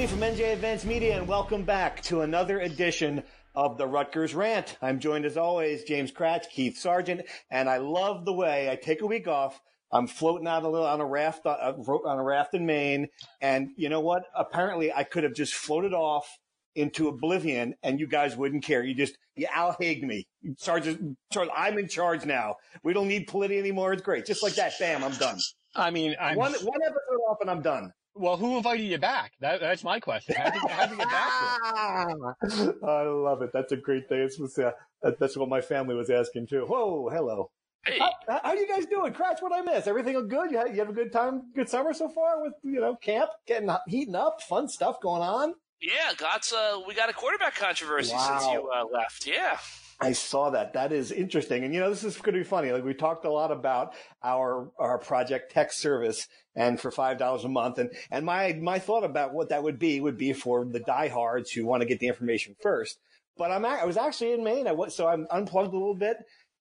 Politi 0.00 0.08
from 0.08 0.20
NJ 0.20 0.54
Advanced 0.54 0.86
Media, 0.86 1.18
and 1.18 1.28
welcome 1.28 1.62
back 1.62 2.00
to 2.04 2.22
another 2.22 2.60
edition 2.60 3.22
of 3.54 3.76
the 3.76 3.86
Rutgers 3.86 4.34
Rant. 4.34 4.78
I'm 4.80 4.98
joined, 4.98 5.26
as 5.26 5.36
always, 5.36 5.84
James 5.84 6.10
Kratch, 6.10 6.48
Keith 6.48 6.78
Sargent, 6.78 7.20
and 7.50 7.68
I 7.68 7.76
love 7.76 8.24
the 8.24 8.32
way 8.32 8.70
I 8.70 8.76
take 8.76 9.02
a 9.02 9.06
week 9.06 9.28
off. 9.28 9.60
I'm 9.92 10.06
floating 10.06 10.46
out 10.46 10.62
a 10.62 10.70
little 10.70 10.86
on 10.86 11.02
a 11.02 11.04
raft 11.04 11.44
uh, 11.44 11.74
on 11.76 12.18
a 12.18 12.22
raft 12.22 12.54
in 12.54 12.64
Maine, 12.64 13.08
and 13.42 13.72
you 13.76 13.90
know 13.90 14.00
what? 14.00 14.22
Apparently, 14.34 14.90
I 14.90 15.04
could 15.04 15.22
have 15.22 15.34
just 15.34 15.52
floated 15.52 15.92
off 15.92 16.26
into 16.74 17.08
oblivion, 17.08 17.74
and 17.82 18.00
you 18.00 18.06
guys 18.06 18.38
wouldn't 18.38 18.64
care. 18.64 18.82
You 18.82 18.94
just 18.94 19.18
you 19.36 19.48
Al 19.54 19.76
Haig 19.78 20.02
me, 20.02 20.26
Sargent. 20.56 21.18
Sargent, 21.30 21.54
I'm 21.54 21.76
in 21.76 21.88
charge 21.88 22.24
now. 22.24 22.54
We 22.82 22.94
don't 22.94 23.08
need 23.08 23.28
Politi 23.28 23.58
anymore. 23.58 23.92
It's 23.92 24.02
great. 24.02 24.24
Just 24.24 24.42
like 24.42 24.54
that, 24.54 24.72
bam, 24.80 25.04
I'm 25.04 25.12
done. 25.12 25.38
I 25.74 25.90
mean, 25.90 26.16
I'm, 26.18 26.38
One 26.38 26.52
one 26.52 26.80
episode 26.82 27.20
off, 27.28 27.36
and 27.42 27.50
I'm 27.50 27.60
done. 27.60 27.92
Well, 28.20 28.36
who 28.36 28.58
invited 28.58 28.84
you 28.84 28.98
back? 28.98 29.32
That, 29.40 29.60
that's 29.60 29.82
my 29.82 29.98
question. 29.98 30.34
How 30.36 30.50
did, 30.50 30.60
how 30.70 30.82
did 30.82 30.90
you 30.90 30.96
get 30.98 31.08
back? 31.08 32.74
I 32.86 33.02
love 33.04 33.40
it. 33.40 33.48
That's 33.50 33.72
a 33.72 33.78
great 33.78 34.10
thing. 34.10 34.20
It's, 34.20 34.38
was, 34.38 34.58
uh, 34.58 34.72
that's 35.18 35.38
what 35.38 35.48
my 35.48 35.62
family 35.62 35.94
was 35.94 36.10
asking 36.10 36.48
too. 36.48 36.66
Whoa, 36.68 37.08
hello. 37.10 37.50
How, 37.82 38.10
how 38.28 38.40
are 38.44 38.56
you 38.56 38.68
guys 38.68 38.84
doing? 38.84 39.14
Kratch, 39.14 39.40
what 39.40 39.54
I 39.54 39.62
miss? 39.62 39.86
Everything 39.86 40.28
good? 40.28 40.50
You 40.50 40.58
have, 40.58 40.68
you 40.68 40.80
have 40.80 40.90
a 40.90 40.92
good 40.92 41.12
time, 41.12 41.50
good 41.54 41.70
summer 41.70 41.94
so 41.94 42.10
far 42.10 42.42
with, 42.42 42.52
you 42.62 42.78
know, 42.78 42.94
camp, 42.96 43.30
getting 43.46 43.70
heating 43.88 44.14
up, 44.14 44.42
fun 44.42 44.68
stuff 44.68 45.00
going 45.00 45.22
on? 45.22 45.54
Yeah, 45.80 46.12
got 46.18 46.46
uh, 46.52 46.80
we 46.86 46.92
got 46.92 47.08
a 47.08 47.14
quarterback 47.14 47.54
controversy 47.54 48.10
since 48.10 48.44
you 48.48 48.70
uh, 48.70 48.84
left. 48.92 49.26
Yeah, 49.26 49.56
I 50.00 50.12
saw 50.12 50.50
that. 50.50 50.72
That 50.72 50.92
is 50.92 51.12
interesting. 51.12 51.64
And 51.64 51.74
you 51.74 51.80
know, 51.80 51.90
this 51.90 52.04
is 52.04 52.16
going 52.16 52.34
to 52.34 52.40
be 52.40 52.44
funny. 52.44 52.72
Like 52.72 52.84
we 52.84 52.94
talked 52.94 53.24
a 53.24 53.30
lot 53.30 53.52
about 53.52 53.94
our, 54.22 54.70
our 54.78 54.98
project 54.98 55.52
tech 55.52 55.72
service 55.72 56.26
and 56.54 56.80
for 56.80 56.90
$5 56.90 57.44
a 57.44 57.48
month. 57.48 57.78
And, 57.78 57.90
and 58.10 58.24
my, 58.24 58.52
my 58.60 58.78
thought 58.78 59.04
about 59.04 59.32
what 59.32 59.50
that 59.50 59.62
would 59.62 59.78
be 59.78 60.00
would 60.00 60.18
be 60.18 60.32
for 60.32 60.64
the 60.64 60.80
diehards 60.80 61.50
who 61.50 61.66
want 61.66 61.82
to 61.82 61.88
get 61.88 62.00
the 62.00 62.08
information 62.08 62.56
first. 62.60 62.98
But 63.36 63.50
I'm, 63.50 63.64
I 63.64 63.84
was 63.84 63.96
actually 63.96 64.32
in 64.32 64.44
Maine. 64.44 64.66
I 64.66 64.72
was, 64.72 64.94
so 64.94 65.06
I'm 65.06 65.26
unplugged 65.30 65.72
a 65.72 65.78
little 65.78 65.94
bit 65.94 66.16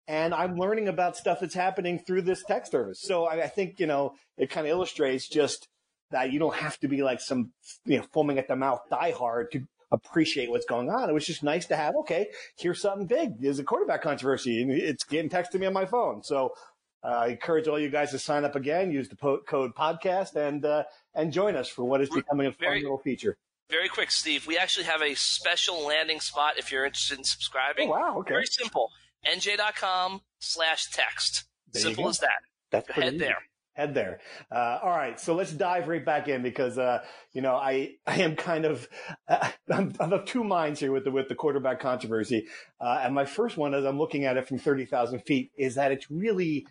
and 0.08 0.34
I'm 0.34 0.56
learning 0.56 0.88
about 0.88 1.18
stuff 1.18 1.40
that's 1.40 1.54
happening 1.54 2.00
through 2.00 2.24
this 2.24 2.44
tech 2.44 2.66
service. 2.68 3.02
So 3.02 3.26
I, 3.26 3.44
I 3.44 3.48
think, 3.48 3.80
you 3.80 3.88
know, 3.88 4.14
it 4.38 4.50
kind 4.50 4.66
of 4.66 4.72
illustrates 4.72 5.28
just 5.28 5.68
that 6.12 6.32
you 6.32 6.40
don't 6.40 6.56
have 6.56 6.80
to 6.80 6.88
be 6.88 7.04
like 7.04 7.22
some, 7.22 7.52
you 7.86 7.98
know, 7.98 8.06
foaming 8.12 8.40
at 8.40 8.48
the 8.48 8.56
mouth 8.56 8.82
diehard 8.92 9.52
to 9.52 9.62
appreciate 9.92 10.50
what's 10.50 10.66
going 10.66 10.90
on. 10.90 11.10
It 11.10 11.14
was 11.14 11.26
just 11.26 11.44
nice 11.44 11.66
to 11.68 11.76
have, 11.76 11.96
okay, 12.02 12.30
here's 12.58 12.82
something 12.82 13.08
big. 13.08 13.40
There's 13.40 13.60
a 13.60 13.64
quarterback 13.64 14.02
controversy 14.02 14.62
and 14.62 14.72
it's 14.72 15.04
getting 15.04 15.30
texted 15.30 15.52
to 15.52 15.60
me 15.60 15.68
on 15.68 15.74
my 15.74 15.86
phone. 15.86 16.24
So 16.24 16.54
I 17.04 17.28
encourage 17.28 17.68
all 17.68 17.80
you 17.80 17.90
guys 17.90 18.12
to 18.12 18.20
sign 18.20 18.44
up 18.46 18.56
again, 18.56 18.92
use 18.92 19.08
the 19.10 19.16
po- 19.16 19.40
code 19.48 19.74
podcast 19.76 20.36
and, 20.36 20.66
uh, 20.66 20.84
and 21.16 21.32
join 21.32 21.56
us 21.56 21.68
for 21.70 21.84
what 21.86 22.02
is 22.02 22.10
becoming 22.10 22.48
a 22.48 22.52
fun 22.52 22.58
Very- 22.60 22.82
little 22.82 22.98
feature. 23.00 23.38
very 23.70 23.88
quick, 23.88 24.10
Steve. 24.12 24.48
We 24.48 24.58
actually 24.58 24.86
have 24.86 25.02
a 25.02 25.14
special 25.16 25.86
landing 25.86 26.20
spot 26.20 26.58
if 26.58 26.72
you're 26.72 26.86
interested 26.86 27.16
in 27.16 27.22
Oh, 27.22 27.24
subscribing. 27.24 27.90
wow. 27.90 28.18
Okay. 28.20 28.30
Very 28.34 28.46
simple. 28.48 28.92
nj.com 29.26 30.22
slash 30.40 30.88
text. 30.92 31.46
Simple 31.74 32.06
go. 32.06 32.10
as 32.10 32.20
that. 32.20 32.40
That's 32.72 32.90
Head 32.92 33.08
easy. 33.16 33.18
there. 33.20 33.38
head 33.74 33.94
there. 33.94 34.20
Uh, 34.52 34.80
all 34.84 34.90
right, 34.90 35.20
so 35.20 35.36
let's 35.36 35.52
dive 35.54 35.88
right 35.88 36.04
back 36.04 36.28
in 36.28 36.42
because 36.42 36.78
uh, 36.78 37.04
you 37.32 37.42
know 37.42 37.56
I 37.56 37.96
I 38.08 38.22
am 38.22 38.36
kind 38.36 38.66
of 38.66 38.88
uh, 39.28 39.50
I'm, 39.72 39.94
I'm 40.00 40.14
of 40.14 40.26
two 40.26 40.44
minds 40.44 40.80
here 40.80 40.92
with 40.92 41.04
the 41.06 41.12
with 41.12 41.30
the 41.30 41.36
quarterback 41.36 41.80
controversy. 41.80 42.48
Uh, 42.82 43.02
and 43.04 43.14
my 43.16 43.26
first 43.26 43.56
one, 43.58 43.74
as 43.74 43.86
I'm 43.86 43.98
looking 43.98 44.26
at 44.26 44.36
it 44.38 44.48
from 44.48 44.58
thirty 44.60 44.86
thousand 44.86 45.20
feet, 45.22 45.52
is 45.58 45.76
that 45.76 45.92
it's 45.92 46.10
really 46.12 46.66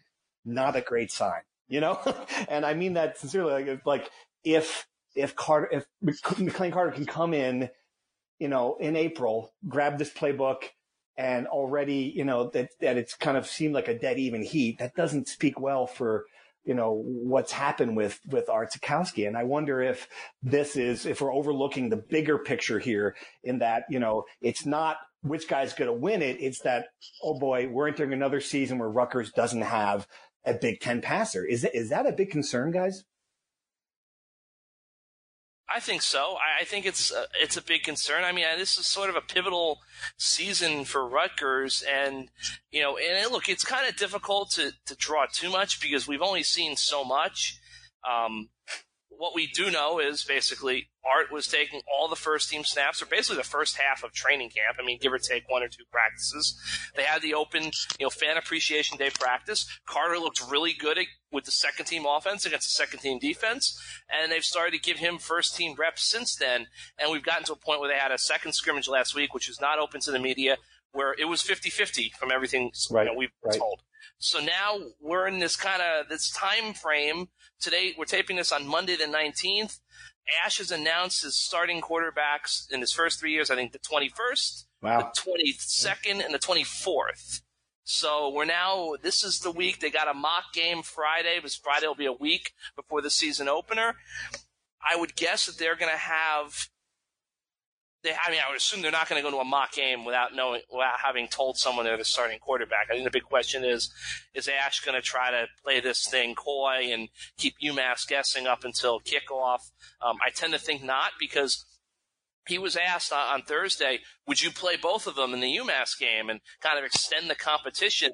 not 0.49 0.77
a 0.77 0.81
great 0.81 1.11
sign, 1.11 1.43
you 1.69 1.81
know. 1.81 1.99
and 2.49 2.65
I 2.65 2.75
mean 2.75 2.95
that 2.95 3.19
sincerely. 3.19 3.53
Like, 3.53 3.67
if- 3.67 3.87
like 3.87 4.11
if 4.45 4.87
if 5.15 5.35
Carter 5.37 5.69
if 5.73 5.87
McLane 6.05 6.73
Carter 6.73 6.93
can 6.93 7.07
come 7.07 7.35
in, 7.35 7.71
you 8.39 8.49
know, 8.49 8.77
in 8.81 8.97
April, 8.97 9.53
grab 9.69 9.99
this 9.99 10.13
playbook. 10.13 10.65
And 11.17 11.49
already, 11.49 12.13
you 12.15 12.25
know, 12.25 12.49
that, 12.51 12.69
that 12.81 12.97
it's 12.97 13.15
kind 13.17 13.37
of 13.37 13.45
seemed 13.45 13.75
like 13.75 13.89
a 13.89 13.99
dead 13.99 14.21
even 14.21 14.41
heat. 14.41 14.79
That 14.79 14.95
doesn't 14.95 15.27
speak 15.27 15.59
well 15.59 15.89
for 15.89 16.27
you 16.69 16.75
know 16.75 17.03
what's 17.07 17.51
happened 17.51 17.97
with 17.97 18.21
with 18.29 18.51
Art 18.51 18.73
Sitkowski. 18.73 19.27
And 19.27 19.39
I 19.39 19.45
wonder 19.45 19.81
if 19.81 20.07
this 20.43 20.77
is 20.77 21.07
if 21.07 21.23
we're 21.23 21.33
overlooking 21.33 21.89
the 21.89 21.97
bigger 21.97 22.37
picture 22.37 22.79
here 22.79 23.17
in 23.43 23.61
that 23.61 23.85
you 23.89 23.99
know 23.99 24.25
it's 24.43 24.67
not 24.67 24.99
which 25.23 25.49
guy's 25.49 25.73
going 25.73 25.89
to 25.89 25.95
win 25.95 26.21
it. 26.21 26.37
It's 26.41 26.61
that 26.61 26.89
oh 27.23 27.39
boy, 27.39 27.69
we're 27.69 27.89
entering 27.89 28.13
another 28.13 28.43
season 28.43 28.79
where 28.79 28.91
Rutgers 28.91 29.33
doesn't 29.33 29.63
have 29.63 30.07
a 30.44 30.54
Big 30.54 30.81
Ten 30.81 31.00
passer. 31.00 31.44
Is 31.44 31.65
it, 31.65 31.75
is 31.75 31.91
that 31.91 32.06
a 32.06 32.12
big 32.12 32.31
concern, 32.31 32.71
guys? 32.71 33.04
I 35.71 35.81
think 35.81 36.00
so. 36.00 36.37
I, 36.60 36.65
think 36.65 36.87
it's 36.87 37.12
uh, 37.12 37.26
it's 37.43 37.59
a 37.59 37.62
big 37.62 37.82
concern. 37.82 38.25
I 38.25 38.32
mean, 38.32 38.47
this 38.56 38.78
is 38.78 38.87
sort 38.87 39.10
of 39.10 39.16
a 39.16 39.21
pivotal 39.21 39.81
season 40.16 40.87
for 40.87 41.06
Rutgers, 41.06 41.82
and 41.82 42.31
you 42.71 42.81
know, 42.81 42.97
and 42.97 43.31
look, 43.31 43.50
it's 43.50 43.65
kind 43.65 43.87
of 43.87 43.97
difficult 43.97 44.50
to 44.53 44.72
to 44.87 44.97
draw 44.97 45.26
too 45.31 45.50
much 45.50 45.81
because 45.81 46.09
we've 46.09 46.22
only 46.22 46.43
seen 46.43 46.76
so 46.76 47.05
much. 47.05 47.60
Um, 48.09 48.49
what 49.19 49.34
we 49.34 49.49
do 49.49 49.69
know 49.71 49.99
is 49.99 50.23
basically 50.23 50.89
Art 51.05 51.33
was 51.33 51.49
taking 51.49 51.81
all 51.93 52.09
the 52.09 52.17
first 52.17 52.49
team 52.49 52.62
snaps, 52.62 53.03
or 53.03 53.06
basically 53.06 53.37
the 53.37 53.43
first 53.43 53.77
half 53.77 54.05
of 54.05 54.12
training 54.12 54.51
camp. 54.51 54.77
I 54.81 54.87
mean, 54.87 54.99
give 55.01 55.12
or 55.12 55.19
take 55.19 55.49
one 55.49 55.62
or 55.62 55.69
two 55.69 55.83
practices. 55.91 56.56
They 56.95 57.03
had 57.03 57.21
the 57.21 57.34
open, 57.34 57.65
you 57.99 58.06
know, 58.06 58.11
fan 58.11 58.37
appreciation 58.37 58.97
day 58.97 59.11
practice. 59.11 59.67
Carter 59.87 60.19
looked 60.19 60.41
really 60.49 60.73
good 60.73 60.99
at, 60.99 61.06
with 61.33 61.45
the 61.45 61.51
second 61.51 61.87
team 61.87 62.05
offense 62.06 62.47
against 62.47 62.67
the 62.67 62.84
second 62.84 63.01
team 63.01 63.19
defense, 63.19 63.79
and 64.09 64.31
they've 64.31 64.45
started 64.45 64.73
to 64.73 64.79
give 64.79 64.99
him 64.99 65.19
first 65.19 65.56
team 65.56 65.75
reps 65.77 66.09
since 66.09 66.37
then. 66.37 66.69
And 66.97 67.11
we've 67.11 67.25
gotten 67.25 67.45
to 67.47 67.55
a 67.55 67.56
point 67.56 67.81
where 67.81 67.91
they 67.91 67.99
had 67.99 68.12
a 68.12 68.19
second 68.19 68.53
scrimmage 68.53 68.89
last 68.89 69.17
week, 69.17 69.35
which 69.35 69.49
is 69.49 69.61
not 69.61 69.81
open 69.81 70.00
to 70.03 70.12
the 70.12 70.21
media, 70.21 70.59
where 70.93 71.15
it 71.19 71.25
was 71.25 71.43
50-50 71.43 72.12
from 72.12 72.31
everything 72.31 72.71
Right, 72.91 73.06
you 73.06 73.12
know, 73.12 73.19
we've 73.19 73.31
been 73.43 73.50
right. 73.50 73.59
told. 73.59 73.83
So 74.19 74.41
now 74.41 74.79
we're 75.01 75.29
in 75.29 75.39
this 75.39 75.56
kind 75.56 75.81
of 75.81 76.09
this 76.09 76.31
time 76.31 76.75
frame. 76.75 77.29
Today 77.61 77.95
we're 77.97 78.05
taping 78.05 78.37
this 78.37 78.53
on 78.53 78.67
Monday 78.67 78.97
the 78.97 79.05
19th. 79.05 79.79
Ash 80.45 80.59
has 80.59 80.71
announced 80.71 81.23
his 81.23 81.37
starting 81.37 81.81
quarterbacks 81.81 82.71
in 82.71 82.81
his 82.81 82.93
first 82.93 83.21
three 83.21 83.33
years. 83.33 83.51
I 83.51 83.55
think 83.55 83.73
the 83.73 83.79
21st, 83.79 84.65
Wow. 84.83 84.99
the 85.15 85.21
22nd, 85.21 86.25
and 86.25 86.34
the 86.34 86.39
24th. 86.39 87.43
So 87.84 88.31
we're 88.31 88.45
now. 88.45 88.93
This 89.03 89.25
is 89.25 89.39
the 89.39 89.51
week 89.51 89.81
they 89.81 89.89
got 89.91 90.09
a 90.09 90.15
mock 90.15 90.53
game 90.53 90.83
Friday. 90.83 91.37
Because 91.37 91.56
Friday 91.56 91.87
will 91.87 91.95
be 91.95 92.05
a 92.06 92.12
week 92.12 92.53
before 92.77 93.00
the 93.00 93.09
season 93.11 93.49
opener. 93.49 93.95
I 94.83 94.97
would 95.00 95.17
guess 95.17 95.47
that 95.47 95.59
they're 95.59 95.77
going 95.77 95.91
to 95.93 95.97
have. 95.99 96.69
They, 98.05 98.11
I 98.11 98.31
mean, 98.31 98.41
I 98.45 98.49
would 98.49 98.59
assume 98.59 98.81
they're 98.81 98.93
not 98.93 99.09
going 99.09 99.21
to 99.21 99.29
go 99.29 99.35
to 99.35 99.41
a 99.41 99.45
mock 99.45 99.73
game 99.73 100.05
without 100.05 100.35
knowing, 100.35 100.62
without 100.71 101.00
having 101.05 101.27
told 101.27 101.59
someone 101.59 101.85
they're 101.85 101.97
the 101.97 102.05
starting 102.05 102.39
quarterback. 102.39 102.87
I 102.89 102.93
think 102.95 103.05
the 103.05 103.11
big 103.11 103.25
question 103.25 103.65
is, 103.65 103.91
is 104.35 104.49
Ash 104.49 104.81
going 104.81 104.95
to 104.95 105.03
try 105.03 105.33
to 105.33 105.47
play 105.65 105.81
this 105.81 106.06
thing 106.09 106.35
coy 106.37 106.91
and 106.93 107.09
keep 107.39 107.55
UMass 107.62 108.06
guessing 108.06 108.47
up 108.47 108.65
until 108.65 109.00
kickoff? 109.00 109.73
Um, 110.00 110.17
I 110.25 110.31
tend 110.31 110.53
to 110.53 110.61
think 110.61 110.85
not 110.85 111.12
because 111.19 111.65
he 112.47 112.59
was 112.59 112.77
asked 112.77 113.12
on, 113.12 113.43
Thursday, 113.43 113.99
would 114.27 114.41
you 114.43 114.51
play 114.51 114.77
both 114.77 115.06
of 115.06 115.17
them 115.17 115.35
in 115.35 115.41
the 115.41 115.56
UMass 115.56 115.99
game 115.99 116.31
and 116.31 116.41
kind 116.61 116.79
of 116.79 116.85
extend 116.85 117.29
the 117.29 117.35
competition? 117.35 118.11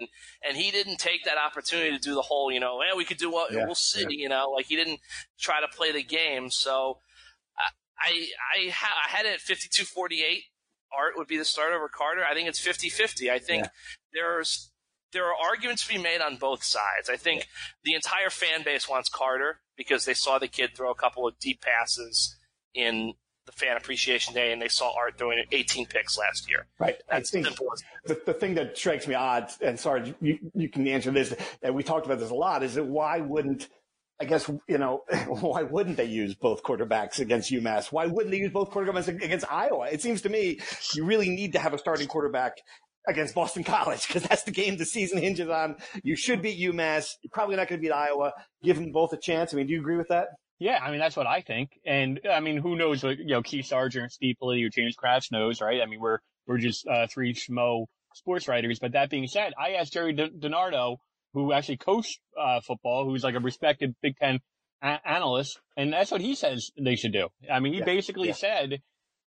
And 0.47 0.57
he 0.57 0.71
didn't 0.71 0.99
take 0.99 1.25
that 1.25 1.39
opportunity 1.39 1.93
to 1.93 1.99
do 1.99 2.15
the 2.15 2.23
whole, 2.23 2.51
you 2.51 2.59
know, 2.59 2.81
we 2.97 3.05
could 3.05 3.17
do 3.17 3.31
what 3.31 3.53
Yeah, 3.53 3.65
we'll 3.65 3.75
see, 3.75 4.01
yeah. 4.01 4.09
you 4.09 4.29
know, 4.29 4.51
like 4.51 4.67
he 4.67 4.77
didn't 4.77 5.01
try 5.39 5.61
to 5.61 5.69
play 5.69 5.93
the 5.93 6.03
game. 6.03 6.51
So 6.51 6.99
I 7.99 8.27
I, 8.57 8.71
ha- 8.71 9.03
I 9.07 9.11
had 9.17 9.27
it 9.27 9.35
at 9.35 9.41
52-48. 9.41 10.43
Art 10.97 11.15
would 11.17 11.27
be 11.27 11.37
the 11.37 11.45
starter 11.45 11.75
over 11.77 11.89
Carter. 11.89 12.23
I 12.29 12.35
think 12.35 12.49
it's 12.49 12.65
50-50. 12.65 13.31
I 13.31 13.39
think 13.39 13.65
Yeah. 13.65 13.71
there's 14.13 14.71
there 15.13 15.25
are 15.27 15.35
arguments 15.49 15.87
to 15.87 15.95
be 15.95 15.99
made 16.01 16.21
on 16.21 16.37
both 16.37 16.65
sides. 16.65 17.09
I 17.09 17.17
think 17.17 17.47
the 17.85 17.95
entire 17.95 18.31
fan 18.31 18.65
base 18.65 18.89
wants 18.89 19.09
Carter 19.09 19.61
because 19.77 20.05
they 20.05 20.15
saw 20.15 20.39
the 20.41 20.49
kid 20.49 20.71
throw 20.77 20.91
a 20.91 20.95
couple 20.95 21.27
of 21.27 21.39
deep 21.39 21.61
passes 21.61 22.37
in 22.75 23.15
the 23.47 23.53
fan 23.53 23.77
appreciation 23.77 24.35
day 24.35 24.53
and 24.53 24.61
they 24.61 24.69
saw 24.69 24.93
Art 24.97 25.17
throwing 25.19 25.45
18 25.53 25.87
picks 25.87 26.19
last 26.19 26.49
year. 26.51 26.67
Right. 26.81 26.97
I 27.09 27.17
That's 27.17 27.31
think 27.31 27.47
simple 27.47 27.69
as 27.73 27.83
the, 28.07 28.21
the 28.27 28.33
thing 28.35 28.55
that 28.55 28.77
strikes 28.77 29.07
me 29.07 29.15
odd, 29.15 29.51
and 29.61 29.79
sorry, 29.79 30.15
you, 30.21 30.39
you 30.55 30.69
can 30.69 30.87
answer 30.89 31.11
this, 31.13 31.35
and 31.63 31.75
we 31.75 31.83
talked 31.85 32.07
about 32.07 32.19
this 32.19 32.31
a 32.31 32.35
lot, 32.35 32.63
is 32.65 32.75
that 32.75 32.85
why 32.85 33.21
wouldn't, 33.21 33.69
I 34.21 34.27
guess, 34.27 34.49
you 34.69 34.79
know, 34.79 35.03
why 35.29 35.63
wouldn't 35.63 35.97
they 35.97 36.05
use 36.05 36.35
both 36.35 36.63
quarterbacks 36.63 37.19
against 37.19 37.53
UMass? 37.53 37.93
Why 37.93 38.07
wouldn't 38.07 38.31
they 38.31 38.39
use 38.39 38.53
both 38.53 38.71
quarterbacks 38.71 39.09
against 39.09 39.51
Iowa? 39.51 39.89
It 39.91 40.03
seems 40.03 40.23
to 40.23 40.29
me 40.29 40.61
you 40.95 41.05
really 41.05 41.29
need 41.29 41.53
to 41.55 41.59
have 41.59 41.75
a 41.75 41.79
starting 41.79 42.07
quarterback 42.07 42.59
against 43.09 43.35
Boston 43.35 43.65
College 43.65 44.07
because 44.07 44.23
that's 44.23 44.45
the 44.45 44.51
game 44.51 44.77
the 44.77 44.85
season 44.85 45.19
hinges 45.19 45.49
on. 45.49 45.77
You 46.03 46.17
should 46.17 46.43
beat 46.43 46.59
UMass. 46.61 47.15
You're 47.23 47.31
probably 47.33 47.57
not 47.57 47.69
going 47.69 47.81
to 47.81 47.87
beat 47.87 47.93
Iowa. 47.93 48.33
Give 48.63 48.77
them 48.77 48.93
both 48.93 49.13
a 49.13 49.19
chance. 49.19 49.53
I 49.53 49.57
mean, 49.57 49.67
do 49.67 49.73
you 49.73 49.81
agree 49.81 49.97
with 49.97 50.09
that? 50.09 50.29
Yeah, 50.61 50.79
I 50.81 50.93
mean 50.93 51.01
that's 51.01 51.17
what 51.17 51.27
I 51.27 51.41
think, 51.41 51.71
and 51.85 52.21
I 52.31 52.39
mean 52.39 52.59
who 52.59 52.77
knows 52.77 53.03
what 53.03 53.19
you 53.19 53.27
know 53.27 53.43
Keith 53.43 53.67
Sargent, 53.67 54.13
Steve 54.13 54.37
Politi, 54.41 54.65
or 54.65 54.69
James 54.69 54.95
Kratch 54.97 55.33
knows, 55.33 55.61
right? 55.61 55.83
I 55.83 55.87
mean 55.87 56.01
we're 56.01 56.19
we're 56.47 56.59
just 56.59 56.87
uh, 56.87 57.09
three 57.09 57.35
schmo 57.35 57.87
sports 58.15 58.47
writers. 58.47 58.79
But 58.79 58.93
that 58.93 59.11
being 59.11 59.27
said, 59.27 59.53
I 59.59 59.73
asked 59.73 59.93
Jerry 59.93 60.15
DiNardo, 60.15 60.99
who 61.35 61.53
actually 61.53 61.77
coached 61.77 62.21
uh, 62.41 62.61
football, 62.61 63.05
who's 63.05 63.23
like 63.25 63.35
a 63.35 63.41
respected 63.41 63.95
Big 64.03 64.17
Ten 64.17 64.41
a- 64.83 65.01
analyst, 65.05 65.61
and 65.77 65.93
that's 65.93 66.11
what 66.11 66.21
he 66.21 66.35
says 66.35 66.71
they 66.81 66.97
should 66.97 67.13
do. 67.13 67.29
I 67.53 67.61
mean 67.61 67.73
he 67.75 67.81
Yeah, 67.81 67.85
basically 67.85 68.29
yeah. 68.29 68.35
said 68.35 68.81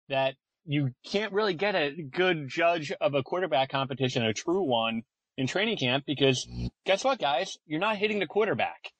that 0.09 0.35
you 0.65 0.91
can't 1.05 1.31
really 1.33 1.53
get 1.53 1.75
a 1.75 1.91
good 1.91 2.47
judge 2.49 2.91
of 2.99 3.13
a 3.13 3.23
quarterback 3.23 3.69
competition, 3.69 4.23
a 4.25 4.33
true 4.33 4.63
one, 4.63 5.03
in 5.37 5.47
training 5.47 5.77
camp 5.77 6.03
because 6.07 6.47
guess 6.85 7.03
what, 7.03 7.19
guys? 7.19 7.57
You're 7.65 7.79
not 7.79 7.97
hitting 7.97 8.19
the 8.19 8.25
quarterback. 8.25 8.91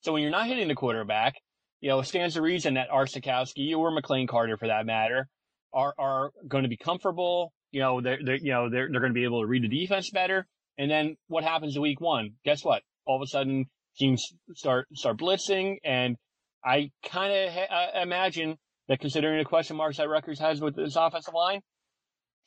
So 0.00 0.12
when 0.12 0.22
you're 0.22 0.30
not 0.30 0.46
hitting 0.46 0.68
the 0.68 0.74
quarterback, 0.74 1.34
you 1.80 1.88
know, 1.88 2.00
it 2.00 2.04
stands 2.06 2.34
to 2.34 2.42
reason 2.42 2.74
that 2.74 2.88
Art 2.90 3.08
Sitkowski 3.10 3.74
or 3.76 3.90
McLane 3.90 4.28
Carter, 4.28 4.56
for 4.56 4.66
that 4.68 4.86
matter, 4.86 5.28
are 5.72 5.94
are 5.98 6.30
going 6.48 6.64
to 6.64 6.68
be 6.68 6.76
comfortable. 6.76 7.52
You 7.72 7.80
know, 7.80 8.00
they're, 8.00 8.18
they're 8.24 8.36
you 8.36 8.52
know 8.52 8.68
they're 8.70 8.88
they're 8.90 9.00
going 9.00 9.12
to 9.12 9.18
be 9.18 9.24
able 9.24 9.40
to 9.40 9.46
read 9.46 9.62
the 9.62 9.68
defense 9.68 10.10
better. 10.10 10.46
And 10.78 10.90
then 10.90 11.16
what 11.28 11.44
happens 11.44 11.74
to 11.74 11.80
week 11.80 12.00
one? 12.00 12.32
Guess 12.44 12.64
what? 12.64 12.82
All 13.06 13.16
of 13.16 13.22
a 13.22 13.26
sudden, 13.26 13.66
teams 13.96 14.26
start 14.54 14.86
start 14.94 15.18
blitzing, 15.18 15.76
and 15.84 16.16
I 16.64 16.90
kind 17.04 17.32
of 17.32 17.52
ha- 17.52 18.02
imagine 18.02 18.56
that 18.88 19.00
considering 19.00 19.38
the 19.38 19.44
question 19.44 19.76
marks 19.76 19.98
that 19.98 20.08
Rutgers 20.08 20.40
has 20.40 20.60
with 20.60 20.76
this 20.76 20.96
offensive 20.96 21.34
line, 21.34 21.60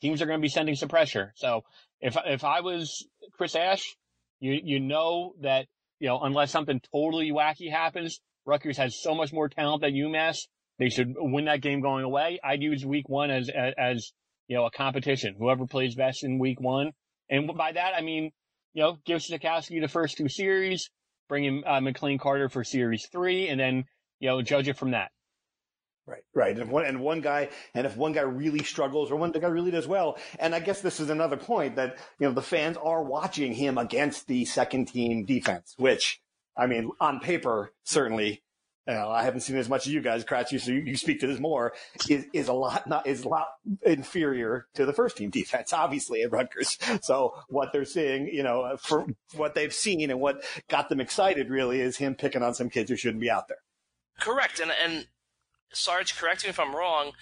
teams 0.00 0.22
are 0.22 0.26
going 0.26 0.38
to 0.38 0.42
be 0.42 0.48
sending 0.48 0.74
some 0.74 0.88
pressure. 0.88 1.32
So 1.36 1.62
if 2.00 2.16
if 2.26 2.44
I 2.44 2.60
was 2.60 3.06
Chris 3.32 3.54
Ash, 3.54 3.96
you 4.40 4.58
you 4.62 4.80
know 4.80 5.34
that 5.40 5.66
you 5.98 6.08
know 6.08 6.20
unless 6.20 6.50
something 6.50 6.80
totally 6.92 7.30
wacky 7.30 7.70
happens, 7.70 8.20
Rutgers 8.44 8.76
has 8.78 9.00
so 9.00 9.14
much 9.14 9.32
more 9.32 9.48
talent 9.48 9.82
than 9.82 9.94
UMass. 9.94 10.38
They 10.78 10.90
should 10.90 11.14
win 11.16 11.46
that 11.46 11.60
game 11.60 11.80
going 11.80 12.04
away. 12.04 12.38
I'd 12.42 12.62
use 12.62 12.84
week 12.84 13.08
one 13.08 13.30
as 13.30 13.48
as, 13.48 13.74
as 13.78 14.12
you 14.46 14.56
know 14.56 14.66
a 14.66 14.70
competition. 14.70 15.34
Whoever 15.38 15.66
plays 15.66 15.94
best 15.94 16.24
in 16.24 16.38
week 16.38 16.60
one, 16.60 16.92
and 17.30 17.50
by 17.56 17.72
that 17.72 17.94
I 17.96 18.00
mean 18.00 18.32
you 18.74 18.82
know 18.82 18.98
give 19.04 19.20
Sitkowski 19.20 19.80
the 19.80 19.88
first 19.88 20.16
two 20.16 20.28
series, 20.28 20.90
bring 21.28 21.44
in 21.44 21.62
uh, 21.66 21.80
McLane 21.80 22.20
Carter 22.20 22.48
for 22.48 22.64
series 22.64 23.06
three, 23.10 23.48
and 23.48 23.58
then 23.58 23.84
you 24.20 24.28
know 24.28 24.42
judge 24.42 24.68
it 24.68 24.76
from 24.76 24.92
that. 24.92 25.10
Right, 26.08 26.22
right. 26.34 26.52
And 26.52 26.62
if 26.62 26.68
one, 26.68 26.86
and 26.86 27.00
one 27.00 27.20
guy, 27.20 27.50
and 27.74 27.86
if 27.86 27.94
one 27.94 28.12
guy 28.12 28.22
really 28.22 28.64
struggles 28.64 29.10
or 29.10 29.16
one 29.16 29.30
guy 29.30 29.46
really 29.46 29.70
does 29.70 29.86
well, 29.86 30.16
and 30.38 30.54
I 30.54 30.60
guess 30.60 30.80
this 30.80 31.00
is 31.00 31.10
another 31.10 31.36
point 31.36 31.76
that, 31.76 31.98
you 32.18 32.26
know, 32.26 32.32
the 32.32 32.40
fans 32.40 32.78
are 32.78 33.02
watching 33.02 33.52
him 33.52 33.76
against 33.76 34.26
the 34.26 34.46
second 34.46 34.86
team 34.86 35.26
defense, 35.26 35.74
which, 35.76 36.22
I 36.56 36.66
mean, 36.66 36.90
on 36.98 37.20
paper, 37.20 37.74
certainly, 37.84 38.42
you 38.88 38.94
know, 38.94 39.10
I 39.10 39.22
haven't 39.22 39.40
seen 39.40 39.56
as 39.56 39.68
much 39.68 39.86
as 39.86 39.92
you 39.92 40.00
guys, 40.00 40.24
Kratch, 40.24 40.58
so 40.58 40.72
you, 40.72 40.80
you 40.80 40.96
speak 40.96 41.20
to 41.20 41.26
this 41.26 41.38
more, 41.38 41.74
is, 42.08 42.24
is 42.32 42.48
a 42.48 42.54
lot, 42.54 42.86
not, 42.86 43.06
is 43.06 43.22
a 43.22 43.28
lot 43.28 43.48
inferior 43.82 44.66
to 44.74 44.86
the 44.86 44.94
first 44.94 45.18
team 45.18 45.28
defense, 45.28 45.74
obviously, 45.74 46.22
at 46.22 46.32
Rutgers. 46.32 46.78
So 47.02 47.34
what 47.48 47.74
they're 47.74 47.84
seeing, 47.84 48.28
you 48.28 48.42
know, 48.42 48.78
for 48.80 49.06
what 49.34 49.54
they've 49.54 49.74
seen 49.74 50.10
and 50.10 50.20
what 50.20 50.42
got 50.70 50.88
them 50.88 51.00
excited 51.00 51.50
really 51.50 51.80
is 51.80 51.98
him 51.98 52.14
picking 52.14 52.42
on 52.42 52.54
some 52.54 52.70
kids 52.70 52.88
who 52.88 52.96
shouldn't 52.96 53.20
be 53.20 53.30
out 53.30 53.48
there. 53.48 53.58
Correct, 54.18 54.58
and 54.58 54.72
and 54.82 55.06
Sarge, 55.72 56.16
correct 56.16 56.44
me 56.44 56.50
if 56.50 56.58
I'm 56.58 56.74
wrong. 56.74 57.12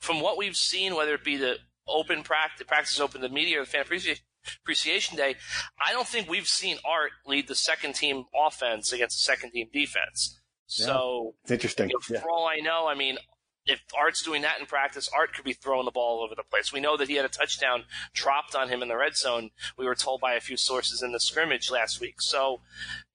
From 0.00 0.20
what 0.20 0.36
we've 0.36 0.56
seen, 0.56 0.94
whether 0.94 1.14
it 1.14 1.24
be 1.24 1.36
the 1.36 1.56
open 1.88 2.22
practice, 2.22 2.66
practice 2.66 3.00
open 3.00 3.22
to 3.22 3.28
the 3.28 3.34
media 3.34 3.60
or 3.60 3.64
the 3.64 3.70
fan 3.70 3.82
appreciation, 3.82 4.24
appreciation 4.62 5.16
day, 5.16 5.36
I 5.84 5.92
don't 5.92 6.06
think 6.06 6.28
we've 6.28 6.46
seen 6.46 6.76
Art 6.84 7.12
lead 7.26 7.48
the 7.48 7.54
second 7.54 7.94
team 7.94 8.24
offense 8.34 8.92
against 8.92 9.18
the 9.18 9.24
second 9.24 9.52
team 9.52 9.68
defense. 9.72 10.39
So, 10.70 11.34
It's 11.42 11.50
interesting. 11.50 11.90
you 11.90 11.96
know, 11.96 12.14
Yeah. 12.16 12.20
for 12.22 12.30
all 12.30 12.46
I 12.46 12.56
know, 12.56 12.86
I 12.88 12.94
mean, 12.94 13.18
if 13.66 13.82
Art's 13.96 14.22
doing 14.22 14.42
that 14.42 14.58
in 14.58 14.66
practice, 14.66 15.08
Art 15.14 15.34
could 15.34 15.44
be 15.44 15.52
throwing 15.52 15.84
the 15.84 15.90
ball 15.90 16.18
all 16.18 16.24
over 16.24 16.34
the 16.34 16.42
place. 16.42 16.72
We 16.72 16.80
know 16.80 16.96
that 16.96 17.08
he 17.08 17.14
had 17.16 17.24
a 17.24 17.28
touchdown 17.28 17.84
dropped 18.14 18.54
on 18.54 18.68
him 18.68 18.82
in 18.82 18.88
the 18.88 18.96
red 18.96 19.16
zone. 19.16 19.50
We 19.76 19.84
were 19.84 19.94
told 19.94 20.20
by 20.20 20.34
a 20.34 20.40
few 20.40 20.56
sources 20.56 21.02
in 21.02 21.12
the 21.12 21.20
scrimmage 21.20 21.70
last 21.70 22.00
week. 22.00 22.20
So 22.20 22.60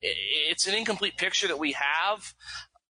it's 0.01 0.67
an 0.67 0.75
incomplete 0.75 1.17
picture 1.17 1.47
that 1.47 1.59
we 1.59 1.71
have. 1.73 2.33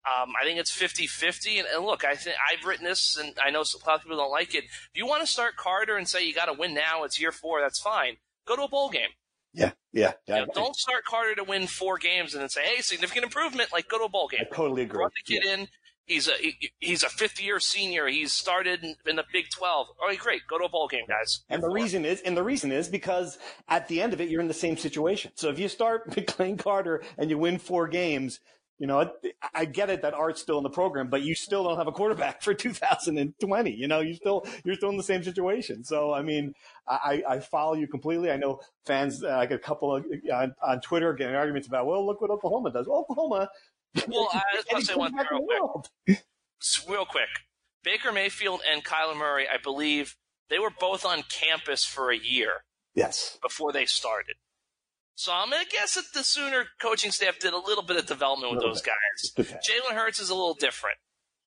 Um, 0.05 0.33
I 0.41 0.43
think 0.43 0.59
it's 0.59 0.71
50-50. 0.75 1.59
And, 1.59 1.67
and 1.73 1.85
look, 1.85 2.03
I 2.03 2.15
think 2.15 2.35
I've 2.51 2.65
written 2.65 2.85
this, 2.85 3.17
and 3.17 3.37
I 3.41 3.51
know 3.51 3.61
a 3.61 3.87
lot 3.87 3.95
of 3.97 4.01
people 4.01 4.17
don't 4.17 4.31
like 4.31 4.53
it. 4.55 4.63
If 4.65 4.91
you 4.95 5.05
want 5.05 5.21
to 5.21 5.27
start 5.27 5.55
Carter 5.55 5.95
and 5.95 6.07
say 6.07 6.25
you 6.25 6.33
got 6.33 6.45
to 6.45 6.53
win 6.53 6.73
now, 6.73 7.03
it's 7.03 7.19
year 7.21 7.31
four, 7.31 7.61
that's 7.61 7.79
fine. 7.79 8.17
Go 8.45 8.55
to 8.55 8.63
a 8.63 8.67
bowl 8.67 8.89
game. 8.89 9.09
Yeah, 9.53 9.71
yeah, 9.91 10.13
You 10.27 10.35
yeah. 10.35 10.39
know, 10.45 10.51
don't 10.53 10.75
start 10.75 11.05
Carter 11.05 11.35
to 11.35 11.43
win 11.43 11.67
four 11.67 11.97
games 11.97 12.33
and 12.33 12.41
then 12.41 12.49
say, 12.49 12.63
hey, 12.63 12.81
significant 12.81 13.25
improvement. 13.25 13.71
Like, 13.71 13.87
go 13.87 13.99
to 13.99 14.05
a 14.05 14.09
bowl 14.09 14.27
game. 14.27 14.41
I 14.41 14.55
totally 14.55 14.81
agree. 14.81 14.97
Brought 14.97 15.11
the 15.13 15.33
kid 15.33 15.45
in. 15.45 15.67
He's 16.05 16.27
a 16.27 16.33
he, 16.33 16.71
he's 16.79 17.03
a 17.03 17.09
fifth 17.09 17.41
year 17.41 17.61
senior. 17.61 18.07
He's 18.07 18.33
started 18.33 18.83
in, 18.83 19.15
the 19.15 19.23
Big 19.31 19.45
Twelve. 19.55 19.87
All 20.01 20.07
right, 20.07 20.19
great. 20.19 20.41
Go 20.49 20.57
to 20.57 20.65
a 20.65 20.69
bowl 20.69 20.89
game, 20.89 21.05
guys. 21.07 21.43
And 21.49 21.63
the 21.63 21.69
reason 21.69 22.03
is, 22.03 22.19
and 22.21 22.35
the 22.35 22.43
reason 22.43 22.73
is 22.73 22.89
because 22.89 23.37
at 23.69 23.87
the 23.87 24.01
end 24.01 24.11
of 24.11 24.19
it, 24.19 24.27
you're 24.27 24.41
in 24.41 24.49
the 24.49 24.53
same 24.53 24.75
situation. 24.75 25.31
So 25.35 25.49
if 25.49 25.59
you 25.59 25.69
start 25.69 26.09
McLane 26.09 26.59
Carter 26.59 27.03
and 27.17 27.29
you 27.29 27.37
win 27.37 27.57
four 27.57 27.87
games, 27.87 28.41
you 28.79 28.87
know, 28.87 28.99
I- 29.01 29.49
I 29.53 29.65
get 29.65 29.89
it 29.89 30.01
that 30.01 30.13
Art's 30.13 30.41
still 30.41 30.57
in 30.57 30.63
the 30.63 30.69
program, 30.69 31.09
but 31.09 31.21
you 31.21 31.35
still 31.35 31.63
don't 31.63 31.77
have 31.77 31.87
a 31.87 31.91
quarterback 31.91 32.41
for 32.43 32.53
2020. 32.53 33.71
You 33.71 33.87
know, 33.87 33.99
you 34.01 34.15
still 34.15 34.45
you're 34.63 34.75
still 34.75 34.89
in 34.89 34.97
the 34.97 35.03
same 35.03 35.23
situation. 35.23 35.83
So 35.83 36.13
I 36.13 36.21
mean, 36.21 36.53
I, 36.87 37.23
I 37.27 37.39
follow 37.39 37.73
you 37.75 37.87
completely. 37.87 38.31
I 38.31 38.37
know 38.37 38.59
fans. 38.85 39.23
Uh, 39.23 39.45
get 39.45 39.55
a 39.55 39.59
couple 39.59 39.95
of 39.95 40.05
on, 40.33 40.55
on 40.61 40.81
Twitter 40.81 41.13
getting 41.13 41.35
arguments 41.35 41.67
about, 41.67 41.85
well, 41.85 42.05
look 42.05 42.19
what 42.21 42.29
Oklahoma 42.31 42.71
does. 42.71 42.87
Oklahoma. 42.87 43.49
Well, 44.07 44.29
I 44.33 44.41
was 44.55 44.65
about 44.69 44.79
to 44.79 44.85
say 44.85 44.95
one 44.95 45.11
thing 45.15 45.25
real 45.31 45.83
quick. 46.05 46.23
Real 46.89 47.05
quick. 47.05 47.29
Baker 47.83 48.11
Mayfield 48.11 48.61
and 48.71 48.83
Kyler 48.83 49.15
Murray, 49.17 49.45
I 49.47 49.57
believe, 49.61 50.15
they 50.49 50.57
were 50.59 50.71
both 50.79 51.05
on 51.05 51.23
campus 51.29 51.83
for 51.85 52.11
a 52.11 52.17
year 52.17 52.63
Yes. 52.95 53.37
before 53.41 53.71
they 53.73 53.85
started. 53.85 54.35
So 55.15 55.31
I'm 55.31 55.49
gonna 55.49 55.63
guess 55.69 55.95
that 55.95 56.05
the 56.13 56.23
Sooner 56.23 56.65
coaching 56.81 57.11
staff 57.11 57.39
did 57.39 57.53
a 57.53 57.57
little 57.57 57.83
bit 57.83 57.97
of 57.97 58.05
development 58.05 58.53
with 58.53 58.61
those 58.61 58.81
bit. 58.81 58.91
guys. 58.91 59.31
Just 59.35 59.53
a. 59.53 59.71
Jalen 59.71 59.95
Hurts 59.95 60.19
is 60.19 60.29
a 60.29 60.35
little 60.35 60.55
different. 60.55 60.97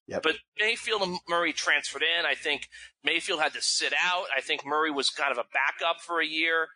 Yep. 0.07 0.23
But 0.23 0.37
Mayfield 0.61 1.03
and 1.03 1.19
Murray 1.29 1.53
transferred 1.53 2.03
in. 2.03 2.25
I 2.25 2.35
think 2.35 2.69
Mayfield 3.03 3.41
had 3.41 3.53
to 3.55 3.61
sit 3.63 3.93
out. 4.01 4.27
I 4.37 4.41
think 4.41 4.65
Murray 4.65 4.91
was 4.93 5.11
kind 5.11 5.33
of 5.33 5.39
a 5.39 5.45
backup 5.53 6.01
for 6.01 6.21
a 6.21 6.27
year. 6.27 6.69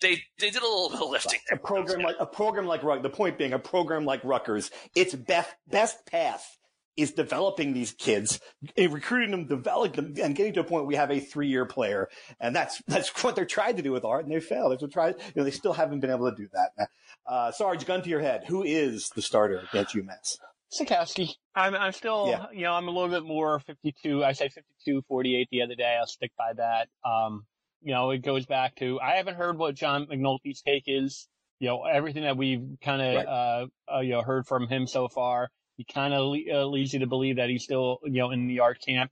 They 0.00 0.22
they 0.38 0.50
did 0.50 0.62
a 0.62 0.66
little 0.66 0.88
bit 0.88 1.02
of 1.02 1.10
lifting. 1.10 1.40
a 1.50 1.56
program 1.56 2.00
like 2.00 2.16
a 2.18 2.26
program 2.26 2.66
like 2.66 2.82
Rutgers. 2.82 3.02
The 3.02 3.10
point 3.10 3.38
being, 3.38 3.52
a 3.52 3.58
program 3.58 4.04
like 4.04 4.24
Rutgers, 4.24 4.70
its 4.96 5.14
best 5.14 5.50
best 5.68 6.06
path 6.06 6.56
is 6.96 7.12
developing 7.12 7.72
these 7.72 7.92
kids, 7.92 8.38
eh, 8.76 8.86
recruiting 8.90 9.30
them, 9.30 9.46
developing 9.46 10.12
them, 10.14 10.24
and 10.24 10.36
getting 10.36 10.52
to 10.54 10.60
a 10.60 10.64
point 10.64 10.82
where 10.82 10.88
we 10.88 10.96
have 10.96 11.10
a 11.10 11.20
three 11.20 11.48
year 11.48 11.64
player, 11.64 12.08
and 12.40 12.54
that's 12.54 12.82
that's 12.86 13.08
what 13.24 13.34
they're 13.36 13.44
trying 13.46 13.76
to 13.76 13.82
do 13.82 13.92
with 13.92 14.04
Art, 14.04 14.24
and 14.24 14.32
they 14.34 14.40
failed. 14.40 14.72
That's 14.72 14.82
what 14.82 14.92
tried. 14.92 15.14
You 15.18 15.32
know, 15.36 15.44
they 15.44 15.50
still 15.50 15.72
haven't 15.72 16.00
been 16.00 16.10
able 16.10 16.30
to 16.30 16.36
do 16.36 16.48
that. 16.52 16.88
Uh, 17.26 17.50
Sarge, 17.52 17.86
gun 17.86 18.02
to 18.02 18.08
your 18.10 18.20
head, 18.20 18.44
who 18.46 18.62
is 18.62 19.10
the 19.10 19.22
starter 19.22 19.64
against 19.72 19.94
UMass? 19.94 20.38
Sitkowski. 20.72 21.28
I'm, 21.54 21.74
I'm 21.74 21.92
still, 21.92 22.28
Yeah. 22.28 22.46
you 22.52 22.62
know, 22.62 22.72
I'm 22.72 22.88
a 22.88 22.90
little 22.90 23.10
bit 23.10 23.24
more 23.24 23.58
52. 23.60 24.24
I 24.24 24.32
say 24.32 24.48
52, 24.48 25.02
48 25.06 25.48
the 25.50 25.62
other 25.62 25.74
day. 25.74 25.96
I'll 26.00 26.06
stick 26.06 26.32
by 26.38 26.52
that. 26.54 26.88
Um, 27.04 27.44
you 27.82 27.92
know, 27.92 28.10
it 28.10 28.22
goes 28.22 28.46
back 28.46 28.76
to, 28.76 28.98
I 29.00 29.16
haven't 29.16 29.34
heard 29.34 29.58
what 29.58 29.74
John 29.74 30.06
McNulty's 30.06 30.62
take 30.62 30.84
is. 30.86 31.28
You 31.58 31.68
know, 31.68 31.84
everything 31.84 32.22
that 32.22 32.36
we've 32.38 32.64
kind 32.82 33.02
of, 33.02 33.14
Right. 33.16 33.26
uh, 33.26 33.66
uh, 33.96 34.00
you 34.00 34.12
know, 34.12 34.22
heard 34.22 34.46
from 34.46 34.66
him 34.66 34.86
so 34.86 35.08
far, 35.08 35.50
he 35.76 35.84
kind 35.84 36.14
of 36.14 36.28
le- 36.28 36.52
uh, 36.52 36.64
leads 36.64 36.92
you 36.92 37.00
to 37.00 37.06
believe 37.06 37.36
that 37.36 37.48
he's 37.48 37.64
still, 37.64 37.98
you 38.04 38.20
know, 38.20 38.30
in 38.30 38.46
the 38.46 38.60
art 38.60 38.80
camp. 38.80 39.10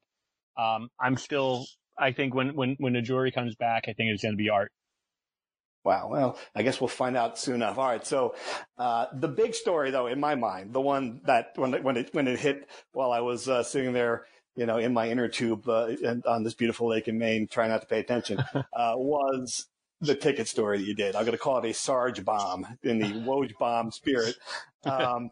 Um, 0.56 0.90
I'm 0.98 1.16
still, 1.16 1.66
I 1.98 2.12
think 2.12 2.34
when, 2.34 2.54
when, 2.54 2.76
when 2.78 2.92
the 2.92 3.02
jury 3.02 3.30
comes 3.30 3.54
back, 3.56 3.84
I 3.88 3.92
think 3.92 4.10
it's 4.10 4.22
going 4.22 4.34
to 4.34 4.38
be 4.38 4.50
art. 4.50 4.72
Wow. 5.84 6.08
Well, 6.10 6.38
I 6.54 6.62
guess 6.62 6.80
we'll 6.80 6.88
find 6.88 7.16
out 7.16 7.38
soon 7.38 7.56
enough. 7.56 7.78
All 7.78 7.88
right. 7.88 8.06
So, 8.06 8.34
uh, 8.76 9.06
the 9.14 9.28
big 9.28 9.54
story 9.54 9.90
though, 9.90 10.08
in 10.08 10.20
my 10.20 10.34
mind, 10.34 10.74
the 10.74 10.80
one 10.80 11.22
that 11.24 11.52
when 11.56 11.72
it, 11.72 11.82
when 11.82 11.96
it, 11.96 12.10
when 12.12 12.28
it 12.28 12.38
hit 12.38 12.68
while 12.92 13.12
I 13.12 13.20
was 13.20 13.48
uh, 13.48 13.62
sitting 13.62 13.94
there, 13.94 14.26
you 14.56 14.66
know, 14.66 14.76
in 14.76 14.92
my 14.92 15.08
inner 15.08 15.28
tube, 15.28 15.66
uh, 15.68 15.86
and 16.04 16.24
on 16.26 16.42
this 16.42 16.54
beautiful 16.54 16.88
lake 16.88 17.08
in 17.08 17.18
Maine, 17.18 17.46
trying 17.46 17.70
not 17.70 17.80
to 17.80 17.86
pay 17.86 18.00
attention, 18.00 18.38
uh, 18.54 18.92
was 18.96 19.68
the 20.02 20.14
ticket 20.14 20.48
story 20.48 20.78
that 20.78 20.84
you 20.84 20.94
did. 20.94 21.14
I'm 21.14 21.24
going 21.24 21.36
to 21.36 21.38
call 21.38 21.58
it 21.58 21.70
a 21.70 21.72
Sarge 21.72 22.24
bomb 22.24 22.66
in 22.82 22.98
the 22.98 23.06
Woj 23.06 23.56
bomb 23.58 23.90
spirit. 23.90 24.36
Um, 24.82 25.30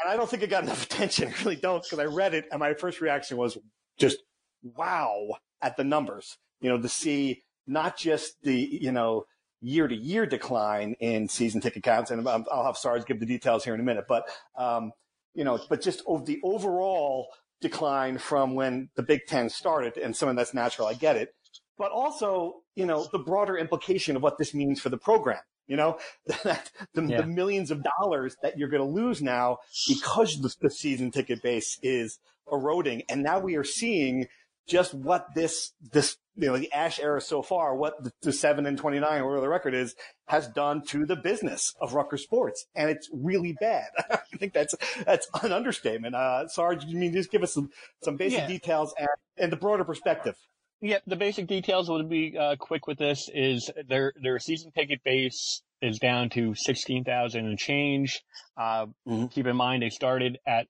and 0.00 0.10
I 0.10 0.16
don't 0.16 0.28
think 0.28 0.42
it 0.42 0.50
got 0.50 0.64
enough 0.64 0.84
attention. 0.90 1.28
I 1.28 1.42
really 1.42 1.56
don't 1.56 1.82
because 1.82 1.98
I 1.98 2.04
read 2.04 2.34
it 2.34 2.46
and 2.50 2.60
my 2.60 2.74
first 2.74 3.00
reaction 3.00 3.36
was, 3.36 3.58
just 3.98 4.18
wow 4.62 5.34
at 5.60 5.76
the 5.76 5.84
numbers. 5.84 6.38
You 6.60 6.70
know, 6.70 6.80
to 6.80 6.88
see 6.88 7.42
not 7.66 7.96
just 7.96 8.40
the, 8.42 8.54
you 8.54 8.92
know, 8.92 9.24
year 9.60 9.88
to 9.88 9.94
year 9.94 10.26
decline 10.26 10.94
in 11.00 11.28
season 11.28 11.60
ticket 11.60 11.82
counts. 11.82 12.10
And 12.10 12.26
I'll 12.28 12.64
have 12.64 12.76
Sarge 12.76 13.04
give 13.04 13.20
the 13.20 13.26
details 13.26 13.64
here 13.64 13.74
in 13.74 13.80
a 13.80 13.84
minute, 13.84 14.06
but, 14.08 14.24
um, 14.56 14.92
you 15.34 15.44
know, 15.44 15.58
but 15.68 15.82
just 15.82 16.02
the 16.24 16.38
overall 16.42 17.28
decline 17.60 18.18
from 18.18 18.54
when 18.54 18.88
the 18.94 19.02
Big 19.02 19.20
Ten 19.26 19.48
started 19.50 19.96
and 19.96 20.16
some 20.16 20.28
of 20.28 20.36
that's 20.36 20.54
natural. 20.54 20.86
I 20.86 20.94
get 20.94 21.16
it. 21.16 21.34
But 21.76 21.92
also, 21.92 22.62
you 22.74 22.86
know, 22.86 23.08
the 23.12 23.18
broader 23.18 23.56
implication 23.56 24.16
of 24.16 24.22
what 24.22 24.38
this 24.38 24.54
means 24.54 24.80
for 24.80 24.88
the 24.88 24.98
program. 24.98 25.40
You 25.68 25.76
know, 25.76 25.98
that 26.44 26.70
the, 26.94 27.04
yeah. 27.04 27.20
the 27.20 27.26
millions 27.26 27.70
of 27.70 27.84
dollars 28.00 28.36
that 28.42 28.58
you're 28.58 28.68
going 28.68 28.82
to 28.82 29.00
lose 29.00 29.22
now 29.22 29.58
because 29.86 30.40
the, 30.40 30.52
the 30.60 30.70
season 30.70 31.10
ticket 31.10 31.42
base 31.42 31.78
is 31.82 32.18
eroding. 32.50 33.02
And 33.08 33.22
now 33.22 33.38
we 33.38 33.56
are 33.56 33.64
seeing 33.64 34.26
just 34.66 34.92
what 34.92 35.34
this, 35.34 35.72
this, 35.92 36.16
you 36.36 36.46
know, 36.46 36.58
the 36.58 36.72
Ash 36.72 37.00
era 37.00 37.20
so 37.20 37.42
far, 37.42 37.74
what 37.74 38.02
the, 38.04 38.12
the 38.22 38.32
seven 38.32 38.66
and 38.66 38.78
29, 38.78 39.24
whatever 39.24 39.40
the 39.40 39.48
record 39.48 39.74
is, 39.74 39.94
has 40.26 40.46
done 40.46 40.82
to 40.88 41.06
the 41.06 41.16
business 41.16 41.74
of 41.80 41.94
Rutgers 41.94 42.22
sports. 42.22 42.66
And 42.74 42.90
it's 42.90 43.08
really 43.12 43.56
bad. 43.58 43.86
I 44.10 44.36
think 44.36 44.52
that's, 44.52 44.74
that's 45.04 45.26
an 45.42 45.52
understatement. 45.52 46.14
Uh, 46.14 46.46
Sarge, 46.48 46.84
you 46.84 46.98
mean 46.98 47.12
just 47.12 47.30
give 47.30 47.42
us 47.42 47.54
some, 47.54 47.70
some 48.02 48.16
basic 48.16 48.40
yeah. 48.40 48.46
details 48.46 48.94
and, 48.98 49.08
and 49.38 49.50
the 49.50 49.56
broader 49.56 49.84
perspective? 49.84 50.36
Yeah, 50.80 50.98
the 51.06 51.16
basic 51.16 51.48
details 51.48 51.90
would 51.90 52.08
be 52.08 52.36
uh, 52.38 52.54
quick 52.56 52.86
with 52.86 52.98
this 52.98 53.28
is 53.34 53.68
their 53.88 54.12
their 54.22 54.38
season 54.38 54.70
ticket 54.70 55.02
base 55.02 55.62
is 55.82 55.98
down 55.98 56.30
to 56.30 56.54
sixteen 56.54 57.02
thousand 57.02 57.46
and 57.46 57.58
change. 57.58 58.22
Uh, 58.56 58.86
mm-hmm. 59.06 59.26
Keep 59.26 59.48
in 59.48 59.56
mind 59.56 59.82
they 59.82 59.90
started 59.90 60.38
at 60.46 60.68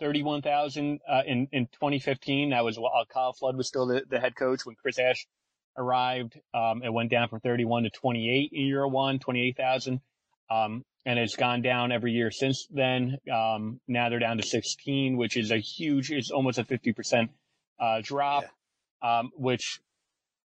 thirty 0.00 0.22
one 0.22 0.40
thousand 0.40 1.00
uh, 1.06 1.22
in 1.26 1.48
in 1.52 1.68
twenty 1.78 1.98
fifteen. 1.98 2.50
That 2.50 2.64
was 2.64 2.78
while 2.78 3.04
Kyle 3.12 3.34
Flood 3.34 3.56
was 3.56 3.68
still 3.68 3.86
the, 3.86 4.02
the 4.08 4.18
head 4.18 4.34
coach 4.34 4.64
when 4.64 4.76
Chris 4.76 4.98
Ash 4.98 5.26
arrived. 5.76 6.40
Um, 6.54 6.82
it 6.82 6.90
went 6.90 7.10
down 7.10 7.28
from 7.28 7.40
thirty 7.40 7.66
one 7.66 7.82
to 7.82 7.90
twenty 7.90 8.30
eight 8.30 8.50
in 8.50 8.66
year 8.66 8.88
one, 8.88 9.18
twenty 9.18 9.46
eight 9.46 9.58
thousand. 9.58 10.00
Um, 10.50 10.84
and 11.04 11.18
it's 11.18 11.36
gone 11.36 11.60
down 11.60 11.92
every 11.92 12.12
year 12.12 12.30
since 12.30 12.66
then. 12.70 13.18
Um, 13.30 13.78
now 13.86 14.08
they're 14.08 14.18
down 14.18 14.38
to 14.38 14.42
16, 14.42 15.18
which 15.18 15.36
is 15.36 15.50
a 15.50 15.58
huge, 15.58 16.10
it's 16.10 16.30
almost 16.30 16.58
a 16.58 16.64
50% 16.64 17.28
uh, 17.78 18.00
drop. 18.02 18.44
Yeah 18.44 18.48
um, 19.04 19.30
which 19.36 19.80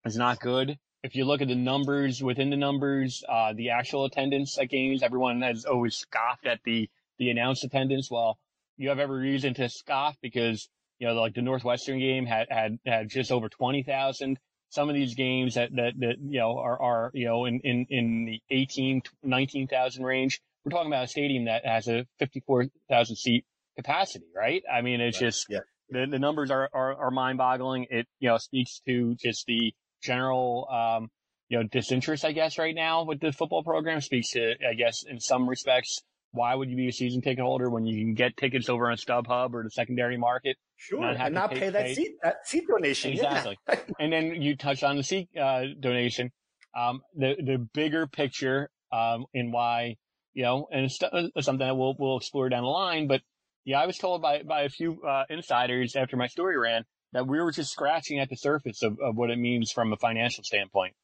is 0.04 0.16
not 0.16 0.38
good. 0.38 0.78
If 1.02 1.16
you 1.16 1.24
look 1.24 1.40
at 1.40 1.48
the 1.48 1.56
numbers 1.56 2.22
within 2.22 2.50
the 2.50 2.56
numbers, 2.56 3.24
uh, 3.28 3.54
the 3.54 3.70
actual 3.70 4.04
attendance 4.04 4.58
at 4.58 4.68
games, 4.68 5.02
everyone 5.02 5.40
has 5.40 5.64
always 5.64 5.96
scoffed 5.96 6.46
at 6.46 6.60
the 6.64 6.88
the 7.18 7.30
announced 7.30 7.64
attendance. 7.64 8.10
Well, 8.10 8.38
you 8.76 8.90
have 8.90 8.98
every 8.98 9.22
reason 9.22 9.54
to 9.54 9.68
scoff 9.68 10.16
because 10.20 10.68
you 10.98 11.08
know, 11.08 11.14
like 11.14 11.34
the 11.34 11.42
Northwestern 11.42 11.98
game 11.98 12.26
had 12.26 12.46
had 12.50 12.78
had 12.86 13.08
just 13.08 13.32
over 13.32 13.48
twenty 13.48 13.82
thousand. 13.82 14.38
Some 14.68 14.88
of 14.88 14.94
these 14.94 15.14
games 15.14 15.56
that, 15.56 15.70
that, 15.76 15.92
that 15.98 16.16
you 16.20 16.40
know 16.40 16.58
are, 16.58 16.80
are 16.80 17.10
you 17.14 17.26
know 17.26 17.46
in, 17.46 17.60
in, 17.60 17.86
in 17.90 18.24
the 18.24 18.40
18, 18.50 19.02
19,000 19.22 20.02
range. 20.02 20.40
We're 20.64 20.70
talking 20.70 20.86
about 20.86 21.04
a 21.04 21.08
stadium 21.08 21.44
that 21.44 21.66
has 21.66 21.88
a 21.88 22.06
54,000 22.20 23.16
seat 23.16 23.44
capacity, 23.76 24.24
right? 24.34 24.62
I 24.72 24.80
mean, 24.80 25.02
it's 25.02 25.20
right. 25.20 25.26
just 25.26 25.46
yeah 25.50 25.58
the, 25.92 26.06
the 26.10 26.18
numbers 26.18 26.50
are, 26.50 26.68
are, 26.72 26.94
are 26.94 27.10
mind 27.10 27.38
boggling. 27.38 27.86
It, 27.90 28.06
you 28.18 28.28
know, 28.28 28.38
speaks 28.38 28.80
to 28.86 29.14
just 29.14 29.46
the 29.46 29.72
general, 30.02 30.68
um, 30.70 31.10
you 31.48 31.58
know, 31.58 31.64
disinterest, 31.64 32.24
I 32.24 32.32
guess, 32.32 32.58
right 32.58 32.74
now 32.74 33.04
with 33.04 33.20
the 33.20 33.32
football 33.32 33.62
program 33.62 34.00
speaks 34.00 34.30
to, 34.30 34.54
I 34.68 34.74
guess, 34.74 35.04
in 35.04 35.20
some 35.20 35.48
respects, 35.48 36.02
why 36.32 36.54
would 36.54 36.70
you 36.70 36.76
be 36.76 36.88
a 36.88 36.92
season 36.92 37.20
ticket 37.20 37.44
holder 37.44 37.68
when 37.68 37.84
you 37.84 38.02
can 38.02 38.14
get 38.14 38.36
tickets 38.36 38.68
over 38.68 38.90
on 38.90 38.96
StubHub 38.96 39.52
or 39.52 39.62
the 39.62 39.70
secondary 39.70 40.16
market? 40.16 40.56
Sure, 40.76 41.00
not 41.00 41.16
and 41.16 41.34
not 41.34 41.50
pay, 41.50 41.60
pay 41.60 41.70
that 41.70 41.94
seat 41.94 42.16
that 42.22 42.46
seat 42.46 42.64
donation. 42.66 43.12
Exactly. 43.12 43.58
Yeah. 43.68 43.76
and 44.00 44.12
then 44.12 44.40
you 44.40 44.56
touch 44.56 44.82
on 44.82 44.96
the 44.96 45.02
seat 45.02 45.28
uh, 45.38 45.64
donation. 45.78 46.32
Um, 46.74 47.02
the 47.14 47.36
the 47.38 47.58
bigger 47.74 48.06
picture 48.06 48.70
um, 48.90 49.26
in 49.34 49.52
why 49.52 49.96
you 50.34 50.42
know, 50.44 50.68
and 50.72 50.86
it's 50.86 50.98
something 50.98 51.58
that 51.58 51.76
we'll 51.76 51.94
we'll 51.98 52.16
explore 52.16 52.48
down 52.48 52.62
the 52.62 52.68
line. 52.68 53.06
But 53.06 53.20
yeah, 53.64 53.80
I 53.80 53.86
was 53.86 53.98
told 53.98 54.22
by, 54.22 54.42
by 54.42 54.62
a 54.62 54.68
few 54.68 55.02
uh, 55.02 55.24
insiders 55.30 55.96
after 55.96 56.16
my 56.16 56.26
story 56.26 56.58
ran 56.58 56.84
that 57.12 57.26
we 57.26 57.40
were 57.40 57.52
just 57.52 57.70
scratching 57.70 58.18
at 58.18 58.28
the 58.28 58.36
surface 58.36 58.82
of, 58.82 58.98
of 59.00 59.16
what 59.16 59.30
it 59.30 59.38
means 59.38 59.70
from 59.70 59.92
a 59.92 59.96
financial 59.96 60.44
standpoint. 60.44 60.94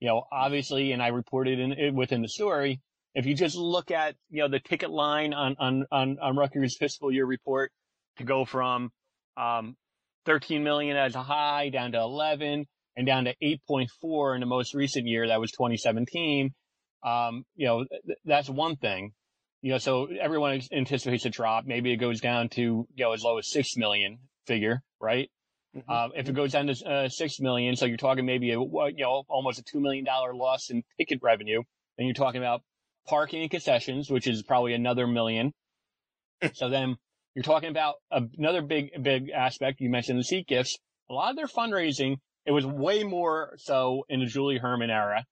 You 0.00 0.08
know, 0.08 0.24
obviously, 0.32 0.92
and 0.92 1.02
I 1.02 1.08
reported 1.08 1.58
in 1.58 1.94
within 1.94 2.22
the 2.22 2.28
story, 2.28 2.80
if 3.14 3.26
you 3.26 3.34
just 3.34 3.56
look 3.56 3.90
at, 3.90 4.14
you 4.30 4.42
know, 4.42 4.48
the 4.48 4.60
ticket 4.60 4.90
line 4.90 5.34
on, 5.34 5.56
on, 5.58 5.84
on, 5.90 6.18
on 6.20 6.36
Rutgers 6.36 6.76
fiscal 6.78 7.12
year 7.12 7.26
report 7.26 7.72
to 8.18 8.24
go 8.24 8.44
from, 8.44 8.90
um, 9.36 9.76
13 10.26 10.62
million 10.62 10.96
as 10.96 11.14
a 11.14 11.22
high 11.22 11.70
down 11.70 11.92
to 11.92 11.98
11 11.98 12.66
and 12.96 13.06
down 13.06 13.24
to 13.24 13.34
8.4 13.42 14.34
in 14.34 14.40
the 14.40 14.46
most 14.46 14.74
recent 14.74 15.06
year, 15.06 15.28
that 15.28 15.40
was 15.40 15.50
2017. 15.52 16.52
Um, 17.02 17.44
you 17.54 17.66
know, 17.66 17.84
th- 17.84 18.18
that's 18.24 18.50
one 18.50 18.76
thing. 18.76 19.12
You 19.60 19.72
know, 19.72 19.78
so 19.78 20.06
everyone 20.20 20.60
anticipates 20.72 21.24
a 21.24 21.30
drop. 21.30 21.66
Maybe 21.66 21.92
it 21.92 21.96
goes 21.96 22.20
down 22.20 22.48
to, 22.50 22.62
you 22.62 22.86
know, 22.96 23.12
as 23.12 23.22
low 23.22 23.38
as 23.38 23.50
6 23.50 23.76
million 23.76 24.18
figure, 24.46 24.82
right? 25.00 25.28
Mm-hmm. 25.76 25.90
Uh, 25.90 26.08
if 26.14 26.28
it 26.28 26.34
goes 26.34 26.52
down 26.52 26.68
to 26.68 26.88
uh, 26.88 27.08
6 27.08 27.40
million, 27.40 27.76
so 27.76 27.84
you're 27.86 27.96
talking 27.96 28.24
maybe 28.24 28.52
a, 28.52 28.60
you 28.60 28.94
know, 28.98 29.24
almost 29.28 29.58
a 29.58 29.62
$2 29.62 29.80
million 29.80 30.04
loss 30.04 30.70
in 30.70 30.82
ticket 30.96 31.20
revenue. 31.22 31.62
Then 31.96 32.06
you're 32.06 32.14
talking 32.14 32.40
about 32.40 32.62
parking 33.08 33.42
and 33.42 33.50
concessions, 33.50 34.10
which 34.10 34.26
is 34.26 34.42
probably 34.42 34.74
another 34.74 35.06
million. 35.06 35.52
so 36.54 36.68
then 36.68 36.96
you're 37.34 37.42
talking 37.42 37.70
about 37.70 37.96
another 38.10 38.62
big, 38.62 38.90
big 39.02 39.30
aspect. 39.30 39.80
You 39.80 39.90
mentioned 39.90 40.18
the 40.18 40.24
seat 40.24 40.46
gifts. 40.46 40.78
A 41.10 41.14
lot 41.14 41.30
of 41.30 41.36
their 41.36 41.46
fundraising, 41.46 42.16
it 42.46 42.52
was 42.52 42.66
way 42.66 43.02
more 43.04 43.54
so 43.58 44.04
in 44.08 44.20
the 44.20 44.26
Julie 44.26 44.58
Hermann 44.58 44.90
era, 44.90 45.24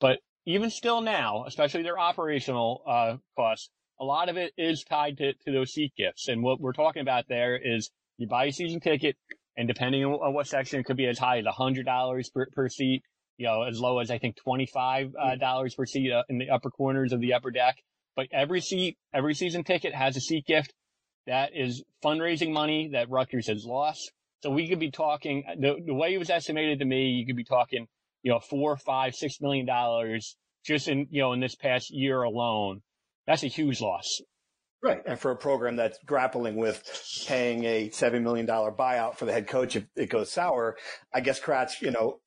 but 0.00 0.18
even 0.50 0.70
still 0.70 1.00
now, 1.00 1.44
especially 1.46 1.82
their 1.82 1.98
operational 1.98 2.82
uh, 2.86 3.16
costs, 3.36 3.70
a 4.00 4.04
lot 4.04 4.28
of 4.28 4.36
it 4.36 4.52
is 4.56 4.84
tied 4.84 5.18
to, 5.18 5.34
to 5.34 5.52
those 5.52 5.72
seat 5.72 5.92
gifts. 5.96 6.28
And 6.28 6.42
what 6.42 6.60
we're 6.60 6.72
talking 6.72 7.02
about 7.02 7.28
there 7.28 7.56
is 7.56 7.90
you 8.16 8.26
buy 8.26 8.46
a 8.46 8.52
season 8.52 8.80
ticket, 8.80 9.16
and 9.56 9.68
depending 9.68 10.04
on 10.04 10.34
what 10.34 10.46
section, 10.46 10.80
it 10.80 10.84
could 10.84 10.96
be 10.96 11.06
as 11.06 11.18
high 11.18 11.38
as 11.38 11.44
$100 11.44 12.32
per, 12.32 12.46
per 12.52 12.68
seat, 12.68 13.02
you 13.36 13.46
know, 13.46 13.62
as 13.62 13.78
low 13.78 13.98
as 13.98 14.10
I 14.10 14.18
think 14.18 14.36
$25 14.46 15.12
uh, 15.18 15.68
per 15.76 15.86
seat 15.86 16.12
uh, 16.12 16.22
in 16.28 16.38
the 16.38 16.50
upper 16.50 16.70
corners 16.70 17.12
of 17.12 17.20
the 17.20 17.34
upper 17.34 17.50
deck. 17.50 17.76
But 18.16 18.28
every 18.32 18.60
seat, 18.60 18.96
every 19.12 19.34
season 19.34 19.64
ticket 19.64 19.94
has 19.94 20.16
a 20.16 20.20
seat 20.20 20.46
gift. 20.46 20.72
That 21.26 21.50
is 21.54 21.84
fundraising 22.02 22.52
money 22.52 22.90
that 22.92 23.10
Rutgers 23.10 23.46
has 23.48 23.64
lost. 23.64 24.10
So 24.42 24.50
we 24.50 24.68
could 24.68 24.80
be 24.80 24.90
talking, 24.90 25.44
the, 25.58 25.76
the 25.84 25.94
way 25.94 26.14
it 26.14 26.18
was 26.18 26.30
estimated 26.30 26.78
to 26.78 26.86
me, 26.86 27.10
you 27.10 27.26
could 27.26 27.36
be 27.36 27.44
talking 27.44 27.86
you 28.22 28.30
know, 28.32 28.40
four, 28.40 28.76
five, 28.76 29.14
six 29.14 29.40
million 29.40 29.66
dollars 29.66 30.36
just 30.64 30.88
in, 30.88 31.06
you 31.10 31.22
know, 31.22 31.32
in 31.32 31.40
this 31.40 31.54
past 31.54 31.90
year 31.90 32.22
alone. 32.22 32.82
That's 33.26 33.42
a 33.42 33.48
huge 33.48 33.80
loss. 33.80 34.20
Right. 34.82 35.02
And 35.06 35.18
for 35.18 35.30
a 35.30 35.36
program 35.36 35.76
that's 35.76 35.98
grappling 36.06 36.56
with 36.56 36.82
paying 37.26 37.64
a 37.64 37.90
$7 37.90 38.22
million 38.22 38.46
buyout 38.46 39.16
for 39.16 39.26
the 39.26 39.32
head 39.32 39.46
coach 39.46 39.76
if 39.76 39.84
it 39.94 40.08
goes 40.08 40.32
sour, 40.32 40.76
I 41.12 41.20
guess 41.20 41.38
Kratz, 41.38 41.82
you 41.82 41.90
know, 41.90 42.20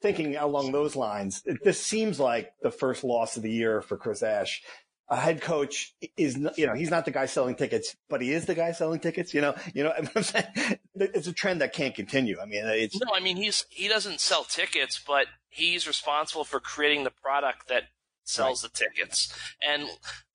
thinking 0.00 0.36
along 0.36 0.72
those 0.72 0.94
lines, 0.94 1.42
this 1.64 1.80
seems 1.80 2.20
like 2.20 2.52
the 2.62 2.70
first 2.70 3.02
loss 3.02 3.36
of 3.36 3.42
the 3.42 3.50
year 3.50 3.82
for 3.82 3.96
Chris 3.96 4.22
Ash 4.22 4.62
a 5.12 5.16
head 5.16 5.42
coach 5.42 5.94
is, 6.16 6.38
you 6.56 6.66
know, 6.66 6.72
he's 6.72 6.90
not 6.90 7.04
the 7.04 7.10
guy 7.10 7.26
selling 7.26 7.54
tickets, 7.54 7.94
but 8.08 8.22
he 8.22 8.32
is 8.32 8.46
the 8.46 8.54
guy 8.54 8.72
selling 8.72 8.98
tickets. 8.98 9.34
You 9.34 9.42
know, 9.42 9.54
you 9.74 9.84
know, 9.84 9.92
I'm 10.16 10.22
saying 10.22 10.46
it's 10.94 11.26
a 11.26 11.34
trend 11.34 11.60
that 11.60 11.74
can't 11.74 11.94
continue. 11.94 12.38
I 12.40 12.46
mean, 12.46 12.64
it's 12.64 12.98
no, 12.98 13.12
I 13.14 13.20
mean 13.20 13.36
he's 13.36 13.66
he 13.68 13.88
doesn't 13.88 14.20
sell 14.20 14.44
tickets, 14.44 14.98
but 15.06 15.26
he's 15.50 15.86
responsible 15.86 16.44
for 16.44 16.60
creating 16.60 17.04
the 17.04 17.10
product 17.10 17.68
that 17.68 17.84
sells 18.24 18.64
right. 18.64 18.72
the 18.72 18.78
tickets. 18.78 19.36
And 19.66 19.84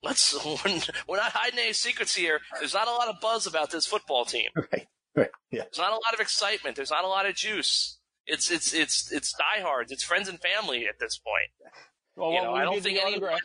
let's 0.04 0.36
we're 1.08 1.18
not 1.18 1.32
hiding 1.32 1.58
any 1.58 1.74
secrets 1.74 2.14
here. 2.14 2.42
There's 2.60 2.76
not 2.76 2.88
a 2.88 2.92
lot 2.92 3.08
of 3.08 3.20
buzz 3.20 3.48
about 3.48 3.72
this 3.72 3.88
football 3.88 4.26
team. 4.26 4.50
Right. 4.72 4.88
Right. 5.16 5.30
Yeah. 5.50 5.64
There's 5.64 5.80
not 5.80 5.90
a 5.90 5.96
lot 5.96 6.14
of 6.14 6.20
excitement. 6.20 6.76
There's 6.76 6.92
not 6.92 7.04
a 7.04 7.08
lot 7.08 7.26
of 7.26 7.34
juice. 7.34 7.98
It's 8.28 8.52
it's 8.52 8.72
it's 8.72 9.12
it's 9.12 9.34
diehards. 9.34 9.92
It's 9.92 10.04
friends 10.04 10.30
and 10.30 10.40
family 10.40 10.86
at 10.86 11.00
this 11.00 11.18
point. 11.18 11.74
Well, 12.16 12.34
you 12.34 12.44
know, 12.44 12.54
I 12.54 12.64
don't 12.64 12.84
think 12.84 13.00
anyone. 13.02 13.40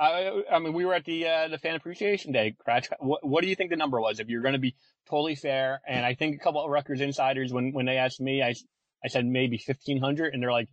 I, 0.00 0.42
I 0.50 0.58
mean, 0.58 0.72
we 0.72 0.86
were 0.86 0.94
at 0.94 1.04
the 1.04 1.26
uh, 1.26 1.48
the 1.48 1.58
fan 1.58 1.74
appreciation 1.74 2.32
day. 2.32 2.56
Kratch, 2.66 2.88
what, 3.00 3.26
what 3.26 3.42
do 3.42 3.48
you 3.48 3.54
think 3.54 3.70
the 3.70 3.76
number 3.76 4.00
was? 4.00 4.18
If 4.18 4.28
you're 4.28 4.40
going 4.40 4.54
to 4.54 4.58
be 4.58 4.74
totally 5.10 5.34
fair, 5.34 5.82
and 5.86 6.06
I 6.06 6.14
think 6.14 6.36
a 6.36 6.38
couple 6.42 6.64
of 6.64 6.70
Rutgers 6.70 7.02
insiders, 7.02 7.52
when 7.52 7.72
when 7.72 7.84
they 7.84 7.98
asked 7.98 8.20
me, 8.20 8.42
I 8.42 8.54
I 9.04 9.08
said 9.08 9.26
maybe 9.26 9.58
fifteen 9.58 10.00
hundred, 10.00 10.32
and 10.32 10.42
they're 10.42 10.52
like, 10.52 10.68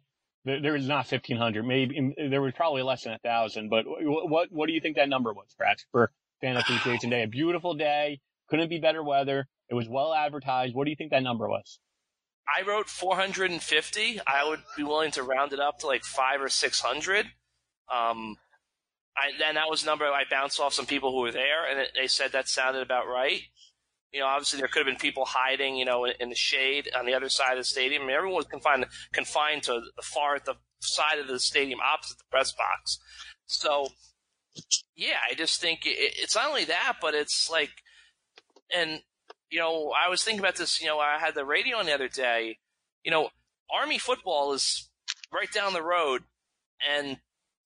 there, 0.46 0.62
there 0.62 0.76
is 0.78 0.88
not 0.88 1.08
fifteen 1.08 1.36
hundred. 1.36 1.66
Maybe 1.66 2.16
there 2.30 2.42
was 2.42 2.54
probably 2.54 2.84
less 2.84 3.04
than 3.04 3.14
a 3.14 3.20
thousand. 3.20 3.70
But 3.70 3.84
what 3.86 4.48
what 4.50 4.68
do 4.68 4.74
you 4.74 4.80
think 4.80 4.96
that 4.96 5.10
number 5.10 5.34
was, 5.34 5.54
Kratch, 5.60 5.82
for 5.92 6.12
fan 6.40 6.56
appreciation 6.56 7.10
day? 7.10 7.24
A 7.24 7.28
beautiful 7.28 7.74
day, 7.74 8.22
couldn't 8.50 8.70
be 8.70 8.80
better 8.80 9.04
weather. 9.04 9.50
It 9.70 9.74
was 9.74 9.90
well 9.90 10.14
advertised. 10.14 10.74
What 10.74 10.86
do 10.86 10.90
you 10.90 10.96
think 10.96 11.12
that 11.12 11.24
number 11.24 11.50
was? 11.50 11.80
I 12.48 12.66
wrote 12.66 12.88
450. 12.88 14.22
I 14.26 14.48
would 14.48 14.62
be 14.78 14.84
willing 14.84 15.12
to 15.12 15.24
round 15.24 15.52
it 15.52 15.60
up 15.60 15.80
to 15.80 15.88
like 15.88 16.06
five 16.06 16.42
or 16.42 16.48
600. 16.48 17.26
Um, 17.94 18.38
I, 19.18 19.48
and 19.48 19.58
that 19.58 19.70
was 19.70 19.86
number 19.86 20.06
I 20.06 20.24
bounced 20.30 20.60
off 20.60 20.74
some 20.74 20.86
people 20.86 21.12
who 21.12 21.22
were 21.22 21.32
there, 21.32 21.70
and 21.70 21.80
it, 21.80 21.92
they 21.96 22.08
said 22.08 22.32
that 22.32 22.48
sounded 22.48 22.82
about 22.82 23.08
right. 23.08 23.42
You 24.14 24.22
know, 24.22 24.28
obviously 24.28 24.60
there 24.60 24.68
could 24.68 24.86
have 24.86 24.88
been 24.88 25.00
people 25.00 25.26
hiding, 25.26 25.76
you 25.76 25.86
know, 25.86 26.06
in, 26.06 26.14
in 26.20 26.30
the 26.30 26.36
shade 26.36 26.90
on 26.96 27.06
the 27.06 27.14
other 27.14 27.30
side 27.30 27.54
of 27.54 27.60
the 27.60 27.64
stadium. 27.64 28.04
I 28.04 28.06
mean, 28.06 28.16
everyone 28.16 28.38
was 28.38 28.46
confined 28.46 28.86
confined 29.12 29.64
to 29.64 29.82
the 29.96 30.02
far 30.02 30.40
the 30.40 30.56
side 30.80 31.20
of 31.20 31.28
the 31.28 31.40
stadium 31.40 31.80
opposite 31.82 32.18
the 32.18 32.24
press 32.30 32.52
box. 32.54 33.00
So, 33.48 33.90
yeah, 34.96 35.18
I 35.30 35.34
just 35.34 35.60
think 35.60 35.86
it, 35.86 35.98
it's 35.98 36.36
not 36.36 36.48
only 36.48 36.66
that, 36.66 36.98
but 37.02 37.16
it's 37.16 37.50
like, 37.50 37.72
and 38.76 39.02
you 39.50 39.60
know, 39.60 39.92
I 39.92 40.10
was 40.10 40.24
thinking 40.24 40.40
about 40.40 40.56
this. 40.56 40.80
You 40.80 40.88
know, 40.88 41.00
I 41.00 41.18
had 41.20 41.36
the 41.36 41.46
radio 41.46 41.78
on 41.78 41.86
the 41.86 41.94
other 41.94 42.10
day. 42.10 42.58
You 43.04 43.12
know, 43.12 43.30
Army 43.74 43.98
football 43.98 44.54
is 44.54 44.90
right 45.34 45.52
down 45.52 45.74
the 45.74 45.84
road, 45.84 46.24
and 46.88 47.18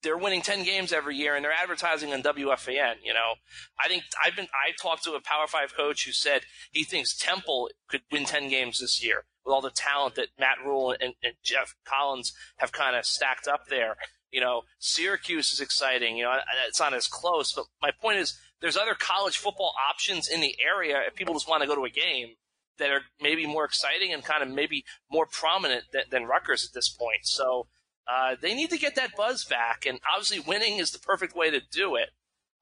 they're 0.04 0.18
winning 0.18 0.42
10 0.42 0.64
games 0.64 0.92
every 0.92 1.16
year 1.16 1.36
and 1.36 1.44
they're 1.44 1.52
advertising 1.52 2.14
on 2.14 2.24
WFAN, 2.24 2.96
you 3.04 3.14
know. 3.14 3.36
I 3.84 3.88
think 3.88 4.04
I've 4.24 4.36
been 4.36 4.48
I 4.48 4.72
talked 4.82 5.04
to 5.04 5.14
a 5.14 5.22
Power 5.22 5.48
5 5.48 5.76
coach 5.76 6.06
who 6.06 6.12
said 6.12 6.42
he 6.72 6.84
thinks 6.84 7.16
Temple 7.16 7.70
could 7.88 8.02
win 8.12 8.26
10 8.26 8.50
games 8.50 8.80
this 8.80 9.04
year 9.04 9.26
with 9.46 9.54
all 9.54 9.62
the 9.62 9.72
talent 9.72 10.16
that 10.16 10.30
Matt 10.40 10.58
Rhule 10.66 10.92
and, 10.92 11.14
and 11.24 11.34
Geoff 11.44 11.76
Collins 11.86 12.34
have 12.58 12.72
kind 12.72 12.96
of 12.96 13.06
stacked 13.06 13.48
up 13.48 13.68
there. 13.70 13.96
You 14.32 14.42
know, 14.42 14.62
Syracuse 14.80 15.52
is 15.52 15.60
exciting. 15.60 16.18
You 16.18 16.24
know, 16.24 16.38
it's 16.68 16.80
not 16.80 16.94
as 16.94 17.08
close, 17.08 17.54
but 17.54 17.66
my 17.82 17.92
point 17.92 18.18
is 18.18 18.38
there's 18.62 18.78
other 18.78 18.96
college 18.98 19.38
football 19.38 19.74
options 19.90 20.30
in 20.30 20.42
the 20.42 20.56
area 20.66 21.02
if 21.08 21.16
people 21.16 21.34
just 21.34 21.50
want 21.50 21.62
to 21.62 21.68
go 21.68 21.76
to 21.76 21.86
a 21.86 21.90
game 21.90 22.36
that 22.78 22.90
are 22.90 23.02
maybe 23.22 23.46
more 23.46 23.66
exciting 23.66 24.14
and 24.14 24.24
kind 24.24 24.42
of 24.42 24.50
maybe 24.50 24.84
more 25.12 25.26
prominent 25.26 25.84
than, 25.92 26.04
than 26.10 26.26
Rutgers 26.26 26.66
at 26.66 26.74
this 26.74 26.90
point. 26.90 27.24
So 27.24 27.68
uh, 28.08 28.36
they 28.42 28.54
need 28.54 28.70
to 28.72 28.78
get 28.78 28.96
that 28.96 29.16
buzz 29.16 29.46
back, 29.46 29.86
and 29.86 30.00
obviously 30.14 30.40
winning 30.40 30.78
is 30.78 30.92
the 30.92 31.00
perfect 31.00 31.36
way 31.36 31.52
to 31.52 31.62
do 31.72 31.96
it. 31.96 32.10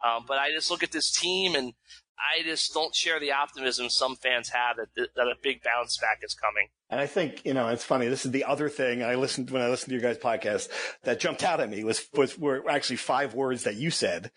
Um, 0.04 0.26
but 0.28 0.38
I 0.38 0.52
just 0.52 0.72
look 0.72 0.84
at 0.84 0.92
this 0.92 1.12
team 1.12 1.56
and 1.56 1.74
I 2.20 2.44
just 2.44 2.74
don't 2.74 2.96
share 2.96 3.20
the 3.20 3.32
optimism 3.32 3.90
some 3.90 4.16
fans 4.16 4.50
have 4.50 4.78
that, 4.78 5.10
that 5.16 5.28
a 5.28 5.36
big 5.42 5.62
bounce 5.64 5.98
back 5.98 6.20
is 6.22 6.34
coming. 6.34 6.68
And 6.90 7.00
I 7.00 7.06
think, 7.06 7.46
you 7.46 7.54
know, 7.54 7.68
it's 7.68 7.84
funny. 7.84 8.08
This 8.08 8.26
is 8.26 8.32
the 8.32 8.46
other 8.46 8.70
thing 8.70 9.04
I 9.04 9.16
listened 9.16 9.52
when 9.52 9.62
I 9.62 9.70
listened 9.70 9.90
to 9.90 9.94
your 9.94 10.02
guys' 10.02 10.22
podcast 10.22 10.70
that 11.04 11.20
jumped 11.20 11.44
out 11.44 11.60
at 11.60 11.70
me 11.70 11.84
was, 11.84 12.06
was 12.14 12.38
were 12.38 12.70
actually 12.70 12.98
five 12.98 13.36
words 13.36 13.64
that 13.64 13.76
you 13.76 13.92
said 13.92 14.32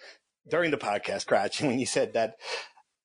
during 0.49 0.71
the 0.71 0.77
podcast, 0.77 1.27
Kratch, 1.27 1.61
when 1.67 1.79
you 1.79 1.87
said 1.87 2.13
that 2.15 2.35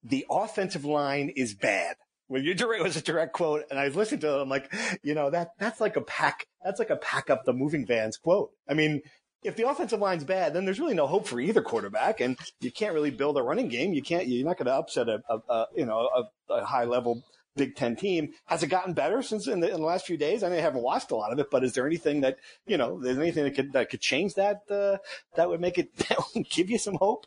the 0.04 0.26
offensive 0.30 0.86
line 0.86 1.32
is 1.36 1.54
bad. 1.54 1.96
When 2.28 2.44
you 2.44 2.54
direct, 2.54 2.84
was 2.84 2.98
a 2.98 3.02
direct 3.02 3.34
quote, 3.34 3.64
and 3.70 3.80
I 3.80 3.86
was 3.86 3.96
listening 3.96 4.22
to 4.22 4.38
it. 4.38 4.42
I'm 4.42 4.50
like, 4.50 4.74
you 5.02 5.16
know, 5.16 5.30
that 5.30 5.52
that's 5.60 5.80
like 5.80 5.96
a 5.96 6.02
pack. 6.02 6.48
That's 6.64 6.80
like 6.80 6.90
a 6.90 6.98
pack 6.98 7.30
up 7.30 7.46
the 7.46 7.54
moving 7.54 7.86
vans 7.86 8.18
quote. 8.18 8.52
I 8.68 8.74
mean, 8.74 9.02
if 9.44 9.56
the 9.56 9.70
offensive 9.70 10.00
line's 10.00 10.24
bad, 10.24 10.54
then 10.54 10.66
there's 10.66 10.80
really 10.80 10.94
no 10.94 11.08
hope 11.08 11.28
for 11.28 11.40
either 11.40 11.62
quarterback, 11.62 12.20
and 12.20 12.38
you 12.60 12.72
can't 12.72 12.94
really 12.94 13.12
build 13.12 13.38
a 13.38 13.44
running 13.44 13.70
game. 13.70 13.94
You 13.94 14.02
can't. 14.02 14.28
You're 14.28 14.46
not 14.46 14.58
going 14.58 14.66
to 14.66 14.74
upset 14.74 15.08
a, 15.08 15.22
a, 15.30 15.38
a, 15.50 15.68
you 15.76 15.86
know 15.86 16.10
a, 16.50 16.54
a 16.54 16.66
high 16.66 16.86
level 16.86 17.24
Big 17.58 17.76
Ten 17.76 17.96
team. 17.96 18.30
Has 18.46 18.64
it 18.64 18.68
gotten 18.68 18.94
better 18.94 19.22
since 19.22 19.48
in 19.48 19.60
the, 19.60 19.68
in 19.68 19.82
the 19.82 19.86
last 19.86 20.06
few 20.06 20.16
days? 20.16 20.44
I 20.44 20.50
mean, 20.50 20.60
I 20.60 20.62
haven't 20.62 20.84
watched 20.84 21.12
a 21.12 21.16
lot 21.16 21.34
of 21.34 21.40
it, 21.40 21.48
but 21.52 21.64
is 21.64 21.74
there 21.74 21.88
anything 21.88 22.22
that 22.22 22.38
you 22.66 22.78
know? 22.78 23.02
There's 23.02 23.18
anything 23.18 23.44
that 23.44 23.56
could 23.56 23.74
that 23.74 23.90
could 23.90 24.02
change 24.02 24.36
that 24.36 24.62
uh, 24.70 24.98
that 25.36 25.50
would 25.50 25.60
make 25.60 25.78
it 25.78 25.96
that 26.10 26.18
would 26.34 26.50
give 26.50 26.70
you 26.70 26.78
some 26.78 26.96
hope? 26.96 27.26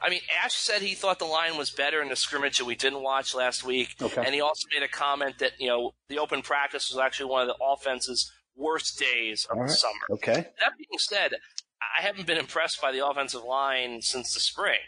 I 0.00 0.10
mean, 0.10 0.20
Ash 0.44 0.54
said 0.54 0.82
he 0.82 0.94
thought 0.94 1.18
the 1.18 1.24
line 1.24 1.56
was 1.56 1.70
better 1.70 2.00
in 2.00 2.08
the 2.08 2.16
scrimmage 2.16 2.58
that 2.58 2.64
we 2.64 2.76
didn't 2.76 3.02
watch 3.02 3.34
last 3.34 3.64
week, 3.64 3.96
okay. 4.00 4.22
and 4.24 4.34
he 4.34 4.40
also 4.40 4.68
made 4.72 4.84
a 4.84 4.88
comment 4.88 5.38
that 5.38 5.52
you 5.58 5.68
know 5.68 5.92
the 6.08 6.18
open 6.18 6.42
practice 6.42 6.90
was 6.90 6.98
actually 6.98 7.30
one 7.30 7.42
of 7.42 7.48
the 7.48 7.64
offense's 7.64 8.30
worst 8.56 8.98
days 8.98 9.46
of 9.50 9.58
right. 9.58 9.68
the 9.68 9.74
summer. 9.74 10.00
Okay. 10.10 10.34
That 10.34 10.76
being 10.76 10.98
said, 10.98 11.32
I 11.80 12.02
haven't 12.02 12.26
been 12.26 12.38
impressed 12.38 12.80
by 12.80 12.92
the 12.92 13.06
offensive 13.06 13.42
line 13.42 14.02
since 14.02 14.34
the 14.34 14.40
spring. 14.40 14.80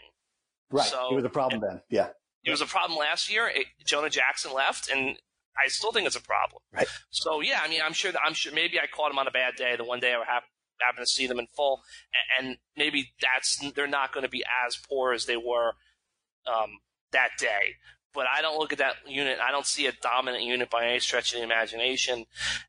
Right. 0.69 0.87
So, 0.87 1.11
it 1.11 1.15
was 1.15 1.25
a 1.25 1.29
problem 1.29 1.61
then. 1.61 1.81
Yeah. 1.89 2.09
It 2.43 2.51
was 2.51 2.61
a 2.61 2.65
problem 2.65 2.97
last 2.97 3.31
year. 3.31 3.47
It, 3.47 3.67
Jonah 3.85 4.09
Jackson 4.09 4.53
left, 4.53 4.89
and 4.89 5.17
I 5.57 5.67
still 5.67 5.91
think 5.91 6.07
it's 6.07 6.15
a 6.15 6.21
problem. 6.21 6.61
Right. 6.73 6.87
So 7.09 7.41
yeah, 7.41 7.59
I 7.63 7.69
mean, 7.69 7.81
I'm 7.83 7.93
sure 7.93 8.11
that 8.11 8.21
I'm 8.25 8.33
sure 8.33 8.53
maybe 8.53 8.79
I 8.79 8.87
caught 8.87 9.11
him 9.11 9.19
on 9.19 9.27
a 9.27 9.31
bad 9.31 9.55
day. 9.55 9.75
The 9.75 9.83
one 9.83 9.99
day 9.99 10.13
I 10.13 10.19
happened 10.19 10.51
happen 10.81 11.01
to 11.01 11.07
see 11.07 11.27
them 11.27 11.39
in 11.39 11.47
full, 11.47 11.81
and 12.39 12.57
maybe 12.75 13.13
that's 13.21 13.59
they're 13.75 13.87
not 13.87 14.13
going 14.13 14.23
to 14.23 14.29
be 14.29 14.43
as 14.65 14.75
poor 14.75 15.13
as 15.13 15.25
they 15.25 15.37
were 15.37 15.73
um, 16.47 16.79
that 17.11 17.29
day. 17.39 17.75
But 18.13 18.25
I 18.33 18.41
don't 18.41 18.59
look 18.59 18.73
at 18.73 18.79
that 18.79 18.95
unit. 19.07 19.39
I 19.41 19.51
don't 19.51 19.65
see 19.65 19.87
a 19.87 19.93
dominant 19.93 20.43
unit 20.43 20.69
by 20.69 20.85
any 20.85 20.99
stretch 20.99 21.33
of 21.33 21.39
the 21.39 21.45
imagination. 21.45 22.25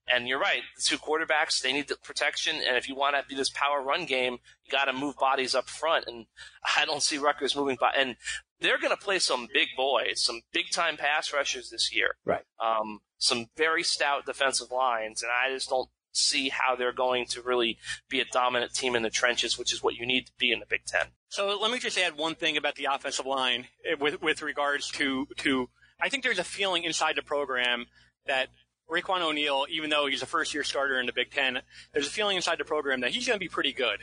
And 0.06 0.28
you're 0.28 0.38
right. 0.38 0.62
The 0.76 0.82
two 0.82 0.98
quarterbacks, 0.98 1.60
they 1.60 1.72
need 1.72 1.88
the 1.88 1.96
protection. 1.96 2.56
And 2.56 2.76
if 2.76 2.88
you 2.88 2.94
want 2.94 3.16
to 3.16 3.24
be 3.28 3.34
this 3.34 3.50
power 3.50 3.82
run 3.82 4.06
game, 4.06 4.38
you 4.64 4.70
got 4.70 4.84
to 4.84 4.92
move 4.92 5.16
bodies 5.16 5.54
up 5.54 5.68
front. 5.68 6.04
And 6.06 6.26
I 6.76 6.84
don't 6.84 7.02
see 7.02 7.18
Rutgers 7.18 7.56
moving 7.56 7.76
by. 7.80 7.92
And 7.96 8.16
they're 8.60 8.78
going 8.78 8.96
to 8.96 9.02
play 9.02 9.18
some 9.18 9.48
big 9.52 9.68
boys, 9.76 10.22
some 10.22 10.42
big 10.52 10.70
time 10.70 10.96
pass 10.96 11.32
rushers 11.32 11.70
this 11.70 11.92
year. 11.92 12.14
Right. 12.24 12.44
Um, 12.60 13.00
some 13.18 13.46
very 13.56 13.82
stout 13.82 14.26
defensive 14.26 14.70
lines. 14.70 15.22
And 15.24 15.32
I 15.32 15.52
just 15.52 15.68
don't 15.68 15.88
see 16.12 16.50
how 16.50 16.76
they're 16.76 16.92
going 16.92 17.26
to 17.26 17.42
really 17.42 17.78
be 18.08 18.20
a 18.20 18.24
dominant 18.24 18.74
team 18.74 18.94
in 18.94 19.02
the 19.02 19.10
trenches, 19.10 19.58
which 19.58 19.72
is 19.72 19.82
what 19.82 19.94
you 19.94 20.06
need 20.06 20.26
to 20.26 20.32
be 20.38 20.52
in 20.52 20.60
the 20.60 20.66
Big 20.66 20.84
Ten. 20.84 21.06
So 21.28 21.58
let 21.60 21.70
me 21.70 21.78
just 21.78 21.98
add 21.98 22.16
one 22.16 22.34
thing 22.34 22.56
about 22.56 22.76
the 22.76 22.86
offensive 22.90 23.26
line 23.26 23.66
eh, 23.84 23.94
with 23.98 24.22
with 24.22 24.42
regards 24.42 24.90
to 24.92 25.26
to 25.38 25.68
I 26.00 26.08
think 26.08 26.22
there's 26.22 26.38
a 26.38 26.44
feeling 26.44 26.84
inside 26.84 27.16
the 27.16 27.22
program 27.22 27.86
that 28.26 28.48
Raiqwon 28.90 29.22
O'Neal, 29.22 29.66
even 29.70 29.90
though 29.90 30.06
he's 30.06 30.22
a 30.22 30.26
first 30.26 30.52
year 30.52 30.64
starter 30.64 31.00
in 31.00 31.06
the 31.06 31.12
Big 31.12 31.30
Ten, 31.30 31.62
there's 31.92 32.06
a 32.06 32.10
feeling 32.10 32.36
inside 32.36 32.58
the 32.58 32.64
program 32.64 33.00
that 33.00 33.12
he's 33.12 33.26
going 33.26 33.36
to 33.36 33.40
be 33.40 33.48
pretty 33.48 33.72
good 33.72 34.00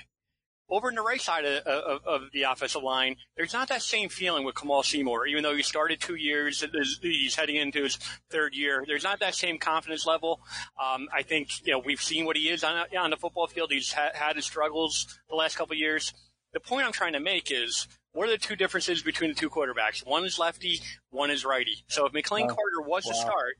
over 0.70 0.90
in 0.90 0.96
the 0.96 1.02
right 1.02 1.22
side 1.22 1.46
of, 1.46 1.64
of, 1.66 2.02
of, 2.06 2.22
the 2.32 2.44
offensive 2.44 2.84
line, 2.84 3.16
there's 3.36 3.54
not 3.54 3.70
that 3.70 3.82
same 3.82 4.10
feeling 4.10 4.44
with 4.46 4.56
Kamal 4.56 4.84
Seymour. 4.84 5.26
Even 5.28 5.44
though 5.44 5.56
he 5.56 5.64
started 5.64 6.00
two 6.00 6.16
years, 6.16 6.64
he's 7.02 7.36
heading 7.36 7.56
into 7.56 7.84
his 7.84 7.98
third 8.30 8.54
year. 8.54 8.84
There's 8.88 9.04
not 9.04 9.20
that 9.20 9.36
same 9.36 9.58
confidence 9.58 10.06
level. 10.06 10.42
Um, 10.82 11.08
I 11.14 11.24
think 11.24 11.66
you 11.66 11.74
know 11.74 11.80
we've 11.80 12.02
seen 12.02 12.26
what 12.26 12.38
he 12.38 12.50
is 12.50 12.64
on, 12.64 12.86
on 12.98 13.10
the 13.10 13.18
football 13.18 13.48
field. 13.48 13.72
He's 13.72 13.94
ha- 13.94 14.12
had 14.14 14.36
his 14.36 14.46
struggles 14.46 15.20
the 15.30 15.36
last 15.36 15.56
couple 15.56 15.74
of 15.74 15.80
years. 15.80 16.14
The 16.54 16.60
point 16.60 16.86
I'm 16.86 16.92
trying 16.94 17.14
to 17.14 17.20
make 17.20 17.52
is 17.52 17.88
what 18.12 18.28
are 18.28 18.32
the 18.32 18.38
two 18.38 18.56
differences 18.56 19.02
between 19.02 19.32
the 19.32 19.36
two 19.36 19.50
quarterbacks? 19.50 20.06
One 20.06 20.26
is 20.26 20.40
lefty, 20.40 20.82
one 21.10 21.32
is 21.32 21.46
righty. 21.46 21.84
So 21.88 22.06
if 22.06 22.14
McLane 22.14 22.48
wow. 22.48 22.56
Carter 22.56 22.82
was 22.82 23.06
wow. 23.06 23.12
to 23.12 23.18
start, 23.18 23.56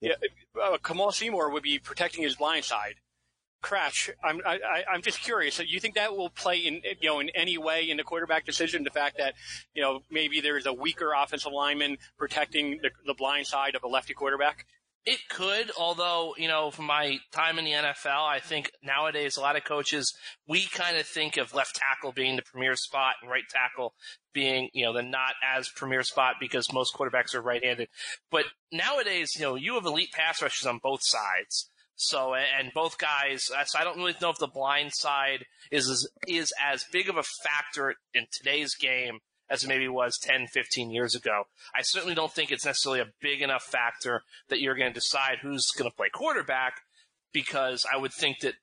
yeah, 0.00 0.14
uh, 0.60 0.78
Kamal 0.78 1.12
Seymour 1.12 1.50
would 1.50 1.62
be 1.62 1.78
protecting 1.78 2.24
his 2.24 2.34
blind 2.34 2.64
side. 2.64 2.94
Kratch, 3.62 4.10
I'm 4.22 4.40
I, 4.44 4.82
I'm 4.92 5.02
just 5.02 5.20
curious. 5.20 5.54
So 5.54 5.62
you 5.62 5.80
think 5.80 5.94
that 5.94 6.16
will 6.16 6.30
play 6.30 6.58
in 6.58 6.82
you 7.00 7.08
know 7.08 7.20
in 7.20 7.30
any 7.30 7.58
way 7.58 7.88
in 7.88 7.96
the 7.96 8.02
quarterback 8.02 8.44
decision? 8.44 8.82
The 8.82 8.90
fact 8.90 9.18
that 9.18 9.34
you 9.74 9.82
know 9.82 10.00
maybe 10.10 10.40
there's 10.40 10.66
a 10.66 10.72
weaker 10.72 11.12
offensive 11.16 11.52
lineman 11.52 11.98
protecting 12.18 12.80
the, 12.82 12.90
the 13.06 13.14
blind 13.14 13.46
side 13.46 13.74
of 13.74 13.82
a 13.84 13.88
lefty 13.88 14.14
quarterback. 14.14 14.66
It 15.04 15.18
could, 15.28 15.72
although, 15.76 16.34
you 16.38 16.46
know, 16.46 16.70
from 16.70 16.84
my 16.84 17.18
time 17.32 17.58
in 17.58 17.64
the 17.64 17.72
NFL, 17.72 18.24
I 18.24 18.38
think 18.38 18.70
nowadays 18.84 19.36
a 19.36 19.40
lot 19.40 19.56
of 19.56 19.64
coaches, 19.64 20.14
we 20.46 20.66
kind 20.66 20.96
of 20.96 21.04
think 21.06 21.36
of 21.36 21.52
left 21.52 21.74
tackle 21.74 22.12
being 22.12 22.36
the 22.36 22.42
premier 22.42 22.76
spot 22.76 23.14
and 23.20 23.28
right 23.28 23.42
tackle 23.50 23.94
being, 24.32 24.70
you 24.72 24.84
know, 24.84 24.92
the 24.92 25.02
not 25.02 25.34
as 25.42 25.68
premier 25.68 26.04
spot 26.04 26.36
because 26.38 26.72
most 26.72 26.94
quarterbacks 26.94 27.34
are 27.34 27.42
right 27.42 27.64
handed. 27.64 27.88
But 28.30 28.44
nowadays, 28.70 29.34
you 29.34 29.42
know, 29.42 29.56
you 29.56 29.74
have 29.74 29.86
elite 29.86 30.12
pass 30.12 30.40
rushers 30.40 30.66
on 30.66 30.78
both 30.80 31.00
sides. 31.02 31.68
So, 32.02 32.34
and 32.34 32.72
both 32.74 32.98
guys, 32.98 33.44
so 33.44 33.78
I 33.78 33.84
don't 33.84 33.96
really 33.96 34.14
know 34.20 34.30
if 34.30 34.38
the 34.38 34.48
blind 34.48 34.92
side 34.92 35.46
is, 35.70 36.08
is 36.26 36.52
as 36.62 36.84
big 36.90 37.08
of 37.08 37.16
a 37.16 37.22
factor 37.22 37.94
in 38.12 38.26
today's 38.30 38.74
game 38.74 39.20
as 39.48 39.64
it 39.64 39.68
maybe 39.68 39.86
was 39.86 40.18
10, 40.18 40.48
15 40.48 40.90
years 40.90 41.14
ago. 41.14 41.44
I 41.74 41.82
certainly 41.82 42.14
don't 42.14 42.32
think 42.32 42.50
it's 42.50 42.64
necessarily 42.64 43.00
a 43.00 43.12
big 43.20 43.42
enough 43.42 43.62
factor 43.62 44.22
that 44.48 44.60
you're 44.60 44.74
going 44.74 44.90
to 44.90 44.98
decide 44.98 45.38
who's 45.42 45.70
going 45.70 45.90
to 45.90 45.96
play 45.96 46.08
quarterback 46.08 46.80
because 47.32 47.86
I 47.92 47.98
would 47.98 48.12
think 48.12 48.40
that 48.40 48.54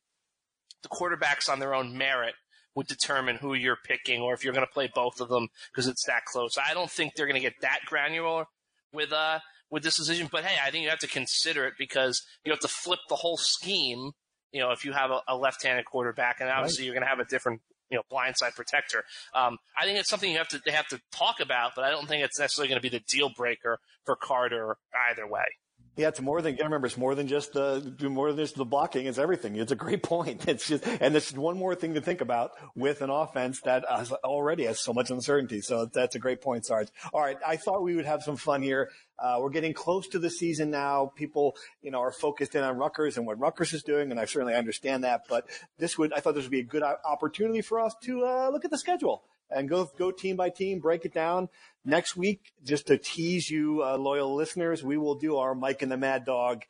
the 0.82 0.90
quarterbacks 0.90 1.50
on 1.50 1.60
their 1.60 1.74
own 1.74 1.98
merit 1.98 2.36
would 2.76 2.88
determine 2.88 3.38
who 3.38 3.54
you're 3.54 3.78
picking 3.84 4.22
or 4.22 4.34
if 4.34 4.44
you're 4.44 4.54
going 4.54 4.66
to 4.66 4.74
play 4.74 4.90
both 4.94 5.22
of 5.22 5.30
them 5.30 5.48
because 5.72 5.88
it's 5.88 6.06
that 6.06 6.26
close. 6.26 6.58
I 6.58 6.74
don't 6.74 6.92
think 6.92 7.14
they're 7.16 7.26
going 7.26 7.36
to 7.36 7.42
get 7.42 7.62
that 7.62 7.80
granular 7.86 8.46
with 8.92 9.14
uh 9.14 9.40
with 9.70 9.84
this 9.84 9.98
decision. 9.98 10.30
But 10.32 10.46
hey, 10.46 10.58
I 10.64 10.72
think 10.72 10.84
you 10.84 10.90
have 10.90 11.00
to 11.00 11.08
consider 11.08 11.66
it 11.66 11.74
because 11.78 12.22
you 12.46 12.52
have 12.52 12.60
to 12.62 12.68
flip 12.68 13.00
the 13.10 13.16
whole 13.16 13.38
scheme. 13.38 14.12
You 14.52 14.62
know, 14.62 14.72
if 14.72 14.84
you 14.84 14.94
have 14.94 15.12
a, 15.12 15.22
a 15.28 15.38
left-handed 15.38 15.86
quarterback, 15.86 16.40
and 16.40 16.50
obviously 16.50 16.84
right. 16.84 16.86
you're 16.88 16.96
going 16.96 17.04
to 17.04 17.10
have 17.10 17.20
a 17.20 17.26
different 17.26 17.62
you 17.90 17.98
know 17.98 18.04
blindside 18.12 18.56
protector. 18.56 19.04
Um, 19.34 19.58
I 19.78 19.86
think 19.86 20.00
it's 20.00 20.10
something 20.10 20.32
you 20.32 20.38
have 20.38 20.48
to 20.50 20.62
they 20.66 20.72
have 20.72 20.88
to 20.88 21.00
talk 21.12 21.40
about, 21.40 21.74
but 21.76 21.84
I 21.84 21.92
don't 21.92 22.08
think 22.08 22.24
it's 22.24 22.40
necessarily 22.40 22.70
going 22.70 22.82
to 22.82 22.90
be 22.90 22.96
the 22.96 23.04
deal 23.08 23.30
breaker 23.36 23.80
for 24.06 24.16
Carter 24.16 24.78
either 25.10 25.28
way. 25.28 25.46
Yeah, 25.96 26.08
it's 26.08 26.22
more 26.22 26.42
than. 26.42 26.56
Remember, 26.56 26.88
it's 26.88 26.98
more 26.98 27.14
than 27.16 27.28
just 27.28 27.54
the 27.54 27.94
more 28.02 28.32
than 28.32 28.44
just 28.44 28.56
the 28.56 28.66
blocking. 28.66 29.06
It's 29.06 29.18
everything. 29.18 29.56
It's 29.56 29.72
a 29.72 29.76
great 29.76 30.04
point. 30.10 30.48
It's 30.48 30.68
just, 30.68 30.86
and 30.86 31.14
this 31.14 31.30
is 31.30 31.38
one 31.38 31.58
more 31.58 31.76
thing 31.76 31.96
to 31.96 32.02
think 32.02 32.22
about 32.22 32.52
with 32.76 33.02
an 33.02 33.10
offense 33.10 33.62
that 33.62 33.84
already 34.24 34.66
has 34.66 34.80
so 34.80 34.94
much 34.94 35.10
uncertainty. 35.10 35.62
So 35.62 35.86
that's 35.86 36.16
a 36.16 36.20
great 36.20 36.42
point, 36.42 36.66
Sarge. 36.66 36.88
All 37.14 37.22
right, 37.22 37.38
I 37.46 37.58
thought 37.58 37.84
we 37.84 37.96
would 37.96 38.06
have 38.06 38.24
some 38.24 38.38
fun 38.38 38.62
here. 38.62 38.90
Uh, 39.18 39.38
we're 39.42 39.50
getting 39.50 39.74
close 39.74 40.08
to 40.10 40.20
the 40.20 40.30
season 40.30 40.72
now. 40.72 41.12
People, 41.16 41.56
you 41.82 41.92
know, 41.92 42.00
are 42.00 42.12
focused 42.12 42.56
in 42.56 42.64
on 42.64 42.78
Rutgers 42.78 43.18
and 43.18 43.28
what 43.28 43.40
Rutgers 43.40 43.74
is 43.74 43.84
doing, 43.84 44.12
and 44.12 44.20
I 44.20 44.26
certainly 44.26 44.56
understand 44.56 45.04
that. 45.04 45.22
But 45.28 45.46
this 45.78 45.98
would, 45.98 46.14
I 46.14 46.22
thought 46.22 46.36
this 46.36 46.46
would 46.46 46.52
be 46.52 46.62
a 46.62 46.64
good 46.64 46.84
opportunity 46.84 47.62
for 47.62 47.80
us 47.80 47.94
to 48.04 48.26
uh, 48.26 48.50
look 48.50 48.64
at 48.64 48.72
the 48.72 48.78
schedule 48.78 49.24
and 49.50 49.68
go 49.68 49.90
go 49.98 50.12
team 50.12 50.36
by 50.36 50.50
team, 50.50 50.80
break 50.80 51.06
it 51.06 51.14
down. 51.14 51.50
Next 51.86 52.16
week, 52.16 52.52
just 52.64 52.88
to 52.88 52.98
tease 52.98 53.50
you, 53.50 53.82
uh, 53.84 53.98
loyal 53.98 54.36
listeners, 54.36 54.84
we 54.84 54.98
will 54.98 55.16
do 55.16 55.38
our 55.38 55.56
Mike 55.56 55.82
and 55.82 55.92
the 55.92 55.98
Mad 55.98 56.26
Dog. 56.26 56.64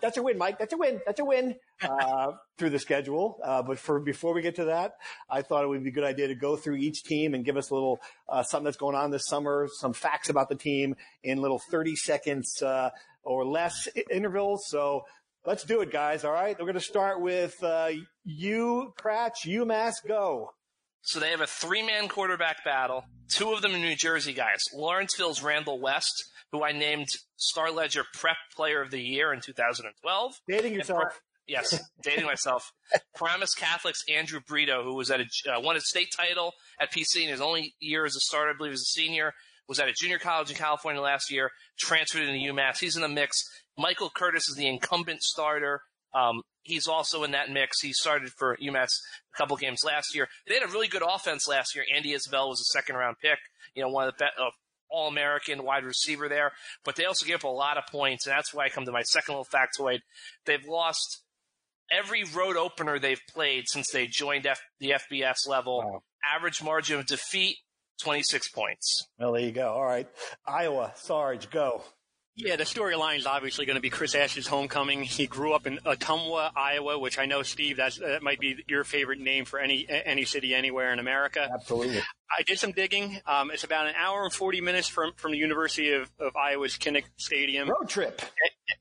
That's 0.00 0.16
a 0.16 0.22
win, 0.22 0.38
Mike. 0.38 0.58
That's 0.58 0.72
a 0.72 0.76
win. 0.76 1.00
That's 1.04 1.18
a 1.18 1.24
win 1.24 1.56
uh, 1.82 2.32
through 2.58 2.70
the 2.70 2.78
schedule. 2.78 3.40
Uh, 3.42 3.62
but 3.62 3.78
for 3.78 3.98
before 3.98 4.34
we 4.34 4.42
get 4.42 4.56
to 4.56 4.66
that, 4.66 4.92
I 5.28 5.42
thought 5.42 5.64
it 5.64 5.68
would 5.68 5.82
be 5.82 5.88
a 5.90 5.92
good 5.92 6.04
idea 6.04 6.28
to 6.28 6.34
go 6.34 6.56
through 6.56 6.76
each 6.76 7.02
team 7.04 7.34
and 7.34 7.44
give 7.44 7.56
us 7.56 7.70
a 7.70 7.74
little 7.74 8.00
uh, 8.28 8.42
something 8.42 8.66
that's 8.66 8.76
going 8.76 8.96
on 8.96 9.10
this 9.10 9.26
summer, 9.26 9.68
some 9.78 9.92
facts 9.92 10.28
about 10.28 10.48
the 10.48 10.56
team 10.56 10.94
in 11.24 11.40
little 11.40 11.60
30 11.70 11.96
seconds 11.96 12.62
uh, 12.62 12.90
or 13.22 13.44
less 13.44 13.88
intervals. 14.10 14.66
So 14.68 15.04
let's 15.46 15.64
do 15.64 15.80
it, 15.80 15.90
guys. 15.90 16.24
All 16.24 16.32
right. 16.32 16.56
We're 16.58 16.66
going 16.66 16.74
to 16.74 16.80
start 16.80 17.20
with 17.20 17.62
uh, 17.62 17.90
you, 18.24 18.92
Kratch, 18.98 19.46
UMass, 19.46 19.94
go. 20.06 20.52
So 21.02 21.18
they 21.18 21.30
have 21.30 21.40
a 21.40 21.46
three 21.46 21.82
man 21.82 22.08
quarterback 22.08 22.64
battle. 22.64 23.04
Two 23.28 23.52
of 23.52 23.62
them 23.62 23.74
are 23.74 23.78
New 23.78 23.96
Jersey 23.96 24.32
guys. 24.32 24.62
Lawrenceville's 24.74 25.42
Randall 25.42 25.80
West, 25.80 26.24
who 26.52 26.64
I 26.64 26.72
named 26.72 27.08
Star 27.36 27.70
Ledger 27.70 28.04
Prep 28.14 28.36
Player 28.54 28.82
of 28.82 28.90
the 28.90 29.00
Year 29.00 29.32
in 29.32 29.40
2012. 29.40 30.32
Dating 30.48 30.74
yourself. 30.74 31.20
yes, 31.46 31.80
dating 32.02 32.26
myself. 32.26 32.70
Paramus 33.16 33.54
Catholic's 33.54 34.04
Andrew 34.12 34.40
Brito, 34.46 34.82
who 34.82 34.94
was 34.94 35.10
at 35.10 35.20
a 35.20 35.24
uh, 35.50 35.60
won 35.60 35.76
a 35.76 35.80
state 35.80 36.12
title 36.14 36.52
at 36.80 36.92
PC 36.92 37.22
in 37.22 37.28
his 37.28 37.40
only 37.40 37.74
year 37.80 38.04
as 38.04 38.16
a 38.16 38.20
starter, 38.20 38.50
I 38.50 38.56
believe, 38.56 38.72
as 38.72 38.80
a 38.80 38.92
senior, 39.00 39.32
was 39.68 39.78
at 39.80 39.88
a 39.88 39.92
junior 39.92 40.18
college 40.18 40.50
in 40.50 40.56
California 40.56 41.00
last 41.00 41.30
year, 41.30 41.50
transferred 41.78 42.22
into 42.22 42.52
UMass. 42.52 42.78
He's 42.78 42.96
in 42.96 43.02
the 43.02 43.08
mix. 43.08 43.38
Michael 43.78 44.10
Curtis 44.14 44.48
is 44.48 44.56
the 44.56 44.66
incumbent 44.66 45.22
starter. 45.22 45.80
Um, 46.12 46.42
he's 46.62 46.86
also 46.86 47.24
in 47.24 47.30
that 47.32 47.50
mix. 47.50 47.80
He 47.80 47.92
started 47.92 48.30
for 48.38 48.56
UMass 48.56 48.88
a 49.34 49.36
couple 49.36 49.56
games 49.56 49.80
last 49.84 50.14
year. 50.14 50.28
They 50.46 50.54
had 50.54 50.62
a 50.68 50.72
really 50.72 50.88
good 50.88 51.02
offense 51.06 51.48
last 51.48 51.74
year. 51.74 51.84
Andy 51.94 52.12
Isabel 52.12 52.48
was 52.48 52.60
a 52.60 52.72
second 52.72 52.96
round 52.96 53.16
pick, 53.22 53.38
you 53.74 53.82
know, 53.82 53.88
one 53.88 54.06
of 54.08 54.14
the 54.14 54.24
best. 54.24 54.32
Uh, 54.40 54.50
all 54.92 55.06
American 55.06 55.62
wide 55.62 55.84
receiver 55.84 56.28
there, 56.28 56.50
but 56.84 56.96
they 56.96 57.04
also 57.04 57.24
gave 57.24 57.36
up 57.36 57.44
a 57.44 57.46
lot 57.48 57.78
of 57.78 57.84
points, 57.92 58.26
and 58.26 58.32
that's 58.36 58.52
why 58.52 58.64
I 58.64 58.68
come 58.70 58.84
to 58.86 58.90
my 58.90 59.02
second 59.02 59.36
little 59.36 59.46
factoid. 59.46 60.00
They've 60.46 60.66
lost 60.66 61.22
every 61.92 62.24
road 62.24 62.56
opener 62.56 62.98
they've 62.98 63.20
played 63.32 63.68
since 63.68 63.88
they 63.92 64.08
joined 64.08 64.46
F- 64.46 64.60
the 64.80 64.94
FBS 65.12 65.46
level. 65.46 65.78
Wow. 65.78 66.02
Average 66.36 66.60
margin 66.62 66.98
of 66.98 67.06
defeat, 67.06 67.58
26 68.02 68.48
points. 68.48 69.06
Well, 69.16 69.30
there 69.32 69.42
you 69.42 69.52
go. 69.52 69.68
All 69.68 69.84
right. 69.84 70.08
Iowa, 70.44 70.92
Sarge, 70.96 71.50
go. 71.50 71.84
Yeah, 72.42 72.56
the 72.56 72.64
storyline 72.64 73.18
is 73.18 73.26
obviously 73.26 73.66
going 73.66 73.76
to 73.76 73.82
be 73.82 73.90
Chris 73.90 74.14
Ash's 74.14 74.46
homecoming. 74.46 75.02
He 75.02 75.26
grew 75.26 75.52
up 75.52 75.66
in 75.66 75.78
Ottumwa, 75.84 76.50
Iowa, 76.56 76.98
which 76.98 77.18
I 77.18 77.26
know, 77.26 77.42
Steve, 77.42 77.76
that's, 77.76 77.98
that 77.98 78.22
might 78.22 78.40
be 78.40 78.64
your 78.66 78.84
favorite 78.84 79.20
name 79.20 79.44
for 79.44 79.58
any 79.58 79.86
any 79.88 80.24
city 80.24 80.54
anywhere 80.54 80.92
in 80.92 80.98
America. 80.98 81.48
Absolutely. 81.52 81.98
I 81.98 82.42
did 82.42 82.58
some 82.58 82.72
digging. 82.72 83.20
Um, 83.26 83.50
it's 83.50 83.64
about 83.64 83.86
an 83.88 83.94
hour 83.96 84.24
and 84.24 84.32
40 84.32 84.60
minutes 84.60 84.88
from, 84.88 85.12
from 85.16 85.32
the 85.32 85.38
University 85.38 85.92
of, 85.92 86.10
of 86.18 86.36
Iowa's 86.36 86.78
Kinnick 86.78 87.04
Stadium. 87.16 87.68
Road 87.68 87.88
trip. 87.88 88.22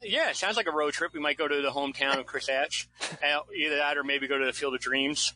Yeah, 0.02 0.32
sounds 0.34 0.56
like 0.56 0.68
a 0.68 0.72
road 0.72 0.94
trip. 0.94 1.14
We 1.14 1.20
might 1.20 1.38
go 1.38 1.48
to 1.48 1.62
the 1.62 1.72
hometown 1.72 2.20
of 2.20 2.26
Chris 2.26 2.50
Ash. 2.50 2.88
Uh, 3.22 3.42
either 3.56 3.76
that 3.76 3.98
or 3.98 4.04
maybe 4.04 4.28
go 4.28 4.38
to 4.38 4.46
the 4.46 4.54
Field 4.54 4.74
of 4.74 4.80
Dreams. 4.80 5.34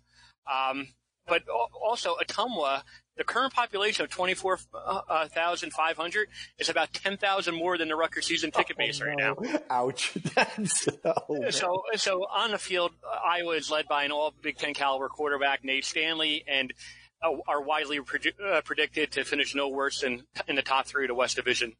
Um, 0.51 0.87
but 1.27 1.43
also, 1.49 2.15
Ottumwa 2.15 2.83
the 3.17 3.23
current 3.23 3.53
population 3.53 4.03
of 4.03 4.11
24,500 4.11 6.27
is 6.57 6.67
about 6.69 6.91
10,000 6.93 7.55
more 7.55 7.77
than 7.77 7.87
the 7.87 7.95
Rutgers 7.95 8.25
season 8.25 8.49
ticket 8.51 8.75
base 8.77 8.99
oh, 9.01 9.05
right 9.05 9.17
now. 9.17 9.35
Ouch. 9.69 10.17
Oh, 11.05 11.49
so, 11.49 11.83
so 11.95 12.25
on 12.33 12.51
the 12.51 12.57
field, 12.57 12.91
Iowa 13.25 13.55
is 13.55 13.71
led 13.71 13.87
by 13.87 14.03
an 14.03 14.11
all 14.11 14.33
Big 14.41 14.57
Ten 14.57 14.73
caliber 14.73 15.07
quarterback, 15.09 15.63
Nate 15.63 15.85
Stanley, 15.85 16.43
and 16.47 16.73
uh, 17.21 17.31
are 17.47 17.61
widely 17.61 17.99
predi- 17.99 18.33
uh, 18.43 18.61
predicted 18.61 19.11
to 19.11 19.23
finish 19.23 19.55
no 19.55 19.69
worse 19.69 20.01
than 20.01 20.23
in 20.47 20.55
the 20.55 20.61
top 20.61 20.85
three 20.85 21.05
of 21.05 21.09
the 21.09 21.15
West 21.15 21.35
Division 21.35 21.73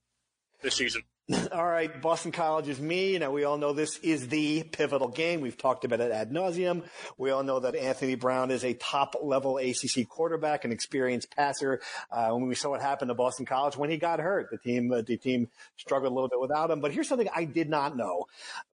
this 0.61 0.75
season. 0.75 1.03
All 1.53 1.65
right, 1.65 2.01
Boston 2.01 2.33
College 2.33 2.67
is 2.67 2.81
me. 2.81 3.17
Now 3.17 3.31
we 3.31 3.45
all 3.45 3.57
know 3.57 3.71
this 3.71 3.97
is 3.99 4.27
the 4.27 4.63
pivotal 4.63 5.07
game. 5.07 5.39
We've 5.39 5.57
talked 5.57 5.85
about 5.85 6.01
it 6.01 6.11
ad 6.11 6.31
nauseum. 6.31 6.83
We 7.17 7.31
all 7.31 7.43
know 7.43 7.61
that 7.61 7.77
Anthony 7.77 8.15
Brown 8.15 8.51
is 8.51 8.65
a 8.65 8.73
top 8.73 9.15
level 9.23 9.57
ACC 9.57 10.05
quarterback, 10.09 10.65
an 10.65 10.73
experienced 10.73 11.33
passer. 11.33 11.79
Uh, 12.11 12.31
when 12.31 12.49
we 12.49 12.55
saw 12.55 12.71
what 12.71 12.81
happened 12.81 13.07
to 13.07 13.15
Boston 13.15 13.45
College 13.45 13.77
when 13.77 13.89
he 13.89 13.95
got 13.95 14.19
hurt, 14.19 14.49
the 14.51 14.57
team 14.57 14.91
uh, 14.91 15.01
the 15.01 15.15
team 15.15 15.47
struggled 15.77 16.11
a 16.11 16.13
little 16.13 16.27
bit 16.27 16.41
without 16.41 16.69
him. 16.69 16.81
But 16.81 16.91
here's 16.91 17.07
something 17.07 17.29
I 17.33 17.45
did 17.45 17.69
not 17.69 17.95
know: 17.95 18.25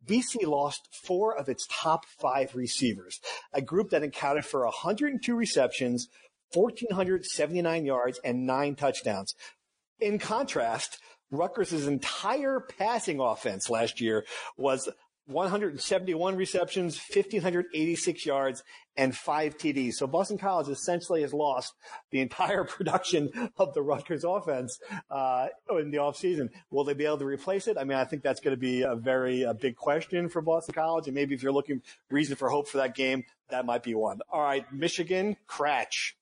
BC 0.04 0.44
lost 0.44 0.88
four 0.90 1.36
of 1.36 1.48
its 1.48 1.68
top 1.70 2.04
five 2.04 2.56
receivers, 2.56 3.20
a 3.52 3.62
group 3.62 3.90
that 3.90 4.02
accounted 4.02 4.44
for 4.44 4.64
102 4.64 5.36
receptions, 5.36 6.08
1,479 6.52 7.84
yards, 7.84 8.18
and 8.24 8.44
nine 8.44 8.74
touchdowns. 8.74 9.36
In 10.00 10.18
contrast, 10.18 10.98
Rutgers' 11.30 11.86
entire 11.86 12.60
passing 12.60 13.20
offense 13.20 13.70
last 13.70 14.00
year 14.00 14.24
was 14.56 14.88
171 15.30 16.36
receptions, 16.36 17.00
1,586 17.14 18.26
yards, 18.26 18.62
and 18.96 19.16
five 19.16 19.56
TDs. 19.56 19.94
So 19.94 20.06
Boston 20.06 20.38
College 20.38 20.68
essentially 20.68 21.22
has 21.22 21.32
lost 21.32 21.74
the 22.10 22.20
entire 22.20 22.64
production 22.64 23.50
of 23.56 23.72
the 23.74 23.82
Rutgers 23.82 24.24
offense 24.24 24.78
uh, 25.10 25.48
in 25.78 25.90
the 25.90 25.98
offseason. 25.98 26.50
Will 26.70 26.84
they 26.84 26.94
be 26.94 27.06
able 27.06 27.18
to 27.18 27.24
replace 27.24 27.68
it? 27.68 27.78
I 27.78 27.84
mean, 27.84 27.96
I 27.96 28.04
think 28.04 28.22
that's 28.22 28.40
going 28.40 28.56
to 28.56 28.60
be 28.60 28.82
a 28.82 28.96
very 28.96 29.42
a 29.42 29.54
big 29.54 29.76
question 29.76 30.28
for 30.28 30.42
Boston 30.42 30.74
College. 30.74 31.06
And 31.06 31.14
maybe 31.14 31.34
if 31.34 31.42
you're 31.42 31.52
looking 31.52 31.82
reason 32.10 32.36
for 32.36 32.48
hope 32.48 32.68
for 32.68 32.78
that 32.78 32.94
game, 32.94 33.24
that 33.50 33.64
might 33.64 33.82
be 33.82 33.94
one. 33.94 34.20
All 34.30 34.42
right, 34.42 34.70
Michigan, 34.72 35.36
Kratch. 35.48 36.12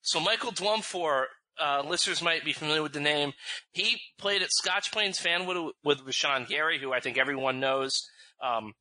So 0.00 0.20
Michael 0.20 0.52
Dwumfour 0.52 1.24
uh, 1.62 1.82
listeners 1.86 2.22
might 2.22 2.44
be 2.44 2.52
familiar 2.52 2.82
with 2.82 2.92
the 2.92 3.00
name. 3.00 3.32
He 3.72 4.00
played 4.18 4.42
at 4.42 4.52
Scotch 4.52 4.92
Plains 4.92 5.18
Fanwood 5.18 5.72
with 5.84 6.00
Rashan 6.00 6.48
Gary, 6.48 6.78
who 6.78 6.92
I 6.92 7.00
think 7.00 7.18
everyone 7.18 7.60
knows. 7.60 8.08
Um, 8.42 8.74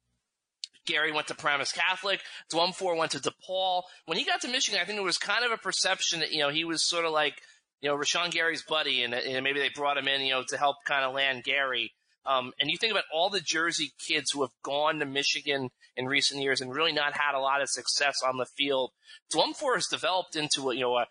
Gary 0.85 1.11
went 1.11 1.27
to 1.27 1.35
Paramus 1.35 1.71
Catholic. 1.71 2.19
Dwumfour 2.51 2.97
went 2.97 3.11
to 3.11 3.19
DePaul. 3.19 3.83
When 4.05 4.17
he 4.17 4.25
got 4.25 4.41
to 4.41 4.47
Michigan, 4.47 4.79
I 4.81 4.85
think 4.85 4.97
there 4.97 5.05
was 5.05 5.17
kind 5.17 5.45
of 5.45 5.51
a 5.51 5.57
perception 5.57 6.19
that, 6.19 6.31
you 6.31 6.39
know, 6.39 6.49
he 6.49 6.65
was 6.65 6.87
sort 6.87 7.05
of 7.05 7.11
like, 7.11 7.35
you 7.81 7.89
know, 7.89 7.97
Rashan 7.97 8.31
Gary's 8.31 8.63
buddy, 8.63 9.03
and, 9.03 9.13
and 9.13 9.43
maybe 9.43 9.59
they 9.59 9.69
brought 9.69 9.97
him 9.97 10.07
in, 10.07 10.21
you 10.21 10.31
know, 10.31 10.43
to 10.47 10.57
help 10.57 10.77
kind 10.85 11.05
of 11.05 11.13
land 11.13 11.43
Gary. 11.43 11.93
Um, 12.25 12.53
and 12.59 12.69
you 12.69 12.77
think 12.77 12.91
about 12.91 13.03
all 13.13 13.29
the 13.29 13.41
Jersey 13.41 13.91
kids 13.99 14.31
who 14.31 14.41
have 14.41 14.51
gone 14.63 14.99
to 14.99 15.05
Michigan 15.05 15.69
in 15.97 16.05
recent 16.05 16.41
years 16.41 16.61
and 16.61 16.73
really 16.73 16.93
not 16.93 17.13
had 17.13 17.35
a 17.35 17.39
lot 17.39 17.61
of 17.61 17.69
success 17.69 18.15
on 18.25 18.37
the 18.37 18.45
field. 18.45 18.91
Dwumfour 19.33 19.75
has 19.75 19.87
developed 19.87 20.35
into 20.35 20.69
a, 20.69 20.73
you 20.73 20.81
know, 20.81 20.95
a, 20.95 21.07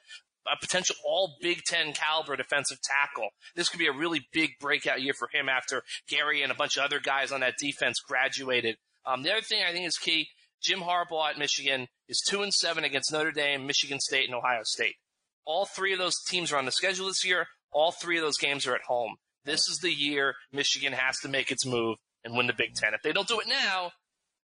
a 0.46 0.56
potential 0.60 0.96
all 1.04 1.36
Big 1.40 1.62
Ten 1.64 1.92
caliber 1.92 2.36
defensive 2.36 2.78
tackle. 2.82 3.30
This 3.54 3.68
could 3.68 3.78
be 3.78 3.86
a 3.86 3.92
really 3.92 4.26
big 4.32 4.50
breakout 4.60 5.02
year 5.02 5.14
for 5.14 5.28
him 5.32 5.48
after 5.48 5.82
Gary 6.08 6.42
and 6.42 6.52
a 6.52 6.56
bunch 6.56 6.76
of 6.76 6.84
other 6.84 7.00
guys 7.00 7.32
on 7.32 7.40
that 7.40 7.58
defense 7.58 8.00
graduated. 8.00 8.76
Um, 9.06 9.22
the 9.22 9.32
other 9.32 9.42
thing 9.42 9.62
I 9.66 9.72
think 9.72 9.86
is 9.86 9.98
key: 9.98 10.28
Jim 10.62 10.80
Harbaugh 10.80 11.30
at 11.30 11.38
Michigan 11.38 11.88
is 12.08 12.20
two 12.20 12.42
and 12.42 12.52
seven 12.52 12.84
against 12.84 13.12
Notre 13.12 13.32
Dame, 13.32 13.66
Michigan 13.66 14.00
State, 14.00 14.26
and 14.26 14.34
Ohio 14.34 14.62
State. 14.62 14.96
All 15.44 15.66
three 15.66 15.92
of 15.92 15.98
those 15.98 16.22
teams 16.22 16.52
are 16.52 16.58
on 16.58 16.66
the 16.66 16.72
schedule 16.72 17.06
this 17.06 17.24
year. 17.24 17.46
All 17.72 17.90
three 17.90 18.18
of 18.18 18.22
those 18.22 18.38
games 18.38 18.66
are 18.66 18.74
at 18.74 18.82
home. 18.82 19.16
This 19.44 19.68
is 19.68 19.78
the 19.78 19.90
year 19.92 20.34
Michigan 20.52 20.92
has 20.92 21.18
to 21.20 21.28
make 21.28 21.50
its 21.50 21.66
move 21.66 21.98
and 22.24 22.36
win 22.36 22.46
the 22.46 22.52
Big 22.52 22.74
Ten. 22.74 22.94
If 22.94 23.02
they 23.02 23.12
don't 23.12 23.26
do 23.26 23.40
it 23.40 23.48
now, 23.48 23.90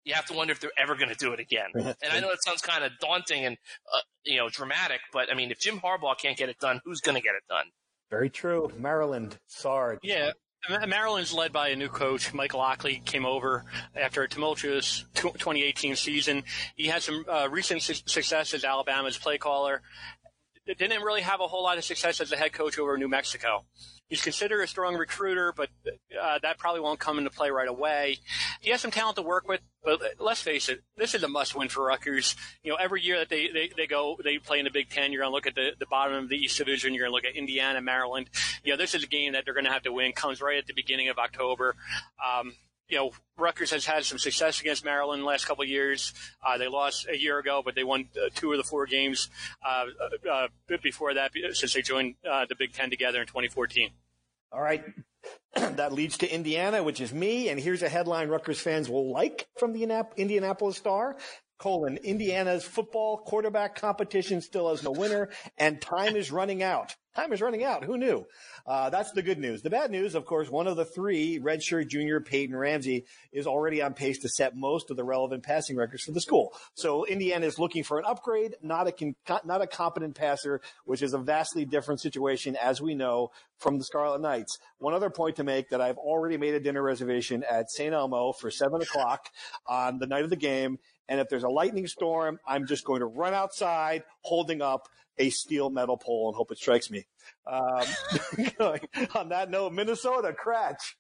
you 0.04 0.14
have 0.14 0.26
to 0.28 0.34
wonder 0.34 0.52
if 0.52 0.60
they're 0.60 0.72
ever 0.78 0.96
going 0.96 1.10
to 1.10 1.16
do 1.16 1.34
it 1.34 1.40
again. 1.40 1.70
and 1.76 2.12
I 2.12 2.20
know 2.20 2.30
it 2.30 2.40
sounds 2.44 2.62
kind 2.62 2.84
of 2.84 2.92
daunting 3.00 3.46
and 3.46 3.58
uh, 3.94 4.00
you 4.24 4.38
know 4.38 4.50
dramatic, 4.50 5.02
but 5.14 5.32
I 5.32 5.36
mean, 5.36 5.52
if 5.52 5.60
Jim 5.60 5.80
Harbaugh 5.80 6.18
can't 6.18 6.38
get 6.38 6.50
it 6.50 6.58
done, 6.60 6.82
who's 6.86 7.02
going 7.02 7.16
to 7.16 7.22
get 7.22 7.36
it 7.36 7.44
done? 7.50 7.66
Very 8.10 8.30
true. 8.30 8.72
Maryland, 8.78 9.38
Sarge. 9.48 10.00
Yeah. 10.04 10.32
Maryland's 10.88 11.34
led 11.34 11.52
by 11.52 11.70
a 11.70 11.76
new 11.76 11.88
coach. 11.88 12.34
Mike 12.36 12.54
Locksley 12.54 13.02
came 13.04 13.26
over 13.26 13.66
after 13.96 14.22
a 14.22 14.30
tumultuous 14.30 15.06
2018 15.16 15.96
season. 15.96 16.44
He 16.76 16.86
had 16.86 17.02
some 17.02 17.26
uh, 17.28 17.48
recent 17.50 17.82
su- 17.82 17.96
success 18.06 18.54
as 18.54 18.64
Alabama's 18.64 19.18
play 19.18 19.40
caller. 19.40 19.82
Didn't 20.66 21.02
really 21.02 21.22
have 21.22 21.42
a 21.42 21.48
whole 21.48 21.64
lot 21.64 21.78
of 21.78 21.84
success 21.84 22.22
as 22.22 22.32
a 22.32 22.38
head 22.38 22.54
coach 22.54 22.78
over 22.78 22.98
New 22.98 23.10
Mexico. 23.10 23.66
He's 24.08 24.22
considered 24.22 24.62
a 24.62 24.68
strong 24.68 24.96
recruiter, 24.96 25.54
but 25.56 25.70
uh, 26.22 26.38
that 26.44 26.58
probably 26.58 26.82
won't 26.82 27.00
come 27.00 27.18
into 27.18 27.30
play 27.30 27.50
right 27.50 27.68
away. 27.68 28.18
He 28.60 28.70
has 28.70 28.82
some 28.82 28.92
talent 28.92 29.16
to 29.16 29.22
work 29.22 29.48
with, 29.48 29.62
but 29.84 30.02
let's 30.20 30.42
face 30.42 30.70
it, 30.70 30.82
this 30.98 31.16
is 31.16 31.24
a 31.24 31.28
must-win 31.28 31.70
for 31.70 31.86
Rutgers. 31.86 32.36
You 32.62 32.72
know, 32.72 32.78
every 32.78 33.02
year 33.02 33.20
that 33.20 33.30
they, 33.30 33.48
they, 33.48 33.72
they 33.76 33.88
go, 33.88 34.18
they 34.24 34.38
play 34.38 34.60
in 34.60 34.66
the 34.66 34.72
Big 34.72 34.90
Ten, 34.90 35.12
you're 35.12 35.22
going 35.22 35.32
to 35.32 35.36
look 35.36 35.48
at 35.48 35.56
the, 35.56 35.72
the 35.80 35.86
bottom 35.86 36.24
of 36.24 36.30
the 36.30 36.36
East 36.36 36.58
Division, 36.58 36.94
you're 36.94 37.08
going 37.08 37.12
to 37.12 37.16
look 37.16 37.34
at 37.34 37.38
Indiana, 37.40 37.82
Maryland. 37.82 38.30
You 38.64 38.74
know, 38.74 38.78
this 38.78 38.94
is 38.94 39.04
a 39.04 39.08
game 39.08 39.34
that 39.34 39.46
they're 39.46 39.54
going 39.54 39.66
to 39.66 39.72
have 39.72 39.84
to 39.84 39.94
win, 39.94 40.12
comes 40.12 40.42
right 40.42 40.58
at 40.58 40.68
the 40.68 40.74
beginning 40.74 41.10
of 41.10 41.18
October. 41.18 41.76
Um, 42.24 42.54
you 42.92 42.98
know, 42.98 43.12
Rutgers 43.38 43.72
has 43.72 43.86
had 43.86 44.04
some 44.04 44.20
success 44.20 44.60
against 44.60 44.84
Maryland 44.84 45.22
the 45.22 45.26
last 45.26 45.46
couple 45.46 45.64
of 45.64 45.70
years. 45.70 46.14
Uh, 46.46 46.58
they 46.58 46.68
lost 46.68 47.08
a 47.10 47.18
year 47.18 47.40
ago, 47.40 47.62
but 47.64 47.74
they 47.74 47.86
won 47.86 48.10
uh, 48.18 48.30
two 48.36 48.52
of 48.52 48.58
the 48.58 48.64
four 48.64 48.86
games 48.86 49.30
uh, 49.66 49.86
uh, 50.30 50.48
before 50.84 51.14
that 51.14 51.32
since 51.54 51.74
they 51.74 51.82
joined 51.82 52.16
uh, 52.30 52.46
the 52.48 52.56
Big 52.56 52.74
Ten 52.74 52.90
together 52.90 53.22
in 53.22 53.28
2014. 53.28 53.90
All 54.52 54.62
right. 54.62 54.84
that 55.56 55.94
leads 55.94 56.18
to 56.18 56.32
Indiana, 56.32 56.84
which 56.84 57.00
is 57.00 57.14
me. 57.14 57.48
And 57.50 57.60
here's 57.60 57.82
a 57.82 57.90
headline 57.90 58.28
Rutgers 58.28 58.60
fans 58.60 58.90
will 58.90 59.12
like 59.12 59.48
from 59.58 59.72
the 59.72 60.06
Indianapolis 60.18 60.78
Star. 60.78 61.16
Colon, 61.62 61.98
Indiana's 61.98 62.64
football 62.64 63.18
quarterback 63.18 63.76
competition 63.76 64.42
still 64.42 64.70
has 64.70 64.84
no 64.84 64.92
winner, 64.92 65.30
and 65.58 65.80
time 65.80 66.16
is 66.16 66.32
running 66.32 66.64
out. 66.64 66.96
Time 67.16 67.34
is 67.34 67.42
running 67.42 67.64
out. 67.64 67.84
Who 67.84 67.98
knew? 67.98 68.26
Uh, 68.66 68.90
that's 68.90 69.12
the 69.12 69.22
good 69.22 69.38
news. 69.38 69.62
The 69.62 69.70
bad 69.70 69.92
news, 69.92 70.16
of 70.16 70.26
course, 70.26 70.50
one 70.50 70.66
of 70.66 70.78
the 70.78 70.86
three, 70.86 71.40
redshirt 71.40 71.90
junior 71.90 72.22
Peyton 72.22 72.56
Ramsey, 72.56 73.06
is 73.34 73.46
already 73.46 73.82
on 73.82 73.94
pace 73.94 74.20
to 74.20 74.30
set 74.30 74.56
most 74.56 74.90
of 74.90 74.96
the 74.96 75.04
relevant 75.04 75.44
passing 75.44 75.76
records 75.76 76.04
for 76.04 76.14
the 76.14 76.22
school. 76.22 76.54
So 76.74 77.06
Indiana 77.06 77.46
is 77.46 77.60
looking 77.60 77.84
for 77.84 78.00
an 78.00 78.06
upgrade, 78.06 78.56
not 78.62 78.88
a 78.88 78.94
con- 78.94 79.16
not 79.44 79.62
a 79.62 79.68
competent 79.68 80.16
passer, 80.16 80.62
which 80.86 81.02
is 81.02 81.14
a 81.14 81.18
vastly 81.18 81.66
different 81.66 82.00
situation, 82.00 82.56
as 82.56 82.82
we 82.82 82.96
know 82.96 83.32
from 83.58 83.78
the 83.78 83.84
Scarlet 83.84 84.22
Knights. 84.22 84.58
One 84.78 84.94
other 84.94 85.10
point 85.10 85.36
to 85.36 85.44
make 85.44 85.70
that 85.70 85.82
I've 85.82 85.98
already 85.98 86.38
made 86.38 86.54
a 86.54 86.62
dinner 86.62 86.82
reservation 86.82 87.44
at 87.44 87.70
St. 87.70 87.94
Elmo 87.94 88.32
for 88.32 88.50
seven 88.50 88.82
o'clock 88.82 89.28
on 89.68 90.00
the 90.00 90.08
night 90.08 90.24
of 90.24 90.30
the 90.30 90.38
game. 90.38 90.80
And 91.10 91.20
if 91.20 91.30
there's 91.30 91.44
a 91.44 91.50
lightning 91.50 91.88
storm, 91.88 92.40
I'm 92.48 92.68
just 92.68 92.86
going 92.86 93.02
to 93.02 93.06
run 93.06 93.34
outside 93.34 94.04
holding 94.22 94.62
up 94.62 94.88
a 95.18 95.30
steel 95.30 95.70
metal 95.70 95.98
pole 95.98 96.30
and 96.30 96.36
hope 96.36 96.52
it 96.52 96.58
strikes 96.58 96.90
me. 96.90 97.06
Um, 97.46 97.86
on 99.16 99.30
that 99.30 99.50
note, 99.50 99.74
Minnesota, 99.74 100.34
Kratch. 100.34 100.96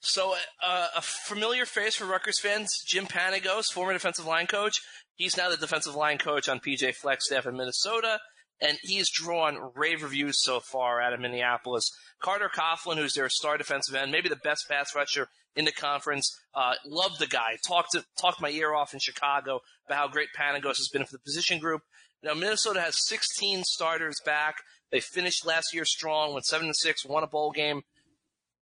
So, 0.00 0.34
uh, 0.62 0.88
a 0.96 1.00
familiar 1.00 1.64
face 1.64 1.94
for 1.94 2.04
Rutgers 2.04 2.40
fans, 2.40 2.82
Jim 2.86 3.06
Panagos, 3.06 3.72
former 3.72 3.92
defensive 3.92 4.26
line 4.26 4.46
coach. 4.46 4.80
He's 5.14 5.36
now 5.36 5.48
the 5.48 5.56
defensive 5.56 5.94
line 5.94 6.18
coach 6.18 6.48
on 6.48 6.58
PJ 6.58 6.96
Fleck's 6.96 7.26
staff 7.26 7.46
in 7.46 7.56
Minnesota, 7.56 8.18
and 8.60 8.78
he's 8.82 9.10
drawn 9.10 9.70
rave 9.76 10.02
reviews 10.02 10.42
so 10.42 10.58
far 10.58 11.00
out 11.00 11.12
of 11.12 11.20
Minneapolis. 11.20 11.88
Carter 12.20 12.50
Coughlin, 12.52 12.96
who's 12.96 13.14
their 13.14 13.28
star 13.28 13.56
defensive 13.56 13.94
end, 13.94 14.10
maybe 14.10 14.28
the 14.28 14.36
best 14.36 14.66
pass 14.68 14.94
rusher 14.94 15.28
in 15.56 15.64
the 15.64 15.72
conference. 15.72 16.36
Uh, 16.54 16.74
loved 16.86 17.18
the 17.18 17.26
guy. 17.26 17.56
Talked 17.66 17.92
to, 17.92 18.04
talked 18.20 18.40
my 18.40 18.50
ear 18.50 18.74
off 18.74 18.92
in 18.94 19.00
Chicago 19.00 19.60
about 19.86 19.98
how 19.98 20.08
great 20.08 20.28
Panagos 20.38 20.76
has 20.76 20.88
been 20.92 21.04
for 21.04 21.12
the 21.12 21.18
position 21.18 21.58
group. 21.58 21.82
Now 22.22 22.34
Minnesota 22.34 22.80
has 22.80 23.06
16 23.06 23.64
starters 23.64 24.20
back. 24.24 24.56
They 24.90 25.00
finished 25.00 25.46
last 25.46 25.74
year 25.74 25.84
strong, 25.84 26.32
went 26.32 26.46
seven 26.46 26.66
and 26.66 26.76
six, 26.76 27.04
won 27.04 27.22
a 27.22 27.26
bowl 27.26 27.50
game, 27.50 27.82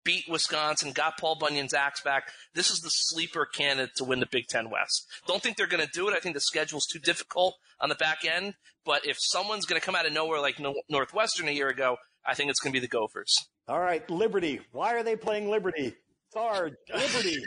beat 0.03 0.25
Wisconsin, 0.29 0.91
got 0.91 1.17
Paul 1.17 1.37
Bunyan's 1.39 1.73
axe 1.73 2.01
back. 2.01 2.31
This 2.53 2.69
is 2.69 2.79
the 2.79 2.89
sleeper 2.89 3.45
candidate 3.45 3.95
to 3.97 4.03
win 4.03 4.19
the 4.19 4.27
Big 4.27 4.47
Ten 4.47 4.69
West. 4.69 5.05
Don't 5.27 5.41
think 5.41 5.57
they're 5.57 5.67
going 5.67 5.85
to 5.85 5.91
do 5.91 6.07
it. 6.07 6.15
I 6.15 6.19
think 6.19 6.35
the 6.35 6.41
schedule's 6.41 6.85
too 6.85 6.99
difficult 6.99 7.55
on 7.79 7.89
the 7.89 7.95
back 7.95 8.19
end. 8.25 8.53
But 8.85 9.05
if 9.05 9.17
someone's 9.19 9.65
going 9.65 9.79
to 9.79 9.85
come 9.85 9.95
out 9.95 10.05
of 10.05 10.13
nowhere 10.13 10.39
like 10.39 10.61
Northwestern 10.89 11.47
a 11.47 11.51
year 11.51 11.69
ago, 11.69 11.97
I 12.25 12.33
think 12.33 12.49
it's 12.49 12.59
going 12.59 12.73
to 12.73 12.79
be 12.79 12.85
the 12.85 12.89
Gophers. 12.89 13.35
All 13.67 13.79
right, 13.79 14.07
Liberty. 14.09 14.61
Why 14.71 14.93
are 14.93 15.03
they 15.03 15.15
playing 15.15 15.49
Liberty? 15.49 15.95
Sarge, 16.31 16.75
Liberty. 16.93 17.43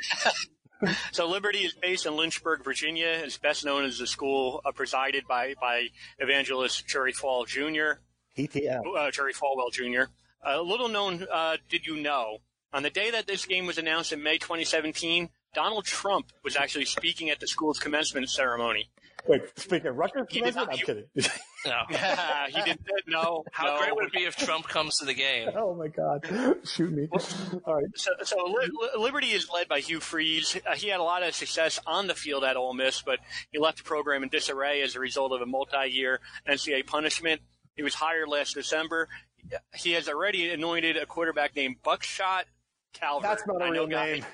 so 1.12 1.28
Liberty 1.28 1.58
is 1.58 1.74
based 1.74 2.06
in 2.06 2.16
Lynchburg, 2.16 2.64
Virginia. 2.64 3.06
It's 3.06 3.38
best 3.38 3.64
known 3.64 3.84
as 3.84 4.00
a 4.00 4.06
school 4.06 4.60
uh, 4.64 4.72
presided 4.72 5.26
by, 5.28 5.54
by 5.60 5.88
evangelist 6.18 6.86
Jerry 6.88 7.12
Fall 7.12 7.44
Jr. 7.44 8.00
ETL. 8.36 8.82
Uh, 8.96 9.10
Jerry 9.10 9.34
Falwell 9.34 9.72
Jr. 9.72 10.10
A 10.44 10.58
uh, 10.58 10.62
little 10.62 10.88
known, 10.88 11.26
uh, 11.30 11.58
did 11.68 11.86
you 11.86 11.96
know, 11.96 12.38
on 12.72 12.82
the 12.82 12.90
day 12.90 13.10
that 13.10 13.26
this 13.26 13.46
game 13.46 13.66
was 13.66 13.78
announced 13.78 14.12
in 14.12 14.22
May 14.22 14.38
2017, 14.38 15.28
Donald 15.54 15.84
Trump 15.84 16.32
was 16.42 16.56
actually 16.56 16.86
speaking 16.86 17.30
at 17.30 17.38
the 17.38 17.46
school's 17.46 17.78
commencement 17.78 18.28
ceremony. 18.30 18.90
Wait, 19.26 19.42
speaking 19.56 19.86
of 19.88 19.96
Rutgers 19.96 20.26
commencement? 20.28 20.68
I'm 20.72 20.78
kidding. 20.78 21.04
No. 21.64 21.82
he 22.48 22.62
didn't. 22.62 22.80
no. 23.06 23.44
How 23.52 23.66
no. 23.66 23.78
great 23.78 23.94
would 23.94 24.06
it 24.06 24.12
be 24.12 24.24
if 24.24 24.36
Trump 24.36 24.66
comes 24.66 24.98
to 24.98 25.04
the 25.04 25.14
game? 25.14 25.50
Oh 25.54 25.74
my 25.74 25.88
God! 25.88 26.26
Shoot 26.64 26.92
me! 26.92 27.08
All 27.64 27.74
right. 27.76 27.84
So, 27.94 28.10
so 28.24 28.36
Liberty 28.98 29.28
is 29.28 29.48
led 29.48 29.68
by 29.68 29.78
Hugh 29.78 30.00
Freeze. 30.00 30.60
Uh, 30.66 30.74
he 30.74 30.88
had 30.88 30.98
a 30.98 31.04
lot 31.04 31.22
of 31.22 31.34
success 31.34 31.78
on 31.86 32.08
the 32.08 32.14
field 32.14 32.42
at 32.42 32.56
Ole 32.56 32.74
Miss, 32.74 33.02
but 33.02 33.20
he 33.52 33.58
left 33.58 33.78
the 33.78 33.84
program 33.84 34.24
in 34.24 34.28
disarray 34.28 34.82
as 34.82 34.96
a 34.96 35.00
result 35.00 35.32
of 35.32 35.40
a 35.40 35.46
multi-year 35.46 36.20
NCAA 36.48 36.86
punishment. 36.86 37.40
He 37.76 37.82
was 37.82 37.94
hired 37.94 38.28
last 38.28 38.54
December. 38.54 39.08
He 39.74 39.92
has 39.92 40.08
already 40.08 40.50
anointed 40.50 40.96
a 40.96 41.06
quarterback 41.06 41.54
named 41.54 41.76
Buckshot 41.82 42.46
Calvert. 42.92 43.22
That's 43.22 43.46
not 43.46 43.66
a 43.66 43.70
real 43.70 43.86
name. 43.86 44.24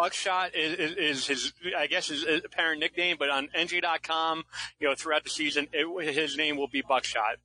Buckshot 0.00 0.56
is, 0.56 0.78
is, 0.78 0.96
is, 0.96 1.26
his, 1.26 1.52
I 1.76 1.86
guess, 1.86 2.08
his 2.08 2.24
apparent 2.42 2.80
nickname, 2.80 3.16
but 3.18 3.28
on 3.28 3.48
NJ.com, 3.48 4.44
you 4.78 4.88
know, 4.88 4.94
throughout 4.94 5.24
the 5.24 5.30
season, 5.30 5.68
it, 5.74 6.14
his 6.14 6.38
name 6.38 6.56
will 6.56 6.68
be 6.68 6.82
Buckshot. 6.82 7.36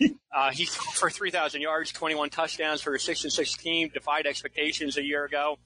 Uh, 0.34 0.50
he 0.50 0.64
for 0.64 1.10
3,000 1.10 1.60
yards, 1.60 1.92
21 1.92 2.30
touchdowns 2.30 2.80
for 2.80 2.94
a 2.94 2.98
6 2.98 3.22
and 3.22 3.32
6 3.32 3.56
team, 3.58 3.88
defied 3.92 4.26
expectations 4.26 4.96
a 4.96 5.02
year 5.04 5.24
ago. 5.24 5.58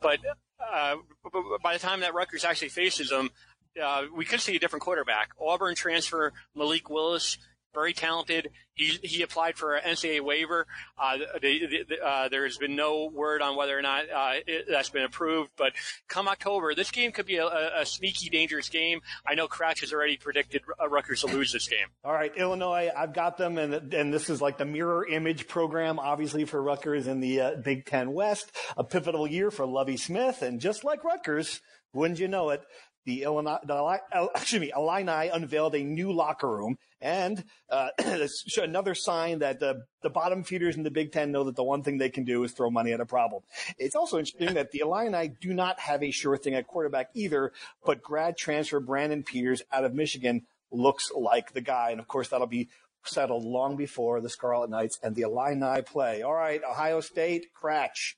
But 0.00 0.20
uh, 0.58 0.94
by 1.62 1.74
the 1.74 1.80
time 1.80 2.00
that 2.00 2.14
Rutgers 2.14 2.44
actually 2.44 2.68
faces 2.70 3.10
them, 3.10 3.28
uh, 3.82 4.04
we 4.14 4.24
could 4.24 4.40
see 4.40 4.56
a 4.56 4.58
different 4.58 4.84
quarterback. 4.84 5.30
Auburn 5.38 5.74
transfer 5.74 6.32
Malik 6.54 6.88
Willis 6.88 7.36
very 7.74 7.92
talented. 7.92 8.50
He 8.74 8.98
he 9.02 9.22
applied 9.22 9.56
for 9.56 9.74
an 9.74 9.82
NCAA 9.94 10.20
waiver. 10.20 10.66
Uh, 10.98 11.18
the, 11.40 11.84
the, 11.88 12.04
uh, 12.04 12.28
there 12.28 12.44
has 12.44 12.56
been 12.56 12.74
no 12.74 13.10
word 13.12 13.42
on 13.42 13.56
whether 13.56 13.78
or 13.78 13.82
not 13.82 14.04
uh, 14.10 14.32
it, 14.46 14.66
that's 14.68 14.90
been 14.90 15.04
approved. 15.04 15.50
But 15.56 15.72
come 16.08 16.28
October, 16.28 16.74
this 16.74 16.90
game 16.90 17.12
could 17.12 17.26
be 17.26 17.36
a, 17.36 17.46
a 17.46 17.86
sneaky, 17.86 18.30
dangerous 18.30 18.68
game. 18.68 19.00
I 19.26 19.34
know 19.34 19.46
Kratch 19.46 19.80
has 19.80 19.92
already 19.92 20.16
predicted 20.16 20.62
Rutgers 20.88 21.20
to 21.20 21.26
lose 21.28 21.52
this 21.52 21.68
game. 21.68 21.86
All 22.04 22.12
right, 22.12 22.32
Illinois, 22.36 22.90
I've 22.96 23.12
got 23.12 23.36
them, 23.36 23.58
and 23.58 23.92
and 23.92 24.12
this 24.12 24.30
is 24.30 24.40
like 24.40 24.58
the 24.58 24.64
mirror 24.64 25.06
image 25.06 25.46
program, 25.48 25.98
obviously 25.98 26.44
for 26.44 26.62
Rutgers 26.62 27.06
in 27.06 27.20
the 27.20 27.40
uh, 27.40 27.50
Big 27.56 27.86
Ten 27.86 28.12
West. 28.12 28.50
A 28.76 28.84
pivotal 28.84 29.26
year 29.26 29.50
for 29.50 29.66
Lovie 29.66 29.96
Smith, 29.96 30.42
and 30.42 30.60
just 30.60 30.84
like 30.84 31.04
Rutgers, 31.04 31.60
wouldn't 31.92 32.18
you 32.18 32.28
know 32.28 32.50
it? 32.50 32.62
The 33.04 33.22
Illinois, 33.22 33.58
the, 33.64 34.00
excuse 34.34 34.60
me, 34.60 34.72
Illini 34.74 35.28
unveiled 35.28 35.74
a 35.74 35.82
new 35.82 36.12
locker 36.12 36.48
room 36.48 36.78
and 37.00 37.44
uh, 37.70 37.88
another 38.56 38.94
sign 38.94 39.40
that 39.40 39.60
the, 39.60 39.84
the 40.02 40.10
bottom 40.10 40.42
feeders 40.42 40.76
in 40.76 40.82
the 40.82 40.90
Big 40.90 41.12
Ten 41.12 41.32
know 41.32 41.44
that 41.44 41.56
the 41.56 41.62
one 41.62 41.82
thing 41.82 41.98
they 41.98 42.08
can 42.08 42.24
do 42.24 42.42
is 42.44 42.52
throw 42.52 42.70
money 42.70 42.92
at 42.92 43.00
a 43.00 43.06
problem. 43.06 43.42
It's 43.78 43.94
also 43.94 44.18
interesting 44.18 44.54
that 44.54 44.70
the 44.70 44.80
Illini 44.80 45.32
do 45.40 45.52
not 45.52 45.78
have 45.80 46.02
a 46.02 46.10
sure 46.10 46.36
thing 46.36 46.54
at 46.54 46.66
quarterback 46.66 47.10
either, 47.14 47.52
but 47.84 48.02
grad 48.02 48.36
transfer 48.36 48.80
Brandon 48.80 49.22
Peters 49.22 49.62
out 49.70 49.84
of 49.84 49.94
Michigan 49.94 50.46
looks 50.72 51.10
like 51.12 51.52
the 51.52 51.60
guy. 51.60 51.90
And 51.90 52.00
of 52.00 52.08
course, 52.08 52.28
that'll 52.28 52.46
be 52.46 52.68
settled 53.04 53.44
long 53.44 53.76
before 53.76 54.20
the 54.20 54.30
Scarlet 54.30 54.70
Knights 54.70 54.98
and 55.02 55.14
the 55.14 55.22
Illini 55.22 55.82
play. 55.82 56.22
All 56.22 56.34
right, 56.34 56.62
Ohio 56.68 57.00
State, 57.00 57.48
Kratch. 57.54 58.14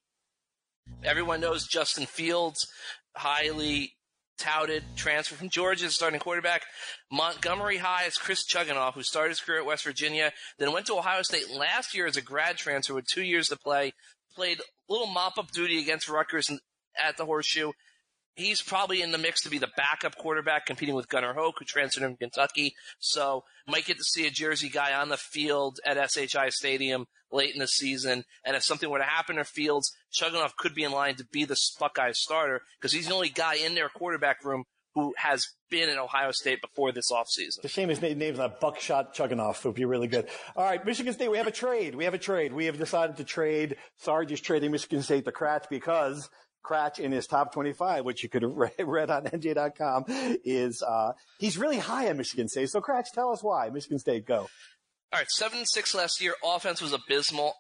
Everyone 1.03 1.41
knows 1.41 1.67
Justin 1.67 2.07
Fields, 2.07 2.69
highly 3.17 3.96
touted 4.39 4.83
transfer 4.97 5.35
from 5.35 5.49
Georgia, 5.49 5.91
starting 5.91 6.21
quarterback. 6.21 6.63
Montgomery 7.11 7.79
High 7.79 8.05
is 8.05 8.15
Chris 8.15 8.45
Chugunov, 8.45 8.95
who 8.95 9.03
started 9.03 9.31
his 9.31 9.41
career 9.41 9.61
at 9.61 9.67
West 9.67 9.85
Virginia, 9.85 10.33
then 10.59 10.73
went 10.73 10.87
to 10.87 10.95
Ohio 10.95 11.23
State 11.23 11.51
last 11.51 11.95
year 11.95 12.07
as 12.07 12.17
a 12.17 12.23
grad 12.23 12.57
transfer 12.57 12.95
with 12.95 13.07
two 13.07 13.23
years 13.23 13.49
to 13.49 13.57
play. 13.57 13.93
Played 14.35 14.61
little 14.89 15.07
mop 15.07 15.39
up 15.39 15.51
duty 15.51 15.81
against 15.81 16.09
Rutgers 16.09 16.51
at 16.99 17.17
the 17.17 17.25
Horseshoe. 17.25 17.73
He's 18.35 18.61
probably 18.61 19.01
in 19.01 19.13
the 19.13 19.19
mix 19.19 19.43
to 19.43 19.51
be 19.51 19.59
the 19.59 19.71
backup 19.79 20.17
quarterback, 20.17 20.67
competing 20.67 20.95
with 20.95 21.09
Gunnar 21.09 21.33
Hoke, 21.33 21.57
who 21.59 21.65
transferred 21.65 22.03
from 22.03 22.17
Kentucky. 22.17 22.75
So 22.99 23.45
might 23.67 23.87
get 23.87 23.97
to 23.97 24.05
see 24.05 24.27
a 24.27 24.31
Jersey 24.31 24.69
guy 24.69 24.93
on 24.93 25.09
the 25.09 25.17
field 25.17 25.81
at 25.87 26.11
SHI 26.11 26.51
Stadium 26.51 27.07
late 27.37 27.55
in 27.55 27.61
the 27.61 27.69
season. 27.69 28.25
And 28.45 28.57
if 28.57 28.65
something 28.65 28.91
were 28.91 28.99
to 28.99 29.05
happen 29.05 29.37
to 29.37 29.45
Fields, 29.45 29.93
Chugunov 30.13 30.57
could 30.57 30.75
be 30.75 30.85
in 30.85 30.93
line 30.93 31.17
to 31.17 31.25
be 31.25 31.45
the 31.45 31.61
Buckeyes 31.79 32.19
starter 32.19 32.63
because 32.81 32.93
he's 32.93 33.09
the 33.09 33.15
only 33.15 33.29
guy 33.29 33.55
in 33.55 33.75
their 33.75 33.89
quarterback 33.89 34.45
room 34.45 34.65
who 34.95 35.15
has 35.19 35.47
been 35.71 35.91
in 35.91 35.99
Ohio 35.99 36.31
State 36.33 36.63
before 36.63 36.91
this 36.91 37.13
offseason. 37.13 37.59
It's 37.59 37.65
a 37.65 37.69
shame 37.69 37.91
his 37.91 38.01
name's 38.01 38.39
not 38.39 38.61
Buckshot 38.61 39.15
Chugunov. 39.15 39.59
It 39.59 39.65
would 39.65 39.75
be 39.75 39.85
really 39.85 40.09
good. 40.09 40.27
All 40.57 40.65
right, 40.65 40.85
Michigan 40.85 41.13
State, 41.13 41.31
we 41.31 41.37
have 41.37 41.47
a 41.47 41.53
trade. 41.53 41.95
We 41.95 42.05
have 42.05 42.15
a 42.15 42.19
trade. 42.19 42.55
We 42.55 42.65
have 42.65 42.79
decided 42.79 43.19
to 43.19 43.25
trade. 43.25 43.77
Sarge 43.99 44.33
is 44.33 44.41
trading 44.41 44.71
Michigan 44.71 45.03
State 45.03 45.27
to 45.27 45.33
Kratch 45.33 45.69
because 45.69 46.31
Kratch 46.67 46.99
in 46.99 47.13
his 47.13 47.27
top 47.27 47.53
25, 47.53 48.05
which 48.05 48.23
you 48.23 48.29
could 48.29 48.43
have 48.43 48.53
read, 48.79 49.11
on 49.11 49.25
NJ.com, 49.25 50.05
is 50.45 50.83
uh, 50.83 51.13
he's 51.39 51.59
really 51.59 51.79
high 51.79 52.09
on 52.09 52.17
Michigan 52.17 52.49
State. 52.49 52.71
So, 52.71 52.81
Kratch, 52.81 53.13
tell 53.15 53.31
us 53.31 53.43
why. 53.43 53.69
Michigan 53.71 53.99
State, 53.99 54.27
go. 54.27 54.49
All 55.13 55.21
right, 55.21 55.31
seven 55.31 55.59
and 55.59 55.69
six 55.69 55.95
last 55.95 56.21
year. 56.21 56.35
Offense 56.45 56.83
was 56.83 56.93
abysmal. 56.93 57.55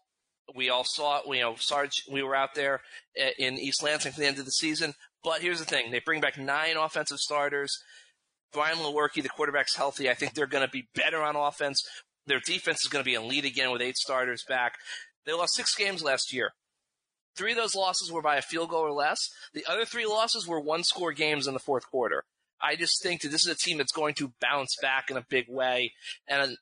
We 0.54 0.68
all 0.68 0.84
saw 0.84 1.18
it. 1.18 1.22
You 1.26 1.40
know, 1.40 1.54
Sarge, 1.58 2.02
we 2.10 2.22
were 2.22 2.34
out 2.34 2.54
there 2.54 2.80
uh, 3.20 3.30
in 3.38 3.58
East 3.58 3.82
Lansing 3.82 4.12
for 4.12 4.20
the 4.20 4.26
end 4.26 4.38
of 4.38 4.44
the 4.44 4.50
season. 4.50 4.94
But 5.22 5.42
here's 5.42 5.58
the 5.58 5.64
thing: 5.64 5.90
they 5.90 6.00
bring 6.04 6.20
back 6.20 6.38
nine 6.38 6.76
offensive 6.76 7.18
starters. 7.18 7.78
Brian 8.52 8.78
Lewerke, 8.78 9.22
the 9.22 9.28
quarterback's 9.28 9.76
healthy. 9.76 10.08
I 10.08 10.14
think 10.14 10.34
they're 10.34 10.46
going 10.46 10.64
to 10.64 10.70
be 10.70 10.88
better 10.94 11.22
on 11.22 11.36
offense. 11.36 11.82
Their 12.26 12.40
defense 12.40 12.80
is 12.82 12.88
going 12.88 13.04
to 13.04 13.08
be 13.08 13.14
elite 13.14 13.44
again 13.44 13.70
with 13.70 13.82
eight 13.82 13.96
starters 13.96 14.44
back. 14.48 14.74
They 15.24 15.32
lost 15.32 15.54
six 15.54 15.74
games 15.74 16.02
last 16.02 16.32
year. 16.32 16.52
Three 17.36 17.52
of 17.52 17.58
those 17.58 17.74
losses 17.74 18.10
were 18.10 18.22
by 18.22 18.36
a 18.36 18.42
field 18.42 18.70
goal 18.70 18.80
or 18.80 18.92
less. 18.92 19.28
The 19.52 19.66
other 19.66 19.84
three 19.84 20.06
losses 20.06 20.46
were 20.46 20.60
one 20.60 20.84
score 20.84 21.12
games 21.12 21.46
in 21.46 21.54
the 21.54 21.60
fourth 21.60 21.86
quarter. 21.90 22.24
I 22.60 22.76
just 22.76 23.02
think 23.02 23.20
that 23.20 23.28
this 23.28 23.46
is 23.46 23.52
a 23.52 23.54
team 23.54 23.78
that's 23.78 23.92
going 23.92 24.14
to 24.14 24.32
bounce 24.40 24.76
back 24.80 25.10
in 25.10 25.16
a 25.16 25.26
big 25.28 25.44
way. 25.48 25.92
And 26.26 26.56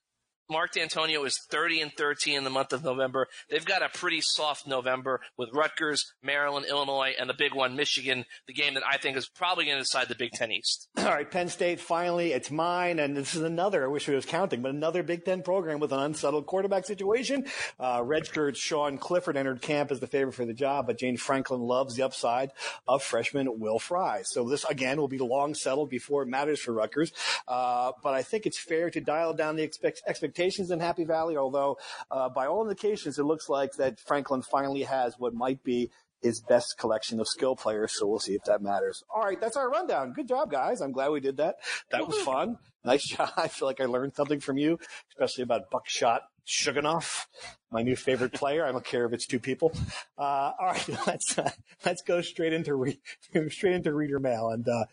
Mark 0.50 0.74
Dantonio 0.74 1.24
is 1.26 1.38
30 1.50 1.80
and 1.80 1.92
13 1.96 2.36
in 2.36 2.44
the 2.44 2.50
month 2.50 2.74
of 2.74 2.84
November. 2.84 3.28
They've 3.48 3.64
got 3.64 3.82
a 3.82 3.88
pretty 3.88 4.20
soft 4.20 4.66
November 4.66 5.20
with 5.38 5.48
Rutgers, 5.54 6.12
Maryland, 6.22 6.66
Illinois, 6.68 7.14
and 7.18 7.30
the 7.30 7.34
big 7.34 7.54
one, 7.54 7.76
Michigan, 7.76 8.26
the 8.46 8.52
game 8.52 8.74
that 8.74 8.82
I 8.86 8.98
think 8.98 9.16
is 9.16 9.26
probably 9.26 9.64
going 9.64 9.78
to 9.78 9.82
decide 9.82 10.08
the 10.08 10.14
Big 10.14 10.32
Ten 10.32 10.52
East. 10.52 10.88
All 10.98 11.06
right, 11.06 11.30
Penn 11.30 11.48
State, 11.48 11.80
finally, 11.80 12.32
it's 12.32 12.50
mine. 12.50 12.98
And 12.98 13.16
this 13.16 13.34
is 13.34 13.40
another, 13.40 13.84
I 13.84 13.86
wish 13.86 14.06
I 14.06 14.14
was 14.14 14.26
counting, 14.26 14.60
but 14.60 14.70
another 14.70 15.02
Big 15.02 15.24
Ten 15.24 15.42
program 15.42 15.80
with 15.80 15.92
an 15.92 16.00
unsettled 16.00 16.44
quarterback 16.44 16.84
situation. 16.84 17.46
Uh, 17.80 18.00
Redshirt's 18.00 18.58
Sean 18.58 18.98
Clifford 18.98 19.38
entered 19.38 19.62
camp 19.62 19.90
as 19.90 20.00
the 20.00 20.06
favorite 20.06 20.34
for 20.34 20.44
the 20.44 20.52
job, 20.52 20.86
but 20.86 20.98
James 20.98 21.22
Franklin 21.22 21.62
loves 21.62 21.94
the 21.94 22.02
upside 22.02 22.50
of 22.86 23.02
freshman 23.02 23.58
Will 23.58 23.78
Fry. 23.78 24.22
So 24.24 24.46
this, 24.46 24.64
again, 24.64 24.98
will 24.98 25.08
be 25.08 25.18
long 25.18 25.54
settled 25.54 25.88
before 25.88 26.22
it 26.22 26.28
matters 26.28 26.60
for 26.60 26.72
Rutgers. 26.72 27.12
Uh, 27.48 27.92
but 28.02 28.12
I 28.12 28.22
think 28.22 28.44
it's 28.44 28.58
fair 28.58 28.90
to 28.90 29.00
dial 29.00 29.32
down 29.32 29.56
the 29.56 29.62
expect- 29.62 30.02
expectations 30.06 30.33
expectations 30.34 30.70
in 30.70 30.80
Happy 30.80 31.04
Valley, 31.04 31.36
although 31.36 31.78
uh, 32.10 32.28
by 32.28 32.46
all 32.46 32.62
indications, 32.62 33.18
it 33.18 33.24
looks 33.24 33.48
like 33.48 33.72
that 33.78 34.00
Franklin 34.00 34.42
finally 34.42 34.82
has 34.82 35.14
what 35.18 35.32
might 35.32 35.62
be 35.62 35.90
his 36.22 36.40
best 36.40 36.76
collection 36.78 37.20
of 37.20 37.28
skill 37.28 37.54
players. 37.54 37.92
So 37.96 38.06
we'll 38.06 38.18
see 38.18 38.34
if 38.34 38.42
that 38.44 38.62
matters. 38.62 39.04
All 39.14 39.22
right, 39.22 39.40
that's 39.40 39.56
our 39.56 39.70
rundown. 39.70 40.12
Good 40.12 40.26
job, 40.26 40.50
guys. 40.50 40.80
I'm 40.80 40.92
glad 40.92 41.10
we 41.10 41.20
did 41.20 41.36
that. 41.36 41.56
That 41.90 42.06
was 42.06 42.18
fun. 42.18 42.56
Nice 42.84 43.04
job. 43.04 43.30
I 43.36 43.48
feel 43.48 43.68
like 43.68 43.80
I 43.80 43.84
learned 43.84 44.14
something 44.14 44.40
from 44.40 44.58
you, 44.58 44.78
especially 45.12 45.42
about 45.42 45.70
buckshot 45.70 46.22
Shuganoff, 46.46 47.26
my 47.70 47.82
new 47.82 47.96
favorite 47.96 48.32
player. 48.32 48.66
I 48.66 48.72
don't 48.72 48.84
care 48.84 49.06
if 49.06 49.12
it's 49.12 49.26
two 49.26 49.38
people. 49.38 49.72
Uh, 50.18 50.52
all 50.58 50.66
right, 50.66 50.88
let's 51.06 51.38
uh, 51.38 51.50
let's 51.84 52.02
go 52.02 52.20
straight 52.20 52.52
into 52.52 52.74
re- 52.74 53.00
straight 53.48 53.74
into 53.74 53.94
reader 53.94 54.20
mail, 54.20 54.50
and 54.50 54.66
uh, 54.68 54.84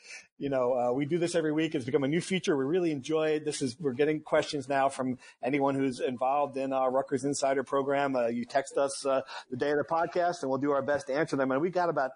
you 0.41 0.49
know 0.49 0.65
uh, 0.73 0.91
we 0.91 1.05
do 1.05 1.17
this 1.17 1.35
every 1.35 1.53
week. 1.53 1.75
It's 1.75 1.85
become 1.85 2.03
a 2.03 2.07
new 2.07 2.21
feature. 2.21 2.57
We 2.57 2.65
really 2.65 2.91
enjoy 2.91 3.25
it. 3.35 3.45
This 3.45 3.61
is 3.61 3.77
we're 3.79 3.93
getting 3.93 4.21
questions 4.21 4.67
now 4.67 4.89
from 4.89 5.17
anyone 5.43 5.75
who's 5.75 5.99
involved 5.99 6.57
in 6.57 6.73
our 6.73 6.91
Rutgers 6.91 7.23
Insider 7.23 7.63
program. 7.63 8.15
Uh, 8.15 8.27
you 8.27 8.45
text 8.45 8.77
us 8.77 9.05
uh, 9.05 9.21
the 9.49 9.57
day 9.57 9.71
of 9.71 9.77
the 9.77 9.83
podcast, 9.83 10.41
and 10.41 10.49
we'll 10.49 10.59
do 10.59 10.71
our 10.71 10.81
best 10.81 11.07
to 11.07 11.13
answer 11.13 11.35
them. 11.35 11.51
And 11.51 11.61
we 11.61 11.69
got 11.69 11.89
about 11.89 12.11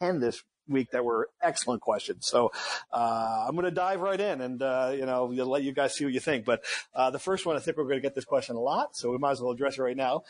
ten 0.00 0.20
this 0.20 0.42
week 0.68 0.90
that 0.92 1.04
were 1.04 1.28
excellent 1.42 1.82
questions. 1.82 2.26
So 2.26 2.52
uh, 2.92 3.44
I'm 3.46 3.54
going 3.56 3.64
to 3.64 3.70
dive 3.72 4.00
right 4.00 4.20
in 4.20 4.40
and, 4.40 4.62
uh, 4.62 4.92
you 4.94 5.04
know, 5.04 5.24
let 5.26 5.64
you 5.64 5.72
guys 5.72 5.94
see 5.96 6.04
what 6.04 6.14
you 6.14 6.20
think. 6.20 6.44
But 6.44 6.62
uh, 6.94 7.10
the 7.10 7.18
first 7.18 7.44
one, 7.44 7.56
I 7.56 7.58
think 7.58 7.76
we're 7.76 7.84
going 7.84 7.96
to 7.96 8.02
get 8.02 8.14
this 8.14 8.24
question 8.24 8.54
a 8.54 8.60
lot, 8.60 8.96
so 8.96 9.10
we 9.10 9.18
might 9.18 9.32
as 9.32 9.40
well 9.40 9.50
address 9.50 9.78
it 9.78 9.82
right 9.82 9.96
now. 9.96 10.22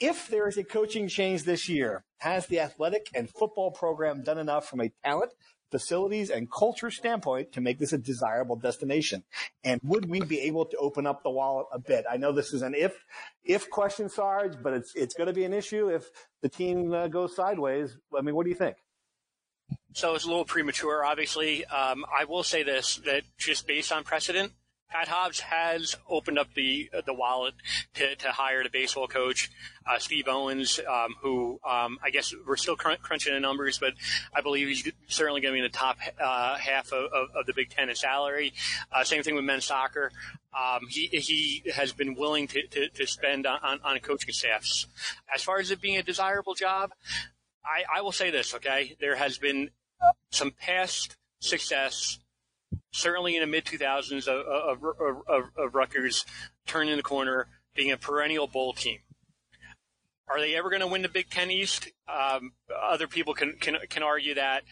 If 0.00 0.28
there 0.28 0.48
is 0.48 0.56
a 0.56 0.64
coaching 0.64 1.06
change 1.06 1.44
this 1.44 1.68
year, 1.68 2.04
has 2.18 2.46
the 2.46 2.60
athletic 2.60 3.08
and 3.14 3.28
football 3.28 3.70
program 3.70 4.24
done 4.24 4.38
enough 4.38 4.66
from 4.68 4.80
a 4.80 4.90
talent, 5.04 5.32
facilities, 5.74 6.30
and 6.30 6.42
culture 6.50 6.90
standpoint 6.90 7.52
to 7.54 7.60
make 7.60 7.78
this 7.80 7.92
a 7.92 7.98
desirable 7.98 8.56
destination? 8.68 9.24
And 9.64 9.80
would 9.82 10.04
we 10.08 10.20
be 10.20 10.38
able 10.42 10.66
to 10.66 10.76
open 10.76 11.04
up 11.04 11.22
the 11.24 11.30
wallet 11.30 11.66
a 11.72 11.80
bit? 11.80 12.04
I 12.08 12.16
know 12.16 12.30
this 12.30 12.52
is 12.52 12.62
an 12.62 12.74
if 12.86 12.92
if 13.44 13.68
question, 13.70 14.08
Sarge, 14.08 14.54
but 14.62 14.72
it's 14.72 14.92
it's 14.94 15.14
going 15.14 15.26
to 15.26 15.38
be 15.40 15.44
an 15.44 15.52
issue 15.52 15.88
if 15.88 16.04
the 16.42 16.48
team 16.48 16.92
uh, 16.92 17.08
goes 17.08 17.34
sideways. 17.34 17.96
I 18.16 18.20
mean, 18.20 18.36
what 18.36 18.44
do 18.44 18.50
you 18.50 18.60
think? 18.64 18.76
So 19.94 20.14
it's 20.14 20.24
a 20.24 20.28
little 20.28 20.44
premature, 20.44 21.04
obviously. 21.04 21.64
Um, 21.66 22.04
I 22.20 22.24
will 22.24 22.42
say 22.42 22.62
this, 22.62 22.96
that 23.06 23.22
just 23.38 23.66
based 23.66 23.90
on 23.92 24.04
precedent, 24.04 24.52
Pat 24.90 25.08
Hobbs 25.08 25.40
has 25.40 25.96
opened 26.08 26.38
up 26.38 26.54
the 26.54 26.88
the 27.04 27.12
wallet 27.12 27.54
to, 27.94 28.14
to 28.16 28.28
hire 28.30 28.62
the 28.62 28.70
baseball 28.70 29.08
coach, 29.08 29.50
uh, 29.86 29.98
Steve 29.98 30.28
Owens, 30.28 30.78
um, 30.88 31.14
who 31.20 31.58
um, 31.68 31.98
I 32.02 32.10
guess 32.10 32.32
we're 32.46 32.56
still 32.56 32.76
crunching 32.76 33.34
the 33.34 33.40
numbers, 33.40 33.78
but 33.78 33.94
I 34.34 34.40
believe 34.40 34.68
he's 34.68 34.90
certainly 35.08 35.40
going 35.40 35.52
to 35.52 35.56
be 35.56 35.64
in 35.64 35.70
the 35.70 35.76
top 35.76 35.98
uh, 36.20 36.56
half 36.56 36.92
of, 36.92 37.12
of, 37.12 37.28
of, 37.34 37.46
the 37.46 37.52
Big 37.54 37.70
Ten 37.70 37.88
in 37.88 37.96
salary. 37.96 38.52
Uh, 38.92 39.02
same 39.02 39.22
thing 39.22 39.34
with 39.34 39.44
men's 39.44 39.64
soccer. 39.64 40.12
Um, 40.56 40.82
he 40.88 41.06
he 41.06 41.70
has 41.72 41.92
been 41.92 42.14
willing 42.14 42.46
to, 42.48 42.66
to, 42.68 42.88
to 42.88 43.06
spend 43.06 43.46
on, 43.46 43.80
on 43.82 43.98
coaching 43.98 44.32
staffs. 44.32 44.86
As 45.34 45.42
far 45.42 45.58
as 45.58 45.70
it 45.70 45.80
being 45.80 45.96
a 45.96 46.02
desirable 46.02 46.54
job, 46.54 46.92
I, 47.64 47.98
I 47.98 48.02
will 48.02 48.12
say 48.12 48.30
this, 48.30 48.54
okay? 48.54 48.96
There 49.00 49.16
has 49.16 49.38
been 49.38 49.70
some 50.30 50.52
past 50.52 51.16
success, 51.40 52.18
certainly 52.92 53.36
in 53.36 53.40
the 53.40 53.46
mid 53.46 53.64
2000s, 53.64 54.26
of, 54.28 54.46
of, 54.46 55.14
of, 55.28 55.44
of 55.56 55.74
Rutgers 55.74 56.24
turning 56.66 56.96
the 56.96 57.02
corner, 57.02 57.48
being 57.74 57.92
a 57.92 57.96
perennial 57.96 58.46
bowl 58.46 58.72
team. 58.72 58.98
Are 60.26 60.40
they 60.40 60.54
ever 60.54 60.70
going 60.70 60.80
to 60.80 60.86
win 60.86 61.02
the 61.02 61.08
Big 61.08 61.28
Ten 61.28 61.50
East? 61.50 61.88
Um, 62.08 62.52
other 62.74 63.06
people 63.06 63.34
can, 63.34 63.56
can 63.60 63.76
can 63.90 64.02
argue 64.02 64.34
that, 64.34 64.62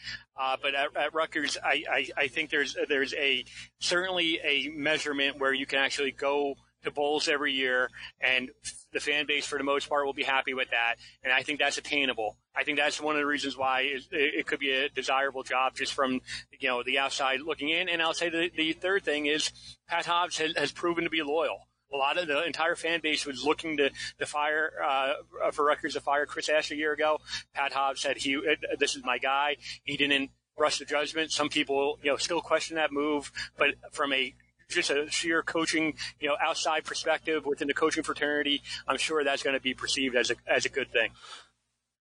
uh, 0.40 0.56
but 0.62 0.74
at, 0.74 0.96
at 0.96 1.14
Rutgers, 1.14 1.58
I, 1.62 1.84
I, 1.90 2.08
I 2.16 2.28
think 2.28 2.48
there's 2.48 2.74
there's 2.88 3.12
a 3.14 3.44
certainly 3.78 4.40
a 4.42 4.70
measurement 4.74 5.38
where 5.38 5.52
you 5.52 5.66
can 5.66 5.78
actually 5.78 6.12
go 6.12 6.54
to 6.84 6.90
bowls 6.90 7.28
every 7.28 7.52
year, 7.52 7.88
and 8.20 8.50
the 8.92 9.00
fan 9.00 9.26
base, 9.26 9.46
for 9.46 9.58
the 9.58 9.64
most 9.64 9.88
part, 9.88 10.04
will 10.04 10.12
be 10.12 10.22
happy 10.22 10.54
with 10.54 10.70
that. 10.70 10.96
And 11.22 11.32
I 11.32 11.42
think 11.42 11.58
that's 11.58 11.78
attainable. 11.78 12.36
I 12.54 12.64
think 12.64 12.78
that's 12.78 13.00
one 13.00 13.16
of 13.16 13.20
the 13.20 13.26
reasons 13.26 13.56
why 13.56 13.92
it, 14.10 14.46
could 14.46 14.58
be 14.58 14.72
a 14.72 14.88
desirable 14.88 15.42
job 15.42 15.74
just 15.74 15.94
from 15.94 16.20
you 16.58 16.68
know 16.68 16.82
the 16.82 16.98
outside 16.98 17.40
looking 17.40 17.70
in. 17.70 17.88
And 17.88 18.02
I'll 18.02 18.14
say 18.14 18.28
the, 18.28 18.50
the 18.54 18.72
third 18.72 19.04
thing 19.04 19.26
is 19.26 19.50
Pat 19.88 20.06
Hobbs 20.06 20.38
has, 20.38 20.56
has 20.56 20.72
proven 20.72 21.04
to 21.04 21.10
be 21.10 21.22
loyal 21.22 21.68
a 21.92 21.96
lot 21.96 22.18
of 22.18 22.26
the 22.26 22.44
entire 22.44 22.74
fan 22.74 23.00
base 23.02 23.26
was 23.26 23.44
looking 23.44 23.76
to, 23.76 23.90
to 24.18 24.26
fire 24.26 24.72
uh, 24.84 25.12
for 25.52 25.64
Rutgers 25.64 25.94
to 25.94 26.00
fire 26.00 26.26
Chris 26.26 26.48
Ash 26.48 26.70
a 26.70 26.76
year 26.76 26.92
ago. 26.92 27.18
Pat 27.54 27.72
Hobbs 27.72 28.00
said 28.00 28.16
he 28.18 28.40
this 28.78 28.96
is 28.96 29.04
my 29.04 29.18
guy. 29.18 29.56
He 29.84 29.96
didn't 29.96 30.30
rush 30.58 30.78
the 30.78 30.84
judgment. 30.84 31.32
Some 31.32 31.48
people 31.48 31.98
you 32.02 32.10
know 32.10 32.16
still 32.16 32.40
question 32.40 32.76
that 32.76 32.92
move, 32.92 33.30
but 33.56 33.70
from 33.92 34.12
a 34.12 34.34
just 34.74 34.90
a 34.90 35.10
sheer 35.10 35.42
coaching, 35.42 35.94
you 36.20 36.28
know, 36.28 36.36
outside 36.44 36.84
perspective 36.84 37.46
within 37.46 37.68
the 37.68 37.74
coaching 37.74 38.02
fraternity, 38.02 38.62
I'm 38.86 38.98
sure 38.98 39.24
that's 39.24 39.42
going 39.42 39.54
to 39.54 39.60
be 39.60 39.74
perceived 39.74 40.16
as 40.16 40.30
a 40.30 40.34
as 40.46 40.64
a 40.64 40.68
good 40.68 40.90
thing. 40.90 41.10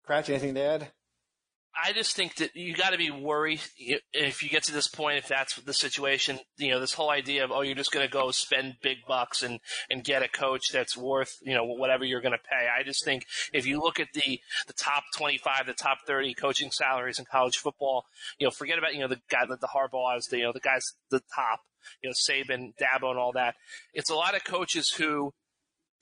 Kratch, 0.07 0.29
anything 0.31 0.55
to 0.55 0.63
add? 0.63 0.89
I 1.81 1.93
just 1.93 2.17
think 2.17 2.37
that 2.37 2.57
you 2.57 2.75
got 2.75 2.91
to 2.91 2.99
be 2.99 3.11
worried 3.11 3.61
if 4.13 4.43
you 4.43 4.49
get 4.49 4.65
to 4.65 4.73
this 4.73 4.89
point, 4.89 5.19
if 5.19 5.29
that's 5.29 5.55
the 5.57 5.73
situation, 5.73 6.41
you 6.57 6.71
know, 6.71 6.81
this 6.81 6.95
whole 6.95 7.11
idea 7.11 7.45
of, 7.45 7.53
oh, 7.53 7.61
you're 7.61 7.77
just 7.77 7.93
going 7.93 8.07
to 8.07 8.13
go 8.13 8.31
spend 8.33 8.77
big 8.83 8.99
bucks 9.07 9.43
and, 9.43 9.61
and 9.89 10.03
get 10.03 10.23
a 10.23 10.29
coach 10.29 10.73
that's 10.73 10.97
worth, 10.97 11.37
you 11.43 11.55
know, 11.55 11.65
whatever 11.65 12.05
you're 12.05 12.21
going 12.21 12.33
to 12.33 12.39
pay. 12.39 12.67
I 12.69 12.83
just 12.83 13.05
think 13.05 13.27
if 13.53 13.65
you 13.65 13.81
look 13.81 14.01
at 14.01 14.09
the, 14.13 14.41
the 14.67 14.73
top 14.73 15.05
25, 15.17 15.67
the 15.67 15.73
top 15.73 15.99
30 16.07 16.35
coaching 16.35 16.73
salaries 16.73 17.19
in 17.19 17.27
college 17.31 17.59
football, 17.59 18.07
you 18.39 18.47
know, 18.47 18.51
forget 18.51 18.79
about, 18.79 18.95
you 18.95 19.01
know, 19.01 19.09
the 19.09 19.21
guy 19.31 19.47
that 19.47 19.61
the 19.61 19.69
Harbaugh 19.69 20.19
is, 20.19 20.27
the, 20.27 20.39
you 20.39 20.45
know, 20.45 20.53
the 20.53 20.61
guys, 20.61 20.95
the 21.11 21.23
top, 21.35 21.61
you 22.03 22.11
know, 22.11 22.15
Saban, 22.15 22.73
Dabo 22.81 23.11
and 23.11 23.19
all 23.19 23.33
that. 23.33 23.55
It's 23.95 24.11
a 24.11 24.15
lot 24.15 24.35
of 24.35 24.45
coaches 24.45 24.91
who, 24.91 25.33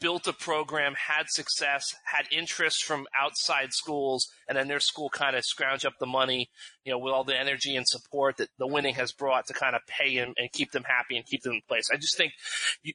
built 0.01 0.27
a 0.27 0.33
program, 0.33 0.95
had 0.95 1.25
success, 1.29 1.95
had 2.05 2.27
interest 2.31 2.85
from 2.85 3.07
outside 3.19 3.73
schools, 3.73 4.29
and 4.47 4.57
then 4.57 4.69
their 4.69 4.81
school 4.81 5.09
kind 5.09 5.35
of 5.35 5.45
scrounge 5.45 5.85
up 5.85 5.95
the 5.99 6.07
money, 6.07 6.51
you 6.85 6.93
know, 6.93 6.99
with 6.99 7.13
all 7.13 7.25
the 7.25 7.39
energy 7.39 7.75
and 7.77 7.89
support 7.89 8.37
that 8.37 8.51
the 8.59 8.67
winning 8.67 8.95
has 8.95 9.13
brought 9.13 9.47
to 9.47 9.55
kind 9.55 9.75
of 9.75 9.81
pay 9.87 10.17
them 10.17 10.35
and 10.37 10.53
keep 10.53 10.71
them 10.73 10.85
happy 10.85 11.17
and 11.17 11.25
keep 11.25 11.43
them 11.43 11.55
in 11.55 11.63
place. 11.67 11.89
I 11.93 11.97
just 11.97 12.17
think 12.17 12.33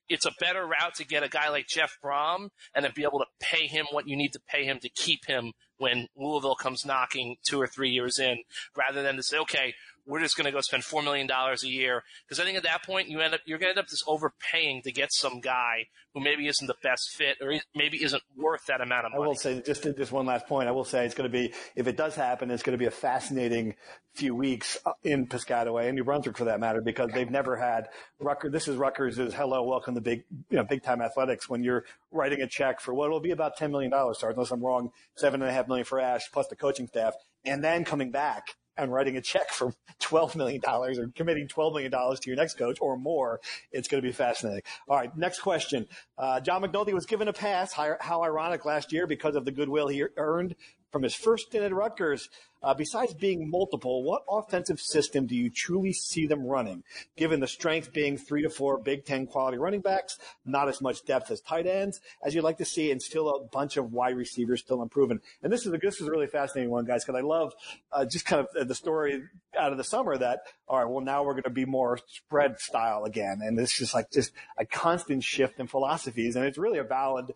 it's 0.10 0.26
a 0.26 0.34
better 0.40 0.66
route 0.66 0.96
to 0.96 1.06
get 1.06 1.24
a 1.24 1.30
guy 1.30 1.50
like 1.50 1.68
Jeff 1.68 1.98
Brohm 2.04 2.50
and 2.76 2.86
then 2.86 2.92
be 2.96 3.04
able 3.04 3.20
to 3.20 3.26
pay 3.40 3.68
him 3.68 3.88
what 3.92 4.08
you 4.08 4.16
need 4.16 4.34
to 4.34 4.42
pay 4.48 4.64
him 4.66 4.80
to 4.80 4.90
keep 4.90 5.26
him 5.26 5.54
when 5.78 6.08
Louisville 6.16 6.54
comes 6.54 6.86
knocking 6.86 7.38
two 7.44 7.60
or 7.60 7.66
three 7.66 7.90
years 7.90 8.20
in, 8.20 8.44
rather 8.78 9.02
than 9.02 9.16
to 9.16 9.24
say, 9.24 9.40
okay, 9.40 9.74
we're 10.12 10.20
just 10.20 10.36
going 10.36 10.46
to 10.46 10.52
go 10.52 10.60
spend 10.60 10.84
four 10.84 11.02
million 11.02 11.26
dollars 11.26 11.64
a 11.64 11.70
year 11.70 12.04
because 12.28 12.38
I 12.38 12.44
think 12.44 12.58
at 12.58 12.64
that 12.64 12.84
point 12.84 13.08
you 13.08 13.22
end 13.22 13.34
up 13.34 13.40
you're 13.46 13.58
going 13.58 13.74
to 13.74 13.80
end 13.80 13.86
up 13.86 13.90
just 13.90 14.04
overpaying 14.06 14.82
to 14.82 14.92
get 14.92 15.14
some 15.14 15.40
guy 15.40 15.86
who 16.14 16.20
maybe 16.20 16.48
isn't 16.48 16.68
the 16.68 16.76
best 16.84 17.12
fit 17.16 17.38
or 17.40 17.54
maybe 17.74 18.04
isn't 18.04 18.22
worth 18.36 18.66
that 18.68 18.82
amount 18.82 19.06
of 19.06 19.14
money. 19.14 19.24
I 19.24 19.28
will 19.28 19.36
say 19.36 19.62
just 19.66 19.84
just 19.84 20.12
one 20.12 20.26
last 20.26 20.48
point. 20.48 20.68
I 20.68 20.72
will 20.72 20.84
say 20.84 21.06
it's 21.06 21.16
going 21.16 21.32
to 21.32 21.34
be 21.34 21.54
if 21.78 21.88
it 21.88 21.96
does 21.96 22.14
happen, 22.14 22.52
it's 22.52 22.62
going 22.62 22.74
to 22.74 22.78
be 22.78 22.88
a 22.88 22.92
fascinating 22.92 23.76
few 24.14 24.36
weeks 24.36 24.78
uh, 24.86 24.92
in 25.04 25.28
Piscataway 25.28 25.88
and 25.88 25.96
New 25.96 26.04
Brunswick 26.04 26.38
for 26.38 26.44
that 26.44 26.60
matter 26.60 26.82
because 26.82 27.10
they've 27.14 27.32
never 27.32 27.56
had 27.56 27.88
Rutgers. 28.20 28.52
This 28.52 28.68
is 28.68 28.76
Rutgers 28.76 29.18
is 29.18 29.34
hello, 29.34 29.64
welcome 29.64 29.96
to 29.96 30.02
big 30.02 30.26
you 30.50 30.58
know 30.58 30.66
big 30.66 30.84
time 30.84 31.02
athletics 31.02 31.48
when 31.48 31.64
you're 31.64 31.86
writing 32.12 32.42
a 32.42 32.48
check 32.48 32.82
for 32.82 32.94
what 32.94 33.10
will 33.10 33.22
be 33.22 33.32
about 33.32 33.56
ten 33.56 33.72
million 33.72 33.92
dollars, 33.92 34.20
sorry 34.20 34.34
unless 34.34 34.52
I'm 34.52 34.62
wrong, 34.62 34.90
seven 35.16 35.42
and 35.42 35.50
a 35.50 35.54
half 35.54 35.70
million 35.70 35.86
for 35.86 36.02
Ash 36.02 36.24
plus 36.34 36.48
the 36.48 36.58
coaching 36.58 36.88
staff, 36.88 37.14
and 37.46 37.64
then 37.64 37.86
coming 37.86 38.12
back 38.12 38.58
and 38.82 38.92
writing 38.92 39.18
a 39.18 39.22
check 39.22 39.50
for 39.52 39.74
$12 40.02 40.36
million 40.36 40.62
or 40.66 41.08
committing 41.16 41.48
$12 41.48 41.74
million 41.74 41.92
to 41.92 42.30
your 42.30 42.36
next 42.36 42.58
coach 42.58 42.80
or 42.82 42.98
more, 42.98 43.40
it's 43.72 43.88
going 43.88 44.02
to 44.02 44.08
be 44.08 44.12
fascinating. 44.12 44.64
All 44.88 44.98
right, 44.98 45.16
next 45.16 45.40
question. 45.40 45.88
Uh, 46.18 46.40
John 46.40 46.62
McNulty 46.62 46.94
was 46.94 47.06
given 47.06 47.28
a 47.28 47.34
pass. 47.34 47.72
How, 47.72 47.96
how 48.00 48.24
ironic 48.24 48.66
last 48.66 48.92
year 48.92 49.08
because 49.08 49.36
of 49.36 49.46
the 49.46 49.52
goodwill 49.52 49.88
he 49.88 50.04
earned 50.18 50.56
from 50.92 51.04
his 51.04 51.16
first 51.16 51.48
stint 51.48 51.64
at 51.64 51.74
Rutgers. 51.74 52.30
Uh, 52.64 52.76
besides 52.76 53.16
being 53.16 53.50
multiple, 53.50 54.04
what 54.04 54.22
offensive 54.30 54.80
system 54.80 55.26
do 55.26 55.36
you 55.36 55.50
truly 55.50 55.92
see 55.92 56.28
them 56.28 56.46
running? 56.46 56.84
Given 57.18 57.40
the 57.40 57.48
strength 57.48 57.92
being 57.92 58.18
three 58.18 58.44
to 58.44 58.52
four 58.52 58.78
Big 58.78 59.04
Ten 59.04 59.26
quality 59.26 59.58
running 59.58 59.82
backs, 59.82 60.20
not 60.46 60.70
as 60.70 60.80
much 60.80 61.04
depth 61.06 61.32
as 61.32 61.42
tight 61.42 61.66
ends 61.66 62.00
as 62.24 62.36
you'd 62.36 62.44
like 62.44 62.60
to 62.60 62.66
see, 62.66 62.92
and 62.92 63.02
still 63.02 63.30
a 63.30 63.44
bunch 63.46 63.78
of 63.78 63.92
wide 63.92 64.16
receivers 64.16 64.60
still 64.60 64.84
improving. 64.84 65.22
And 65.42 65.52
this 65.52 65.66
is 65.66 65.74
a, 65.74 65.78
this 65.78 66.02
is 66.02 66.08
a 66.08 66.12
really 66.12 66.28
fascinating 66.28 66.70
one, 66.70 66.86
guys, 66.86 67.04
because 67.04 67.18
I 67.18 67.24
love 67.24 67.54
uh, 67.92 68.06
just 68.06 68.26
kind 68.26 68.46
of 68.56 68.68
the 68.68 68.76
story. 68.76 69.24
out 69.58 69.72
of 69.72 69.78
the 69.78 69.84
summer 69.84 70.18
that 70.18 70.42
all 70.68 70.78
right, 70.78 70.90
well 70.90 71.04
now 71.04 71.24
we're 71.24 71.34
going 71.34 71.44
to 71.44 71.50
be 71.50 71.66
more 71.66 72.00
spread 72.08 72.60
style 72.60 73.06
again, 73.06 73.40
and 73.42 73.60
it's 73.60 73.78
just 73.78 73.94
like 73.94 74.12
just 74.12 74.32
a 74.58 74.66
constant 74.66 75.24
shift 75.24 75.60
in 75.60 75.68
philosophies, 75.68 76.36
and 76.36 76.46
it's 76.46 76.58
really 76.58 76.78
a 76.78 76.84
valid 76.84 77.34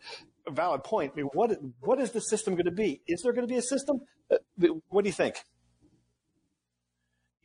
a 0.47 0.51
valid 0.51 0.83
point. 0.83 1.13
I 1.13 1.17
mean, 1.17 1.29
what 1.33 1.51
what 1.81 1.99
is 1.99 2.11
the 2.11 2.21
system 2.21 2.55
going 2.55 2.65
to 2.65 2.71
be? 2.71 3.01
Is 3.07 3.21
there 3.21 3.33
going 3.33 3.47
to 3.47 3.51
be 3.51 3.57
a 3.57 3.63
system? 3.63 4.01
Uh, 4.31 4.37
what 4.89 5.03
do 5.03 5.09
you 5.09 5.13
think? 5.13 5.35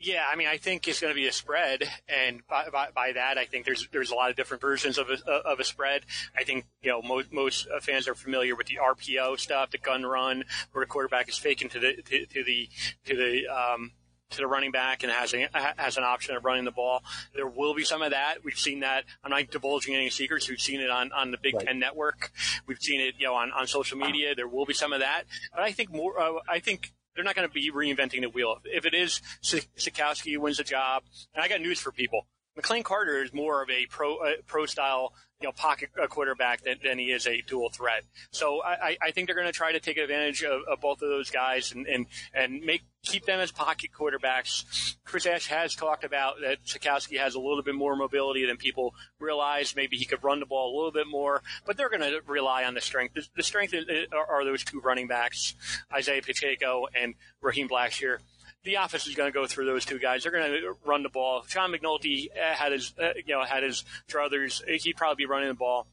Yeah, 0.03 0.25
I 0.27 0.35
mean, 0.35 0.49
I 0.49 0.57
think 0.57 0.89
it's 0.89 0.99
going 0.99 1.11
to 1.11 1.15
be 1.15 1.27
a 1.27 1.33
spread, 1.33 1.85
and 2.09 2.41
by, 2.49 2.71
by, 2.71 2.89
by, 2.95 3.13
that, 3.13 3.37
I 3.37 3.45
think 3.45 3.67
there's 3.67 3.87
there's 3.93 4.11
a 4.11 4.15
lot 4.15 4.31
of 4.31 4.37
different 4.37 4.63
versions 4.63 4.97
of 4.97 5.11
a 5.11 5.31
of 5.31 5.61
a 5.61 5.65
spread. 5.65 6.07
I 6.35 6.43
think 6.43 6.65
you 6.81 6.91
know 6.91 7.03
most 7.03 7.31
most 7.31 7.69
fans 7.83 8.09
are 8.09 8.15
familiar 8.15 8.57
with 8.57 8.67
the 8.67 8.79
RPO 8.83 9.39
stuff, 9.39 9.73
the 9.73 9.79
gun 9.79 10.05
run, 10.05 10.45
where 10.73 10.83
the 10.83 10.89
quarterback 10.89 11.29
is 11.29 11.37
faking 11.37 11.69
to 11.71 11.79
the 11.79 12.03
to, 12.03 12.25
to 12.25 12.45
the 12.45 12.71
to 13.05 13.15
the 13.15 13.47
um, 13.49 13.93
to 14.31 14.39
the 14.39 14.47
running 14.47 14.71
back 14.71 15.03
and 15.03 15.13
has 15.13 15.35
a, 15.35 15.49
has 15.77 15.97
an 15.97 16.05
option 16.05 16.37
of 16.37 16.45
running 16.45 16.65
the 16.65 16.71
ball. 16.71 17.03
There 17.35 17.47
will 17.47 17.75
be 17.75 17.85
some 17.85 18.03
of 18.03 18.11
that. 18.11 18.37
We've 18.45 18.59
seen 18.59 18.81
that. 18.81 19.05
I'm 19.25 19.31
not 19.31 19.51
divulging 19.51 19.95
any 19.95 20.11
secrets. 20.11 20.49
We've 20.49 20.61
seen 20.61 20.81
it 20.81 20.91
on, 20.91 21.13
on 21.13 21.31
the 21.31 21.39
Big 21.39 21.55
right. 21.55 21.67
Ten 21.67 21.79
Network. 21.79 22.33
We've 22.67 22.81
seen 22.81 23.01
it, 23.01 23.15
you 23.19 23.27
know, 23.27 23.35
on, 23.35 23.51
on 23.53 23.67
social 23.67 23.99
media. 23.99 24.35
There 24.35 24.49
will 24.49 24.67
be 24.67 24.75
some 24.75 24.93
of 24.93 25.01
that. 25.01 25.25
But 25.53 25.63
I 25.63 25.73
think 25.73 25.93
more. 25.93 26.21
Uh, 26.21 26.41
I 26.49 26.61
think 26.61 26.93
they're 27.15 27.25
not 27.25 27.35
going 27.35 27.49
to 27.49 27.53
be 27.53 27.71
reinventing 27.71 28.21
the 28.21 28.31
wheel. 28.31 28.57
If 28.65 28.87
it 28.87 28.95
is 28.95 29.21
Sitkowski 29.43 30.33
who 30.33 30.41
wins 30.41 30.59
the 30.59 30.65
job, 30.65 31.03
and 31.35 31.43
I 31.43 31.49
got 31.49 31.61
news 31.61 31.81
for 31.81 31.93
people. 31.93 32.27
McLane 32.61 32.85
Carter 32.85 33.23
is 33.23 33.33
more 33.33 33.63
of 33.63 33.71
a 33.71 33.87
pro 33.87 34.17
uh, 34.17 34.33
pro 34.47 34.67
style 34.67 35.13
you 35.41 35.49
know 35.49 35.53
pocket 35.53 35.89
uh, 36.01 36.07
quarterback 36.07 36.63
than, 36.63 36.77
than 36.85 36.99
he 36.99 37.07
is 37.07 37.27
a 37.27 37.41
dual 37.43 37.71
threat. 37.71 38.05
So 38.31 38.63
I, 38.63 38.97
I 39.01 39.11
think 39.11 39.27
they're 39.27 39.37
going 39.37 39.47
to 39.47 39.53
try 39.53 39.73
to 39.73 39.81
take 39.81 39.97
advantage 39.97 40.43
of, 40.43 40.63
of 40.71 40.81
both 40.81 41.03
of 41.03 41.09
those 41.09 41.31
guys 41.31 41.73
and, 41.73 41.87
and 41.87 42.07
and 42.35 42.63
make 42.63 42.83
keep 43.03 43.25
them 43.25 43.41
as 43.41 43.51
pocket 43.51 43.91
quarterbacks. 43.99 44.97
Chris 45.05 45.25
Ash 45.25 45.47
has 45.47 45.75
talked 45.75 46.05
about 46.05 46.35
that 46.43 46.63
Sitkowski 46.65 47.19
has 47.19 47.35
a 47.35 47.41
little 47.41 47.63
bit 47.63 47.75
more 47.75 47.97
mobility 47.97 48.45
than 48.47 48.59
people 48.59 48.95
realize. 49.19 49.75
Maybe 49.75 49.97
he 49.97 50.05
could 50.05 50.23
run 50.23 50.41
the 50.41 50.47
ball 50.47 50.75
a 50.75 50.77
little 50.77 50.93
bit 50.93 51.07
more, 51.07 51.43
but 51.65 51.77
they're 51.79 51.89
going 51.89 52.03
to 52.03 52.21
rely 52.27 52.65
on 52.65 52.75
the 52.75 52.81
strength. 52.81 53.15
The, 53.15 53.27
the 53.37 53.43
strength 53.43 53.75
are, 53.75 54.27
are 54.27 54.45
those 54.45 54.65
two 54.65 54.81
running 54.81 55.09
backs, 55.09 55.55
Isaiah 55.93 56.21
Pacheco 56.21 56.87
and 56.95 57.15
Raheem 57.41 57.69
Blackshear 57.69 58.19
the 58.65 58.75
offense 58.75 59.07
is 59.07 59.15
going 59.15 59.31
to 59.31 59.35
go 59.35 59.47
through 59.47 59.67
those 59.67 59.85
two 59.85 59.99
guys. 59.99 60.23
They're 60.23 60.33
going 60.33 60.53
to 60.53 60.77
run 60.85 61.03
the 61.03 61.09
ball. 61.09 61.43
John 61.49 61.73
McNulty 61.73 62.27
uh, 62.31 62.55
had 62.55 62.73
his, 62.73 62.93
uh, 63.01 63.11
you 63.25 63.35
know, 63.35 63.45
had 63.45 63.63
his 63.63 63.85
druthers. 64.09 64.63
He'd 64.67 64.97
probably 64.97 65.25
be 65.25 65.27
running 65.27 65.49
the 65.49 65.55
ball. 65.55 65.87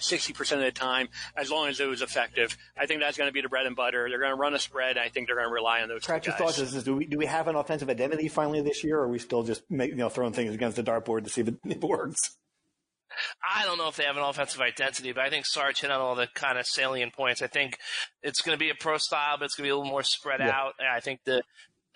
60% 0.00 0.52
of 0.54 0.60
the 0.60 0.72
time, 0.72 1.08
as 1.36 1.50
long 1.50 1.68
as 1.68 1.78
it 1.78 1.86
was 1.86 2.02
effective. 2.02 2.56
I 2.76 2.86
think 2.86 3.00
that's 3.00 3.16
going 3.16 3.28
to 3.28 3.32
be 3.32 3.42
the 3.42 3.48
bread 3.48 3.66
and 3.66 3.76
butter. 3.76 4.08
They're 4.08 4.18
going 4.18 4.32
to 4.32 4.36
run 4.36 4.52
a 4.52 4.58
spread. 4.58 4.98
I 4.98 5.08
think 5.08 5.28
they're 5.28 5.36
going 5.36 5.48
to 5.48 5.54
rely 5.54 5.82
on 5.82 5.88
those 5.88 6.02
Kratch 6.02 6.26
your 6.26 6.34
thoughts 6.34 6.58
is, 6.58 6.82
do 6.82 6.96
we, 6.96 7.06
do 7.06 7.16
we 7.16 7.26
have 7.26 7.46
an 7.46 7.54
offensive 7.54 7.88
identity 7.88 8.28
finally 8.28 8.60
this 8.60 8.82
year, 8.82 8.98
or 8.98 9.04
are 9.04 9.08
we 9.08 9.20
still 9.20 9.44
just 9.44 9.62
make, 9.70 9.90
you 9.90 9.96
know, 9.96 10.08
throwing 10.08 10.32
things 10.32 10.52
against 10.52 10.76
the 10.76 10.82
dartboard 10.82 11.24
to 11.24 11.30
see 11.30 11.42
if 11.42 11.48
it, 11.48 11.54
if 11.64 11.76
it 11.76 11.84
works? 11.84 12.36
I 13.42 13.64
don't 13.64 13.78
know 13.78 13.86
if 13.86 13.96
they 13.96 14.04
have 14.04 14.16
an 14.16 14.24
offensive 14.24 14.60
identity, 14.60 15.12
but 15.12 15.22
I 15.22 15.30
think 15.30 15.46
Sarge 15.46 15.80
hit 15.80 15.90
on 15.90 16.00
all 16.00 16.16
the 16.16 16.28
kind 16.34 16.58
of 16.58 16.66
salient 16.66 17.12
points. 17.12 17.42
I 17.42 17.46
think 17.46 17.78
it's 18.22 18.42
going 18.42 18.56
to 18.56 18.58
be 18.58 18.70
a 18.70 18.74
pro 18.74 18.98
style, 18.98 19.36
but 19.38 19.44
it's 19.44 19.54
going 19.54 19.64
to 19.64 19.68
be 19.68 19.70
a 19.70 19.76
little 19.76 19.90
more 19.90 20.02
spread 20.02 20.40
yeah. 20.40 20.50
out. 20.50 20.74
I 20.80 20.98
think 20.98 21.20
the 21.24 21.44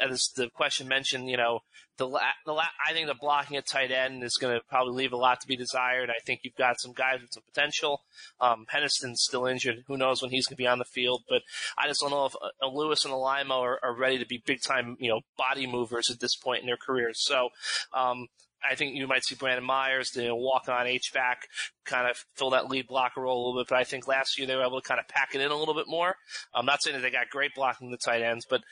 as 0.01 0.31
the 0.37 0.49
question 0.51 0.89
mentioned, 0.89 1.29
you 1.29 1.37
know, 1.37 1.61
the 1.97 2.09
la- 2.09 2.21
the 2.47 2.53
la- 2.53 2.65
I 2.87 2.93
think 2.93 3.09
the 3.09 3.15
blocking 3.15 3.57
at 3.57 3.67
tight 3.67 3.91
end 3.91 4.23
is 4.23 4.37
going 4.37 4.57
to 4.57 4.65
probably 4.69 4.95
leave 4.95 5.13
a 5.13 5.17
lot 5.17 5.41
to 5.41 5.47
be 5.47 5.57
desired. 5.57 6.11
I 6.11 6.21
think 6.25 6.41
you've 6.43 6.55
got 6.55 6.81
some 6.81 6.93
guys 6.93 7.21
with 7.21 7.33
some 7.33 7.43
potential. 7.43 8.03
Um, 8.41 8.67
Peniston's 8.73 9.23
still 9.23 9.47
injured. 9.47 9.85
Who 9.87 9.97
knows 9.97 10.23
when 10.23 10.31
he's 10.31 10.47
going 10.47 10.57
to 10.57 10.63
be 10.63 10.67
on 10.67 10.79
the 10.79 10.85
field? 10.85 11.25
But 11.29 11.43
I 11.77 11.89
just 11.89 12.01
don't 12.01 12.11
know 12.11 12.27
if 12.27 12.35
uh, 12.37 12.67
Lewis 12.69 13.05
and 13.05 13.13
Alaimo 13.13 13.61
are, 13.61 13.81
are 13.83 13.95
ready 13.95 14.19
to 14.19 14.27
be 14.27 14.43
big 14.45 14.63
time, 14.63 14.97
you 15.01 15.11
know, 15.11 15.21
body 15.37 15.67
movers 15.67 16.11
at 16.11 16.21
this 16.21 16.37
point 16.37 16.61
in 16.61 16.67
their 16.67 16.77
careers. 16.77 17.21
So, 17.21 17.49
um, 17.93 18.29
I 18.69 18.75
think 18.75 18.97
you 18.97 19.07
might 19.07 19.25
see 19.25 19.35
Brandon 19.37 19.65
Myers, 19.65 20.11
the 20.11 20.35
walk 20.35 20.69
on 20.69 20.87
H 20.87 21.13
back, 21.15 21.47
kind 21.89 22.09
of 22.09 22.25
fill 22.35 22.51
that 22.51 22.69
lead 22.69 22.87
blocker 22.87 23.23
role 23.23 23.37
a 23.37 23.43
little 23.47 23.61
bit. 23.61 23.69
But 23.69 23.79
I 23.79 23.85
think 23.85 24.07
last 24.07 24.39
year 24.39 24.47
they 24.47 24.57
were 24.57 24.65
able 24.65 24.81
to 24.81 24.87
kind 24.87 25.01
of 25.01 25.09
pack 25.09 25.35
it 25.35 25.41
in 25.41 25.51
a 25.51 25.57
little 25.57 25.75
bit 25.75 25.87
more. 25.89 26.15
I'm 26.55 26.67
not 26.67 26.83
saying 26.83 26.97
that 26.97 27.03
they 27.03 27.11
got 27.11 27.31
great 27.31 27.55
blocking 27.55 27.91
the 27.91 27.97
tight 27.97 28.23
ends, 28.23 28.47
but 28.49 28.63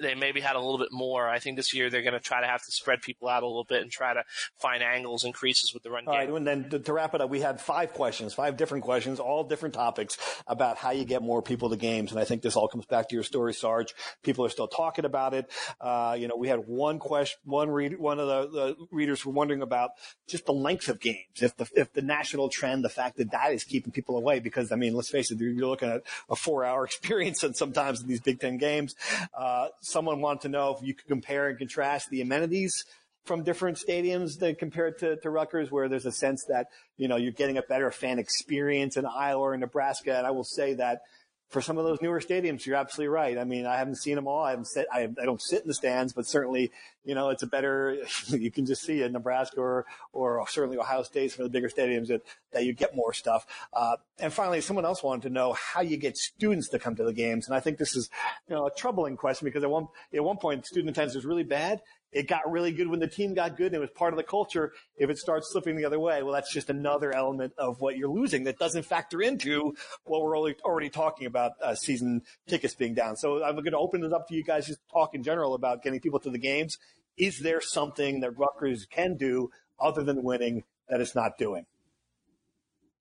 they 0.00 0.14
maybe 0.14 0.40
had 0.40 0.56
a 0.56 0.60
little 0.60 0.78
bit 0.78 0.92
more. 0.92 1.28
I 1.28 1.38
think 1.38 1.56
this 1.56 1.74
year 1.74 1.90
they're 1.90 2.02
going 2.02 2.14
to 2.14 2.20
try 2.20 2.40
to 2.40 2.46
have 2.46 2.64
to 2.64 2.72
spread 2.72 3.02
people 3.02 3.28
out 3.28 3.42
a 3.42 3.46
little 3.46 3.64
bit 3.64 3.82
and 3.82 3.90
try 3.90 4.14
to 4.14 4.22
find 4.58 4.82
angles 4.82 5.24
and 5.24 5.34
creases 5.34 5.72
with 5.72 5.82
the 5.82 5.90
run 5.90 6.04
all 6.06 6.14
game. 6.14 6.30
Right, 6.30 6.36
and 6.36 6.46
then 6.46 6.70
to, 6.70 6.78
to, 6.78 6.92
wrap 6.92 7.14
it 7.14 7.20
up, 7.20 7.30
we 7.30 7.40
had 7.40 7.60
five 7.60 7.92
questions, 7.92 8.34
five 8.34 8.56
different 8.56 8.84
questions, 8.84 9.20
all 9.20 9.44
different 9.44 9.74
topics 9.74 10.18
about 10.46 10.76
how 10.76 10.90
you 10.90 11.04
get 11.04 11.22
more 11.22 11.42
people 11.42 11.70
to 11.70 11.76
games. 11.76 12.10
And 12.10 12.20
I 12.20 12.24
think 12.24 12.42
this 12.42 12.56
all 12.56 12.68
comes 12.68 12.86
back 12.86 13.08
to 13.08 13.14
your 13.14 13.24
story, 13.24 13.54
Sarge. 13.54 13.94
People 14.22 14.44
are 14.44 14.48
still 14.48 14.68
talking 14.68 15.04
about 15.04 15.34
it. 15.34 15.50
Uh, 15.80 16.16
you 16.18 16.28
know, 16.28 16.36
we 16.36 16.48
had 16.48 16.60
one 16.60 16.98
question, 16.98 17.38
one 17.44 17.70
read, 17.70 17.98
one 17.98 18.18
of 18.18 18.26
the, 18.26 18.48
the, 18.50 18.86
readers 18.90 19.24
were 19.24 19.32
wondering 19.32 19.62
about 19.62 19.90
just 20.28 20.46
the 20.46 20.52
length 20.52 20.88
of 20.88 21.00
games. 21.00 21.18
If 21.40 21.56
the 21.56 21.68
if 21.74 21.92
the 21.92 22.02
national 22.02 22.48
trend, 22.60 22.84
the 22.84 22.90
fact 22.90 23.16
that 23.16 23.30
that 23.30 23.52
is 23.52 23.64
keeping 23.64 23.92
people 23.92 24.16
away, 24.16 24.38
because 24.38 24.70
I 24.70 24.76
mean, 24.76 24.94
let's 24.94 25.10
face 25.10 25.30
it, 25.30 25.40
you're 25.40 25.66
looking 25.66 25.88
at 25.88 26.02
a 26.28 26.36
four 26.36 26.64
hour 26.64 26.84
experience 26.90 27.42
and 27.42 27.56
sometimes 27.56 28.02
in 28.02 28.08
these 28.08 28.20
Big 28.20 28.40
Ten 28.40 28.58
games. 28.58 28.94
Uh, 29.36 29.68
someone 29.80 30.20
wanted 30.20 30.42
to 30.42 30.48
know 30.48 30.76
if 30.76 30.86
you 30.86 30.94
could 30.94 31.08
compare 31.08 31.48
and 31.48 31.58
contrast 31.58 32.10
the 32.10 32.20
amenities 32.20 32.84
from 33.24 33.42
different 33.42 33.76
stadiums 33.76 34.38
that 34.38 34.58
compared 34.58 34.98
to, 34.98 35.16
to 35.16 35.30
Rutgers, 35.30 35.70
where 35.70 35.88
there's 35.88 36.06
a 36.06 36.12
sense 36.12 36.44
that, 36.48 36.68
you 36.96 37.08
know, 37.08 37.16
you're 37.16 37.32
getting 37.32 37.58
a 37.58 37.62
better 37.62 37.90
fan 37.90 38.18
experience 38.18 38.96
in 38.96 39.04
Iowa 39.06 39.42
or 39.42 39.56
Nebraska. 39.56 40.16
And 40.16 40.26
I 40.26 40.30
will 40.30 40.44
say 40.44 40.74
that 40.74 41.02
for 41.50 41.60
some 41.60 41.78
of 41.78 41.84
those 41.84 42.00
newer 42.00 42.20
stadiums, 42.20 42.64
you're 42.64 42.76
absolutely 42.76 43.08
right. 43.08 43.36
I 43.36 43.42
mean, 43.42 43.66
I 43.66 43.76
haven't 43.76 43.96
seen 43.96 44.14
them 44.14 44.28
all. 44.28 44.44
I 44.44 44.50
haven't 44.50 44.66
sit, 44.66 44.86
I, 44.92 45.02
I 45.20 45.24
don't 45.24 45.42
sit 45.42 45.62
in 45.62 45.68
the 45.68 45.74
stands, 45.74 46.12
but 46.12 46.24
certainly, 46.24 46.70
you 47.04 47.16
know, 47.16 47.30
it's 47.30 47.42
a 47.42 47.46
better, 47.46 47.98
you 48.28 48.52
can 48.52 48.66
just 48.66 48.82
see 48.82 49.02
in 49.02 49.12
Nebraska 49.12 49.60
or, 49.60 49.84
or 50.12 50.46
certainly 50.48 50.78
Ohio 50.78 51.02
State, 51.02 51.32
some 51.32 51.44
of 51.44 51.50
the 51.50 51.56
bigger 51.56 51.68
stadiums 51.68 52.06
that, 52.06 52.22
that 52.52 52.64
you 52.64 52.72
get 52.72 52.94
more 52.94 53.12
stuff. 53.12 53.46
Uh, 53.72 53.96
and 54.20 54.32
finally, 54.32 54.60
someone 54.60 54.84
else 54.84 55.02
wanted 55.02 55.22
to 55.22 55.30
know 55.30 55.52
how 55.52 55.80
you 55.80 55.96
get 55.96 56.16
students 56.16 56.68
to 56.68 56.78
come 56.78 56.94
to 56.94 57.04
the 57.04 57.12
games. 57.12 57.48
And 57.48 57.56
I 57.56 57.60
think 57.60 57.78
this 57.78 57.96
is, 57.96 58.08
you 58.48 58.54
know, 58.54 58.66
a 58.66 58.70
troubling 58.70 59.16
question 59.16 59.44
because 59.44 59.64
at 59.64 59.70
one, 59.70 59.88
at 60.14 60.22
one 60.22 60.36
point, 60.36 60.66
student 60.66 60.90
attendance 60.90 61.16
was 61.16 61.24
really 61.24 61.42
bad 61.42 61.82
it 62.12 62.28
got 62.28 62.50
really 62.50 62.72
good 62.72 62.88
when 62.88 63.00
the 63.00 63.06
team 63.06 63.34
got 63.34 63.56
good 63.56 63.66
and 63.66 63.76
it 63.76 63.80
was 63.80 63.90
part 63.90 64.12
of 64.12 64.16
the 64.16 64.24
culture. 64.24 64.72
If 64.96 65.10
it 65.10 65.18
starts 65.18 65.52
slipping 65.52 65.76
the 65.76 65.84
other 65.84 66.00
way, 66.00 66.22
well, 66.22 66.32
that's 66.32 66.52
just 66.52 66.70
another 66.70 67.14
element 67.14 67.52
of 67.56 67.80
what 67.80 67.96
you're 67.96 68.10
losing 68.10 68.44
that 68.44 68.58
doesn't 68.58 68.84
factor 68.84 69.22
into 69.22 69.74
what 70.04 70.22
we're 70.22 70.36
already, 70.36 70.90
talking 70.90 71.26
about 71.26 71.52
uh, 71.62 71.74
season 71.74 72.22
tickets 72.48 72.74
being 72.74 72.94
down. 72.94 73.16
So 73.16 73.44
I'm 73.44 73.54
going 73.54 73.72
to 73.72 73.78
open 73.78 74.02
it 74.02 74.12
up 74.12 74.26
to 74.28 74.34
you 74.34 74.42
guys 74.42 74.66
just 74.66 74.80
talk 74.92 75.14
in 75.14 75.22
general 75.22 75.54
about 75.54 75.82
getting 75.82 76.00
people 76.00 76.18
to 76.20 76.30
the 76.30 76.38
games. 76.38 76.78
Is 77.16 77.40
there 77.40 77.60
something 77.60 78.20
that 78.20 78.36
Rutgers 78.36 78.86
can 78.90 79.16
do 79.16 79.50
other 79.78 80.02
than 80.02 80.22
winning 80.22 80.64
that 80.88 81.00
it's 81.00 81.14
not 81.14 81.38
doing? 81.38 81.66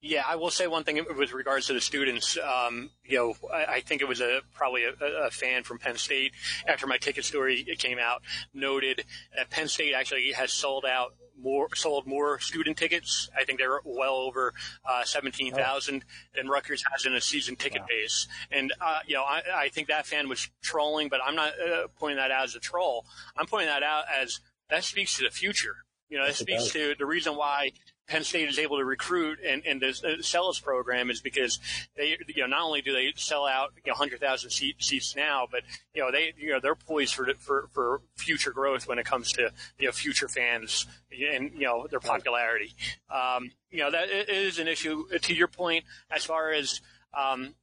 Yeah, 0.01 0.23
I 0.25 0.37
will 0.37 0.49
say 0.49 0.65
one 0.65 0.85
thing 0.85 1.05
with 1.17 1.33
regards 1.33 1.67
to 1.67 1.73
the 1.73 1.81
students. 1.81 2.37
Um, 2.37 2.91
you 3.03 3.17
know, 3.17 3.35
I, 3.53 3.65
I, 3.65 3.79
think 3.81 4.01
it 4.01 4.07
was 4.07 4.21
a 4.21 4.39
probably 4.53 4.85
a, 4.85 4.93
a, 5.25 5.29
fan 5.29 5.63
from 5.63 5.77
Penn 5.77 5.97
State 5.97 6.31
after 6.65 6.87
my 6.87 6.97
ticket 6.97 7.25
story 7.25 7.65
came 7.77 7.99
out 7.99 8.21
noted 8.53 9.03
that 9.35 9.49
Penn 9.49 9.67
State 9.67 9.93
actually 9.93 10.31
has 10.31 10.53
sold 10.53 10.85
out 10.85 11.15
more 11.41 11.67
sold 11.75 12.07
more 12.07 12.39
student 12.39 12.77
tickets. 12.77 13.29
I 13.37 13.43
think 13.43 13.59
they're 13.59 13.81
well 13.83 14.15
over 14.15 14.53
uh, 14.85 15.03
seventeen 15.03 15.53
thousand 15.53 16.05
oh. 16.05 16.37
than 16.37 16.47
Rutgers 16.47 16.83
has 16.91 17.05
in 17.05 17.13
a 17.13 17.21
season 17.21 17.57
ticket 17.57 17.81
wow. 17.81 17.87
base. 17.89 18.27
And 18.51 18.73
uh, 18.79 18.99
you 19.05 19.15
know, 19.15 19.23
I, 19.23 19.41
I, 19.53 19.69
think 19.69 19.89
that 19.89 20.05
fan 20.05 20.29
was 20.29 20.49
trolling, 20.61 21.09
but 21.09 21.19
I'm 21.25 21.35
not 21.35 21.53
uh, 21.59 21.87
pointing 21.97 22.17
that 22.17 22.31
out 22.31 22.45
as 22.45 22.55
a 22.55 22.59
troll. 22.59 23.05
I'm 23.35 23.47
pointing 23.47 23.69
that 23.69 23.83
out 23.83 24.05
as 24.21 24.39
that 24.69 24.83
speaks 24.83 25.17
to 25.17 25.23
the 25.23 25.31
future. 25.31 25.75
You 26.09 26.17
know, 26.17 26.25
that 26.25 26.35
speaks 26.35 26.69
to 26.71 26.95
the 26.97 27.05
reason 27.05 27.35
why 27.35 27.71
Penn 28.09 28.23
State 28.23 28.49
is 28.49 28.57
able 28.57 28.77
to 28.77 28.85
recruit 28.85 29.39
and, 29.47 29.63
and 29.65 29.79
to 29.81 30.23
sell 30.23 30.49
its 30.49 30.59
program 30.59 31.09
is 31.09 31.21
because 31.21 31.59
they, 31.95 32.17
you 32.27 32.41
know, 32.41 32.47
not 32.47 32.63
only 32.63 32.81
do 32.81 32.91
they 32.91 33.13
sell 33.15 33.45
out 33.45 33.71
you 33.85 33.91
know, 33.91 33.93
100,000 33.93 34.49
seat, 34.49 34.75
seats 34.79 35.15
now, 35.15 35.47
but, 35.49 35.61
you 35.93 36.01
know, 36.01 36.11
they, 36.11 36.33
you 36.37 36.49
know, 36.49 36.59
they're 36.59 36.75
poised 36.75 37.13
for, 37.13 37.31
for, 37.37 37.69
for 37.71 38.01
future 38.15 38.51
growth 38.51 38.87
when 38.87 38.97
it 38.97 39.05
comes 39.05 39.31
to, 39.33 39.51
you 39.77 39.85
know, 39.85 39.91
future 39.91 40.27
fans 40.27 40.87
and, 41.11 41.51
you 41.53 41.65
know, 41.67 41.87
their 41.87 41.99
popularity. 41.99 42.73
Um, 43.13 43.51
you 43.69 43.79
know, 43.79 43.91
that 43.91 44.09
is 44.09 44.57
an 44.57 44.67
issue 44.67 45.07
to 45.07 45.33
your 45.33 45.47
point 45.47 45.85
as 46.09 46.25
far 46.25 46.51
as, 46.51 46.81
um, 47.13 47.55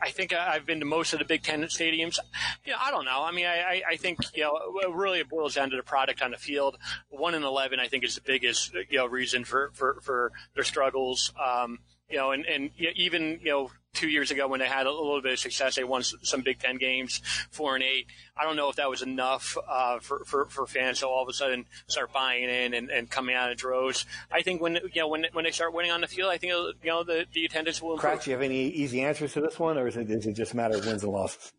I 0.00 0.10
think 0.10 0.34
I've 0.34 0.66
been 0.66 0.80
to 0.80 0.86
most 0.86 1.12
of 1.12 1.18
the 1.18 1.24
Big 1.24 1.42
Ten 1.42 1.62
stadiums. 1.64 2.18
Know, 2.66 2.74
I 2.78 2.90
don't 2.90 3.04
know. 3.04 3.22
I 3.22 3.32
mean, 3.32 3.46
I, 3.46 3.82
I 3.88 3.96
think 3.96 4.18
you 4.34 4.42
know, 4.42 4.90
really 4.92 5.20
it 5.20 5.28
boils 5.28 5.54
down 5.54 5.70
to 5.70 5.76
the 5.76 5.82
product 5.82 6.20
on 6.20 6.32
the 6.32 6.36
field. 6.36 6.76
One 7.08 7.34
in 7.34 7.42
eleven, 7.42 7.80
I 7.80 7.88
think, 7.88 8.04
is 8.04 8.14
the 8.14 8.20
biggest 8.20 8.74
you 8.90 8.98
know 8.98 9.06
reason 9.06 9.44
for 9.44 9.70
for 9.72 9.98
for 10.02 10.32
their 10.54 10.64
struggles. 10.64 11.32
Um, 11.42 11.78
you 12.12 12.18
know, 12.18 12.32
and 12.32 12.44
and 12.46 12.70
even 12.78 13.40
you 13.42 13.50
know 13.50 13.70
two 13.94 14.08
years 14.08 14.30
ago 14.30 14.48
when 14.48 14.60
they 14.60 14.66
had 14.66 14.86
a 14.86 14.90
little 14.90 15.20
bit 15.20 15.32
of 15.32 15.38
success. 15.38 15.76
They 15.76 15.84
won 15.84 16.02
some 16.02 16.42
Big 16.42 16.58
Ten 16.58 16.76
games, 16.76 17.20
four 17.50 17.74
and 17.74 17.82
eight. 17.82 18.06
I 18.36 18.44
don't 18.44 18.56
know 18.56 18.68
if 18.68 18.76
that 18.76 18.88
was 18.88 19.02
enough 19.02 19.56
uh, 19.68 19.98
for, 20.00 20.24
for, 20.24 20.46
for 20.46 20.66
fans 20.66 21.00
to 21.00 21.06
all 21.06 21.22
of 21.22 21.28
a 21.28 21.32
sudden 21.32 21.66
start 21.86 22.12
buying 22.12 22.44
in 22.44 22.74
and, 22.74 22.90
and 22.90 23.10
coming 23.10 23.34
out 23.34 23.50
in 23.50 23.56
droves. 23.56 24.06
I 24.30 24.42
think 24.42 24.60
when 24.60 24.74
you 24.92 25.00
know 25.00 25.08
when 25.08 25.26
when 25.32 25.44
they 25.44 25.50
start 25.50 25.74
winning 25.74 25.90
on 25.90 26.00
the 26.00 26.06
field, 26.06 26.30
I 26.30 26.38
think 26.38 26.52
you 26.52 26.90
know 26.90 27.04
the, 27.04 27.26
the 27.32 27.44
attendance 27.44 27.80
will 27.80 27.94
improve. 27.94 28.22
do 28.22 28.30
you 28.30 28.36
have 28.36 28.42
any 28.42 28.68
easy 28.68 29.02
answers 29.02 29.32
to 29.34 29.40
this 29.40 29.58
one, 29.58 29.78
or 29.78 29.86
is 29.88 29.96
it, 29.96 30.10
is 30.10 30.26
it 30.26 30.34
just 30.34 30.52
a 30.52 30.56
matter 30.56 30.76
of 30.76 30.86
wins 30.86 31.02
and 31.02 31.12
losses? 31.12 31.52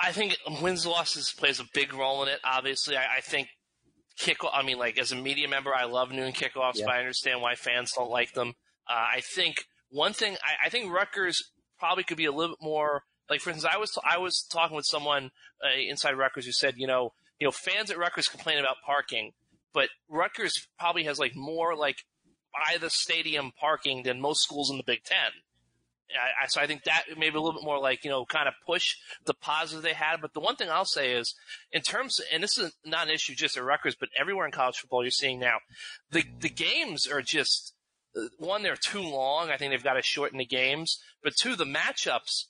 I 0.00 0.12
think 0.12 0.36
wins 0.62 0.86
losses 0.86 1.34
plays 1.36 1.60
a 1.60 1.64
big 1.74 1.92
role 1.92 2.22
in 2.22 2.28
it. 2.28 2.40
Obviously, 2.44 2.96
I, 2.96 3.16
I 3.18 3.20
think 3.20 3.48
kick. 4.16 4.38
I 4.52 4.62
mean, 4.62 4.78
like 4.78 4.98
as 4.98 5.12
a 5.12 5.16
media 5.16 5.48
member, 5.48 5.74
I 5.74 5.84
love 5.84 6.12
noon 6.12 6.32
kickoffs, 6.32 6.76
yeah. 6.76 6.86
but 6.86 6.94
I 6.94 6.98
understand 7.00 7.42
why 7.42 7.54
fans 7.54 7.92
don't 7.92 8.10
like 8.10 8.32
them. 8.32 8.54
Uh, 8.88 9.16
I 9.16 9.20
think 9.20 9.64
one 9.90 10.12
thing 10.12 10.36
I, 10.42 10.66
I, 10.66 10.68
think 10.68 10.92
Rutgers 10.92 11.42
probably 11.78 12.04
could 12.04 12.16
be 12.16 12.24
a 12.24 12.32
little 12.32 12.56
bit 12.56 12.64
more 12.64 13.02
like. 13.28 13.40
For 13.40 13.50
instance, 13.50 13.72
I 13.72 13.78
was 13.78 13.98
I 14.04 14.18
was 14.18 14.46
talking 14.50 14.76
with 14.76 14.86
someone 14.86 15.30
uh, 15.62 15.78
inside 15.78 16.12
Rutgers 16.12 16.46
who 16.46 16.52
said, 16.52 16.74
you 16.76 16.86
know, 16.86 17.12
you 17.38 17.46
know, 17.46 17.50
fans 17.50 17.90
at 17.90 17.98
Rutgers 17.98 18.28
complain 18.28 18.58
about 18.58 18.76
parking, 18.84 19.32
but 19.72 19.88
Rutgers 20.08 20.66
probably 20.78 21.04
has 21.04 21.18
like 21.18 21.36
more 21.36 21.76
like 21.76 21.98
by 22.52 22.78
the 22.78 22.90
stadium 22.90 23.52
parking 23.58 24.02
than 24.02 24.20
most 24.20 24.42
schools 24.42 24.70
in 24.70 24.76
the 24.76 24.84
Big 24.84 25.04
Ten. 25.04 25.32
I, 26.10 26.46
so 26.46 26.60
I 26.60 26.66
think 26.66 26.84
that 26.84 27.04
maybe 27.18 27.36
a 27.36 27.40
little 27.40 27.60
bit 27.60 27.64
more 27.64 27.78
like, 27.78 28.04
you 28.04 28.10
know, 28.10 28.24
kind 28.24 28.48
of 28.48 28.54
push 28.66 28.96
the 29.26 29.34
positive 29.34 29.82
they 29.82 29.92
had. 29.92 30.20
But 30.20 30.32
the 30.32 30.40
one 30.40 30.56
thing 30.56 30.70
I'll 30.70 30.84
say 30.84 31.12
is, 31.12 31.34
in 31.70 31.82
terms, 31.82 32.20
and 32.32 32.42
this 32.42 32.56
is 32.56 32.72
not 32.84 33.08
an 33.08 33.14
issue 33.14 33.34
just 33.34 33.56
at 33.56 33.64
Rutgers, 33.64 33.94
but 33.98 34.08
everywhere 34.18 34.46
in 34.46 34.52
college 34.52 34.76
football 34.76 35.02
you're 35.02 35.10
seeing 35.10 35.38
now, 35.38 35.58
the, 36.10 36.24
the 36.40 36.48
games 36.48 37.06
are 37.06 37.20
just, 37.20 37.74
one, 38.38 38.62
they're 38.62 38.76
too 38.76 39.02
long. 39.02 39.50
I 39.50 39.56
think 39.56 39.72
they've 39.72 39.82
got 39.82 39.94
to 39.94 40.02
shorten 40.02 40.38
the 40.38 40.44
games. 40.44 40.98
But 41.22 41.34
two, 41.36 41.56
the 41.56 41.64
matchups 41.64 42.46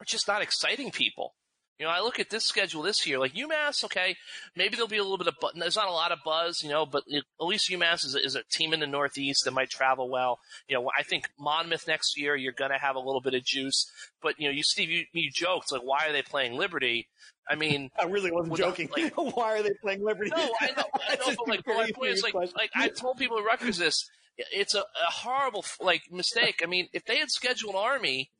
are 0.00 0.04
just 0.04 0.28
not 0.28 0.42
exciting 0.42 0.90
people. 0.90 1.34
You 1.78 1.84
know, 1.84 1.92
I 1.92 2.00
look 2.00 2.18
at 2.18 2.30
this 2.30 2.44
schedule 2.44 2.80
this 2.80 3.06
year, 3.06 3.18
like 3.18 3.34
UMass, 3.34 3.84
okay, 3.84 4.16
maybe 4.56 4.76
there'll 4.76 4.88
be 4.88 4.96
a 4.96 5.02
little 5.02 5.18
bit 5.18 5.26
of, 5.26 5.34
but 5.42 5.52
there's 5.56 5.76
not 5.76 5.88
a 5.88 5.92
lot 5.92 6.10
of 6.10 6.20
buzz, 6.24 6.62
you 6.62 6.70
know, 6.70 6.86
but 6.86 7.04
at 7.12 7.46
least 7.46 7.70
UMass 7.70 8.02
is 8.06 8.14
a, 8.14 8.18
is 8.18 8.34
a 8.34 8.42
team 8.50 8.72
in 8.72 8.80
the 8.80 8.86
Northeast 8.86 9.44
that 9.44 9.50
might 9.50 9.68
travel 9.68 10.08
well. 10.08 10.38
You 10.68 10.76
know, 10.76 10.90
I 10.98 11.02
think 11.02 11.28
Monmouth 11.38 11.86
next 11.86 12.18
year, 12.18 12.34
you're 12.34 12.52
going 12.52 12.70
to 12.70 12.78
have 12.78 12.96
a 12.96 13.00
little 13.00 13.20
bit 13.20 13.34
of 13.34 13.44
juice. 13.44 13.90
But, 14.22 14.40
you 14.40 14.48
know, 14.48 14.54
you, 14.54 14.62
Steve, 14.62 14.88
you, 14.88 15.04
you 15.12 15.30
joked, 15.30 15.70
like, 15.70 15.82
why 15.82 16.06
are 16.08 16.12
they 16.12 16.22
playing 16.22 16.54
Liberty? 16.54 17.08
I 17.46 17.56
mean, 17.56 17.90
I 18.00 18.06
really 18.06 18.32
wasn't 18.32 18.56
joking. 18.56 18.88
Like, 18.96 19.12
why 19.36 19.58
are 19.58 19.62
they 19.62 19.74
playing 19.82 20.02
Liberty? 20.02 20.30
No, 20.34 20.50
I 20.58 20.66
know, 20.68 20.84
I 21.10 21.16
know 21.16 21.36
but 21.36 21.48
like, 21.48 21.66
my 21.66 21.90
point 21.94 22.12
is, 22.12 22.22
like, 22.22 22.32
like, 22.32 22.70
I 22.74 22.88
told 22.88 23.18
people 23.18 23.38
at 23.38 23.44
Rutgers 23.44 23.76
this, 23.76 24.08
it's 24.36 24.74
a, 24.74 24.80
a 24.80 25.10
horrible, 25.10 25.64
like, 25.80 26.02
mistake. 26.10 26.60
I 26.62 26.66
mean, 26.66 26.88
if 26.92 27.04
they 27.04 27.18
had 27.18 27.30
scheduled 27.30 27.74
Army, 27.74 28.30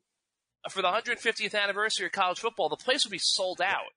for 0.69 0.81
the 0.81 0.87
150th 0.87 1.55
anniversary 1.55 2.07
of 2.07 2.11
college 2.11 2.39
football, 2.39 2.69
the 2.69 2.75
place 2.75 3.05
would 3.05 3.11
be 3.11 3.19
sold 3.21 3.61
out. 3.61 3.93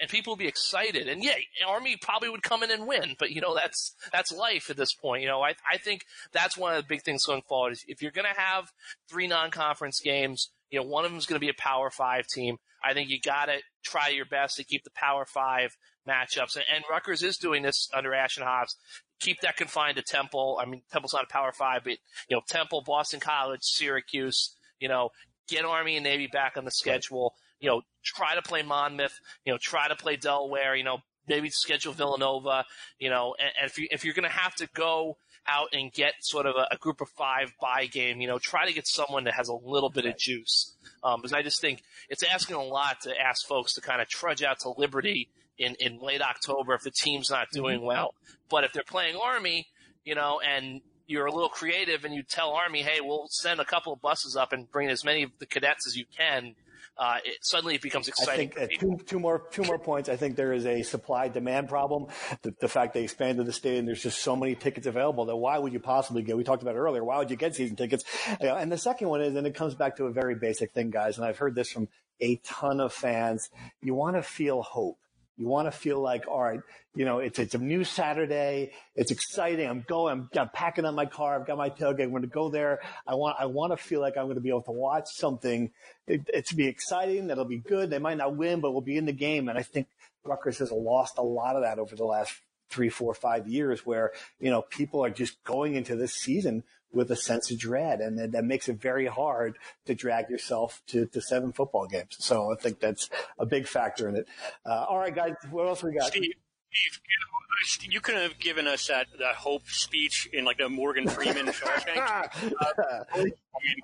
And 0.00 0.08
people 0.08 0.32
would 0.32 0.38
be 0.38 0.48
excited. 0.48 1.08
And 1.08 1.22
yeah, 1.22 1.34
Army 1.68 1.96
probably 2.00 2.30
would 2.30 2.42
come 2.42 2.62
in 2.62 2.70
and 2.70 2.86
win, 2.86 3.16
but 3.18 3.30
you 3.30 3.42
know, 3.42 3.54
that's, 3.54 3.94
that's 4.10 4.32
life 4.32 4.70
at 4.70 4.78
this 4.78 4.94
point. 4.94 5.22
You 5.22 5.28
know, 5.28 5.42
I, 5.42 5.50
I 5.70 5.76
think 5.76 6.06
that's 6.32 6.56
one 6.56 6.74
of 6.74 6.82
the 6.82 6.88
big 6.88 7.02
things 7.02 7.26
going 7.26 7.42
forward 7.42 7.72
is 7.72 7.84
if 7.86 8.00
you're 8.00 8.10
going 8.10 8.26
to 8.32 8.40
have 8.40 8.72
three 9.10 9.26
non-conference 9.26 10.00
games, 10.02 10.50
you 10.70 10.80
know, 10.80 10.86
one 10.86 11.04
of 11.04 11.10
them 11.10 11.18
is 11.18 11.26
going 11.26 11.40
to 11.40 11.44
be 11.44 11.50
a 11.50 11.54
power 11.54 11.90
five 11.90 12.26
team. 12.26 12.58
I 12.82 12.94
think 12.94 13.10
you 13.10 13.20
got 13.20 13.46
to 13.46 13.58
try 13.84 14.08
your 14.08 14.24
best 14.24 14.56
to 14.56 14.64
keep 14.64 14.84
the 14.84 14.90
power 14.90 15.24
five 15.24 15.76
matchups. 16.08 16.56
And, 16.56 16.64
and 16.74 16.84
Rutgers 16.90 17.22
is 17.22 17.36
doing 17.36 17.62
this 17.62 17.88
under 17.94 18.14
Ash 18.14 18.36
and 18.36 18.46
Hobbs. 18.46 18.76
Keep 19.20 19.40
that 19.42 19.56
confined 19.56 19.96
to 19.96 20.02
Temple. 20.02 20.58
I 20.60 20.64
mean, 20.64 20.82
Temple's 20.90 21.12
not 21.12 21.24
a 21.24 21.32
power 21.32 21.52
five, 21.52 21.82
but, 21.84 21.98
you 22.28 22.36
know, 22.36 22.42
Temple, 22.48 22.82
Boston 22.86 23.20
College, 23.20 23.60
Syracuse, 23.62 24.54
you 24.78 24.88
know, 24.88 25.10
get 25.46 25.64
Army 25.64 25.96
and 25.96 26.04
Navy 26.04 26.26
back 26.26 26.56
on 26.56 26.64
the 26.64 26.70
schedule. 26.70 27.34
You 27.58 27.68
know, 27.68 27.82
try 28.02 28.34
to 28.34 28.42
play 28.42 28.62
Monmouth. 28.62 29.20
You 29.44 29.52
know, 29.52 29.58
try 29.60 29.88
to 29.88 29.96
play 29.96 30.16
Delaware. 30.16 30.74
You 30.74 30.84
know, 30.84 30.98
maybe 31.28 31.50
schedule 31.50 31.92
Villanova. 31.92 32.64
You 32.98 33.10
know, 33.10 33.34
and, 33.38 33.50
and 33.60 33.70
if 33.70 33.76
you 33.76 33.88
if 33.90 34.04
you're 34.04 34.14
going 34.14 34.24
to 34.24 34.34
have 34.34 34.54
to 34.54 34.68
go 34.74 35.18
out 35.46 35.68
and 35.72 35.92
get 35.92 36.14
sort 36.20 36.46
of 36.46 36.54
a, 36.56 36.74
a, 36.74 36.76
group 36.76 37.00
of 37.00 37.08
five 37.08 37.52
buy 37.60 37.86
game, 37.86 38.20
you 38.20 38.28
know, 38.28 38.38
try 38.38 38.66
to 38.66 38.72
get 38.72 38.86
someone 38.86 39.24
that 39.24 39.34
has 39.34 39.48
a 39.48 39.54
little 39.54 39.90
bit 39.90 40.06
of 40.06 40.16
juice. 40.16 40.74
Um, 41.02 41.20
because 41.20 41.32
I 41.32 41.42
just 41.42 41.60
think 41.60 41.82
it's 42.08 42.22
asking 42.22 42.56
a 42.56 42.62
lot 42.62 43.00
to 43.02 43.14
ask 43.18 43.46
folks 43.46 43.74
to 43.74 43.80
kind 43.80 44.00
of 44.00 44.08
trudge 44.08 44.42
out 44.42 44.60
to 44.60 44.70
Liberty 44.76 45.28
in, 45.58 45.76
in 45.80 45.98
late 45.98 46.22
October 46.22 46.74
if 46.74 46.82
the 46.82 46.90
team's 46.90 47.30
not 47.30 47.48
doing 47.52 47.78
mm-hmm. 47.78 47.86
well. 47.86 48.14
But 48.48 48.64
if 48.64 48.72
they're 48.72 48.82
playing 48.86 49.16
Army, 49.16 49.66
you 50.04 50.14
know, 50.14 50.40
and 50.40 50.80
you're 51.06 51.26
a 51.26 51.32
little 51.32 51.48
creative 51.48 52.04
and 52.04 52.14
you 52.14 52.22
tell 52.22 52.52
Army, 52.52 52.82
hey, 52.82 53.00
we'll 53.00 53.26
send 53.30 53.60
a 53.60 53.64
couple 53.64 53.92
of 53.92 54.00
buses 54.00 54.36
up 54.36 54.52
and 54.52 54.70
bring 54.70 54.88
as 54.88 55.04
many 55.04 55.22
of 55.22 55.30
the 55.38 55.46
cadets 55.46 55.86
as 55.86 55.96
you 55.96 56.04
can. 56.16 56.54
Uh, 57.00 57.16
it, 57.24 57.38
suddenly 57.40 57.76
it 57.76 57.80
becomes 57.80 58.08
exciting. 58.08 58.52
I 58.58 58.66
think 58.66 58.74
uh, 58.74 58.78
two, 58.78 58.98
two, 59.06 59.18
more 59.18 59.42
two 59.50 59.62
more 59.62 59.78
points. 59.78 60.10
I 60.10 60.16
think 60.16 60.36
there 60.36 60.52
is 60.52 60.66
a 60.66 60.82
supply 60.82 61.28
demand 61.28 61.70
problem. 61.70 62.08
The, 62.42 62.54
the, 62.60 62.68
fact 62.68 62.92
they 62.92 63.04
expanded 63.04 63.46
the 63.46 63.54
stadium, 63.54 63.86
there's 63.86 64.02
just 64.02 64.18
so 64.18 64.36
many 64.36 64.54
tickets 64.54 64.86
available 64.86 65.24
that 65.24 65.36
why 65.36 65.56
would 65.58 65.72
you 65.72 65.80
possibly 65.80 66.20
get? 66.20 66.36
We 66.36 66.44
talked 66.44 66.60
about 66.60 66.74
it 66.74 66.78
earlier. 66.78 67.02
Why 67.02 67.16
would 67.16 67.30
you 67.30 67.36
get 67.36 67.54
season 67.54 67.74
tickets? 67.74 68.04
You 68.38 68.48
know, 68.48 68.56
and 68.56 68.70
the 68.70 68.76
second 68.76 69.08
one 69.08 69.22
is, 69.22 69.34
and 69.34 69.46
it 69.46 69.54
comes 69.54 69.74
back 69.74 69.96
to 69.96 70.04
a 70.04 70.12
very 70.12 70.34
basic 70.34 70.72
thing, 70.72 70.90
guys. 70.90 71.16
And 71.16 71.26
I've 71.26 71.38
heard 71.38 71.54
this 71.54 71.72
from 71.72 71.88
a 72.20 72.36
ton 72.44 72.80
of 72.80 72.92
fans. 72.92 73.48
You 73.80 73.94
want 73.94 74.16
to 74.16 74.22
feel 74.22 74.60
hope. 74.60 74.98
You 75.40 75.46
want 75.46 75.68
to 75.68 75.72
feel 75.72 75.98
like, 76.02 76.28
all 76.28 76.42
right, 76.42 76.60
you 76.94 77.06
know, 77.06 77.18
it's, 77.18 77.38
it's 77.38 77.54
a 77.54 77.58
new 77.58 77.82
Saturday. 77.82 78.72
It's 78.94 79.10
exciting. 79.10 79.66
I'm 79.66 79.86
going, 79.88 80.12
I'm, 80.12 80.28
I'm 80.38 80.50
packing 80.50 80.84
up 80.84 80.94
my 80.94 81.06
car. 81.06 81.34
I've 81.34 81.46
got 81.46 81.56
my 81.56 81.70
tailgate. 81.70 82.02
I'm 82.02 82.10
going 82.10 82.20
to 82.20 82.28
go 82.28 82.50
there. 82.50 82.80
I 83.06 83.14
want, 83.14 83.36
I 83.40 83.46
want 83.46 83.72
to 83.72 83.78
feel 83.78 84.02
like 84.02 84.18
I'm 84.18 84.24
going 84.24 84.34
to 84.34 84.42
be 84.42 84.50
able 84.50 84.64
to 84.64 84.72
watch 84.72 85.06
something. 85.08 85.70
It, 86.06 86.28
it 86.28 86.46
to 86.48 86.56
be 86.56 86.66
exciting. 86.66 87.28
That'll 87.28 87.46
be 87.46 87.56
good. 87.56 87.88
They 87.88 87.98
might 87.98 88.18
not 88.18 88.36
win, 88.36 88.60
but 88.60 88.72
we'll 88.72 88.82
be 88.82 88.98
in 88.98 89.06
the 89.06 89.14
game. 89.14 89.48
And 89.48 89.58
I 89.58 89.62
think 89.62 89.86
Rutgers 90.24 90.58
has 90.58 90.70
lost 90.70 91.16
a 91.16 91.22
lot 91.22 91.56
of 91.56 91.62
that 91.62 91.78
over 91.78 91.96
the 91.96 92.04
last 92.04 92.34
three, 92.68 92.90
four, 92.90 93.14
five 93.14 93.48
years 93.48 93.86
where, 93.86 94.12
you 94.40 94.50
know, 94.50 94.60
people 94.60 95.02
are 95.02 95.10
just 95.10 95.42
going 95.42 95.74
into 95.74 95.96
this 95.96 96.12
season 96.12 96.64
with 96.92 97.10
a 97.10 97.16
sense 97.16 97.50
of 97.50 97.58
dread. 97.58 98.00
And 98.00 98.18
that, 98.18 98.32
that 98.32 98.44
makes 98.44 98.68
it 98.68 98.80
very 98.80 99.06
hard 99.06 99.56
to 99.86 99.94
drag 99.94 100.28
yourself 100.28 100.82
to, 100.88 101.06
to 101.06 101.20
seven 101.20 101.52
football 101.52 101.86
games. 101.86 102.16
So 102.18 102.52
I 102.52 102.56
think 102.56 102.80
that's 102.80 103.08
a 103.38 103.46
big 103.46 103.66
factor 103.66 104.08
in 104.08 104.16
it. 104.16 104.28
Uh, 104.64 104.86
all 104.88 104.98
right, 104.98 105.14
guys, 105.14 105.34
what 105.50 105.66
else 105.66 105.82
we 105.82 105.92
got? 105.92 106.08
Steve, 106.08 106.32
Steve 106.72 107.00
you, 107.04 107.90
know, 107.90 107.92
you 107.92 108.00
could 108.00 108.16
have 108.16 108.38
given 108.38 108.66
us 108.66 108.86
that, 108.88 109.06
that 109.18 109.34
hope 109.34 109.66
speech 109.66 110.28
in 110.32 110.44
like 110.44 110.58
the 110.58 110.68
Morgan 110.68 111.08
Freeman 111.08 111.46
Shawshank. 111.46 111.96
uh, 111.96 113.04
I 113.12 113.18
mean, 113.18 113.32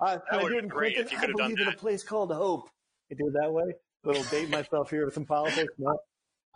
that 0.00 0.42
would 0.42 0.62
be 0.62 0.68
great 0.68 0.96
if 0.96 1.12
you 1.12 1.18
could 1.18 1.30
have 1.30 1.38
done 1.38 1.54
that. 1.54 1.62
in 1.62 1.68
a 1.68 1.76
place 1.76 2.02
called 2.02 2.32
Hope. 2.32 2.68
You 3.08 3.16
do 3.16 3.28
it 3.28 3.34
that 3.40 3.52
way? 3.52 3.64
A 4.04 4.08
little 4.08 4.24
date 4.24 4.50
myself 4.50 4.90
here 4.90 5.04
with 5.04 5.14
some 5.14 5.24
politics. 5.24 5.72
No? 5.78 5.98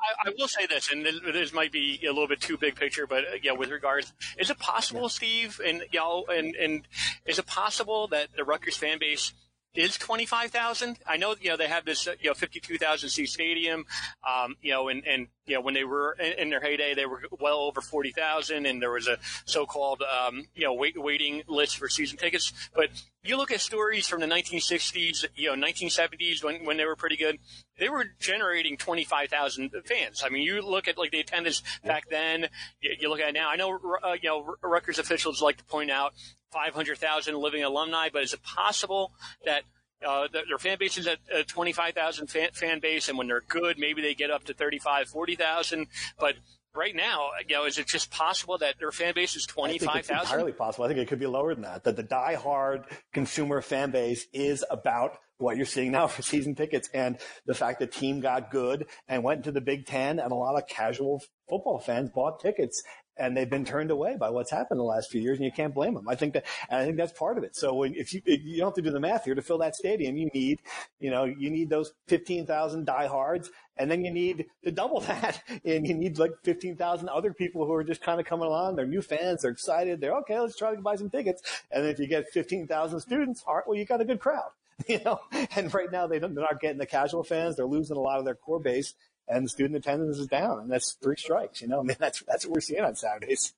I, 0.02 0.28
I, 0.28 0.32
will 0.38 0.48
say 0.48 0.66
this, 0.66 0.90
and 0.90 1.04
this 1.04 1.52
might 1.52 1.72
be 1.72 2.00
a 2.04 2.12
little 2.12 2.28
bit 2.28 2.40
too 2.40 2.56
big 2.56 2.76
picture, 2.76 3.06
but 3.06 3.24
uh, 3.24 3.36
yeah, 3.42 3.52
with 3.52 3.70
regards, 3.70 4.12
is 4.38 4.50
it 4.50 4.58
possible, 4.58 5.08
Steve, 5.08 5.60
and 5.64 5.84
y'all, 5.92 6.26
and 6.28 6.54
and 6.56 6.82
is 7.26 7.38
it 7.38 7.46
possible 7.46 8.08
that 8.08 8.28
the 8.36 8.44
Rutgers 8.44 8.76
fan 8.76 8.98
base 8.98 9.32
is 9.74 9.96
25,000. 9.96 10.98
I 11.06 11.16
know, 11.16 11.34
you 11.40 11.50
know, 11.50 11.56
they 11.56 11.68
have 11.68 11.84
this, 11.84 12.06
you 12.20 12.30
know, 12.30 12.34
52,000 12.34 13.08
seat 13.08 13.28
stadium, 13.28 13.86
um, 14.28 14.56
you 14.62 14.72
know, 14.72 14.88
and, 14.88 15.06
and, 15.06 15.28
you 15.46 15.54
know, 15.54 15.60
when 15.60 15.74
they 15.74 15.84
were 15.84 16.16
in, 16.18 16.32
in 16.32 16.50
their 16.50 16.60
heyday, 16.60 16.94
they 16.94 17.06
were 17.06 17.22
well 17.38 17.58
over 17.58 17.80
40,000 17.80 18.66
and 18.66 18.82
there 18.82 18.90
was 18.90 19.06
a 19.06 19.18
so-called, 19.44 20.02
um, 20.02 20.44
you 20.54 20.64
know, 20.64 20.74
wait, 20.74 21.00
waiting 21.00 21.42
list 21.46 21.78
for 21.78 21.88
season 21.88 22.18
tickets. 22.18 22.52
But 22.74 22.90
you 23.22 23.36
look 23.36 23.52
at 23.52 23.60
stories 23.60 24.08
from 24.08 24.20
the 24.20 24.26
1960s, 24.26 25.26
you 25.36 25.54
know, 25.54 25.66
1970s 25.66 26.42
when, 26.42 26.64
when 26.64 26.76
they 26.76 26.84
were 26.84 26.96
pretty 26.96 27.16
good, 27.16 27.38
they 27.80 27.88
were 27.88 28.04
generating 28.20 28.76
25,000 28.76 29.72
fans. 29.84 30.22
I 30.24 30.28
mean, 30.28 30.42
you 30.42 30.62
look 30.62 30.86
at 30.86 30.98
like 30.98 31.10
the 31.10 31.18
attendance 31.18 31.62
back 31.84 32.08
then, 32.10 32.46
you, 32.80 32.90
you 33.00 33.08
look 33.08 33.20
at 33.20 33.30
it 33.30 33.34
now. 33.34 33.50
I 33.50 33.56
know, 33.56 33.80
uh, 34.04 34.12
you 34.22 34.28
know, 34.28 34.54
Rutgers 34.62 34.98
officials 34.98 35.42
like 35.42 35.56
to 35.56 35.64
point 35.64 35.90
out 35.90 36.12
500,000 36.52 37.34
living 37.36 37.64
alumni, 37.64 38.10
but 38.12 38.22
is 38.22 38.34
it 38.34 38.42
possible 38.42 39.12
that 39.44 39.62
uh, 40.06 40.28
their 40.32 40.58
fan 40.58 40.78
base 40.78 40.98
is 40.98 41.06
at 41.06 41.18
a 41.34 41.42
25,000 41.42 42.26
fan, 42.28 42.50
fan 42.52 42.80
base, 42.80 43.08
and 43.08 43.18
when 43.18 43.26
they're 43.26 43.42
good, 43.48 43.78
maybe 43.78 44.02
they 44.02 44.14
get 44.14 44.30
up 44.30 44.44
to 44.44 44.54
35, 44.54 45.08
40,000. 45.08 45.86
But 46.18 46.36
right 46.74 46.94
now, 46.94 47.30
you 47.46 47.56
know, 47.56 47.64
is 47.64 47.78
it 47.78 47.86
just 47.86 48.10
possible 48.10 48.58
that 48.58 48.76
their 48.78 48.92
fan 48.92 49.14
base 49.14 49.36
is 49.36 49.46
25,000? 49.46 50.20
entirely 50.20 50.52
possible. 50.52 50.84
I 50.84 50.88
think 50.88 51.00
it 51.00 51.08
could 51.08 51.18
be 51.18 51.26
lower 51.26 51.54
than 51.54 51.64
that. 51.64 51.84
That 51.84 51.96
the 51.96 52.02
die-hard 52.02 52.84
consumer 53.12 53.60
fan 53.60 53.90
base 53.90 54.26
is 54.32 54.64
about 54.70 55.18
what 55.40 55.56
you're 55.56 55.66
seeing 55.66 55.92
now 55.92 56.06
for 56.08 56.22
season 56.22 56.54
tickets 56.54 56.88
and 56.94 57.18
the 57.46 57.54
fact 57.54 57.80
that 57.80 57.92
team 57.92 58.20
got 58.20 58.50
good 58.50 58.86
and 59.08 59.22
went 59.22 59.44
to 59.44 59.52
the 59.52 59.60
Big 59.60 59.86
Ten 59.86 60.18
and 60.18 60.32
a 60.32 60.34
lot 60.34 60.56
of 60.56 60.66
casual 60.68 61.22
football 61.48 61.78
fans 61.78 62.10
bought 62.10 62.40
tickets 62.40 62.82
and 63.20 63.36
they've 63.36 63.50
been 63.50 63.66
turned 63.66 63.90
away 63.90 64.16
by 64.16 64.30
what's 64.30 64.50
happened 64.50 64.80
the 64.80 64.84
last 64.84 65.10
few 65.10 65.20
years, 65.20 65.36
and 65.36 65.44
you 65.44 65.52
can't 65.52 65.74
blame 65.74 65.94
them. 65.94 66.08
I 66.08 66.14
think 66.14 66.32
that, 66.32 66.46
I 66.70 66.84
think 66.84 66.96
that's 66.96 67.12
part 67.12 67.36
of 67.36 67.44
it. 67.44 67.54
So 67.54 67.74
when, 67.74 67.94
if 67.94 68.14
you 68.14 68.22
if 68.24 68.40
you 68.42 68.56
don't 68.56 68.68
have 68.68 68.74
to 68.76 68.82
do 68.82 68.90
the 68.90 68.98
math 68.98 69.26
here 69.26 69.34
to 69.34 69.42
fill 69.42 69.58
that 69.58 69.76
stadium, 69.76 70.16
you 70.16 70.30
need, 70.32 70.60
you 70.98 71.10
know, 71.10 71.24
you 71.24 71.50
need 71.50 71.68
those 71.68 71.92
fifteen 72.08 72.46
thousand 72.46 72.86
diehards, 72.86 73.50
and 73.76 73.90
then 73.90 74.04
you 74.04 74.10
need 74.10 74.46
to 74.64 74.72
double 74.72 75.00
that, 75.02 75.42
and 75.64 75.86
you 75.86 75.94
need 75.94 76.18
like 76.18 76.32
fifteen 76.42 76.76
thousand 76.76 77.10
other 77.10 77.34
people 77.34 77.66
who 77.66 77.74
are 77.74 77.84
just 77.84 78.00
kind 78.00 78.18
of 78.18 78.26
coming 78.26 78.46
along. 78.46 78.76
They're 78.76 78.86
new 78.86 79.02
fans, 79.02 79.42
they're 79.42 79.50
excited, 79.50 80.00
they're 80.00 80.16
okay. 80.18 80.40
Let's 80.40 80.56
try 80.56 80.74
to 80.74 80.80
buy 80.80 80.96
some 80.96 81.10
tickets, 81.10 81.42
and 81.70 81.86
if 81.86 81.98
you 81.98 82.06
get 82.06 82.30
fifteen 82.32 82.66
thousand 82.66 83.00
students, 83.00 83.44
all 83.46 83.56
right, 83.56 83.64
well, 83.66 83.76
you 83.76 83.84
got 83.84 84.00
a 84.00 84.06
good 84.06 84.20
crowd. 84.20 84.50
You 84.88 85.00
know, 85.04 85.20
and 85.56 85.72
right 85.72 85.90
now 85.90 86.06
they 86.06 86.18
don't, 86.18 86.34
they're 86.34 86.44
not 86.44 86.60
getting 86.60 86.78
the 86.78 86.86
casual 86.86 87.22
fans. 87.22 87.56
They're 87.56 87.66
losing 87.66 87.96
a 87.96 88.00
lot 88.00 88.18
of 88.18 88.24
their 88.24 88.34
core 88.34 88.60
base, 88.60 88.94
and 89.28 89.44
the 89.44 89.48
student 89.48 89.76
attendance 89.76 90.18
is 90.18 90.26
down. 90.26 90.60
And 90.60 90.70
that's 90.70 90.92
three 91.02 91.16
strikes. 91.16 91.60
You 91.60 91.68
know, 91.68 91.80
I 91.80 91.82
mean, 91.82 91.96
that's 91.98 92.22
that's 92.26 92.46
what 92.46 92.54
we're 92.54 92.60
seeing 92.60 92.82
on 92.82 92.96
Saturdays. 92.96 93.54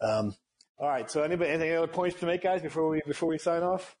Um, 0.00 0.34
all 0.78 0.88
right. 0.88 1.10
So, 1.10 1.22
anybody, 1.22 1.50
any 1.50 1.72
other 1.72 1.86
points 1.86 2.18
to 2.20 2.26
make, 2.26 2.42
guys, 2.42 2.62
before 2.62 2.88
we 2.88 3.02
before 3.06 3.28
we 3.28 3.38
sign 3.38 3.62
off? 3.62 3.96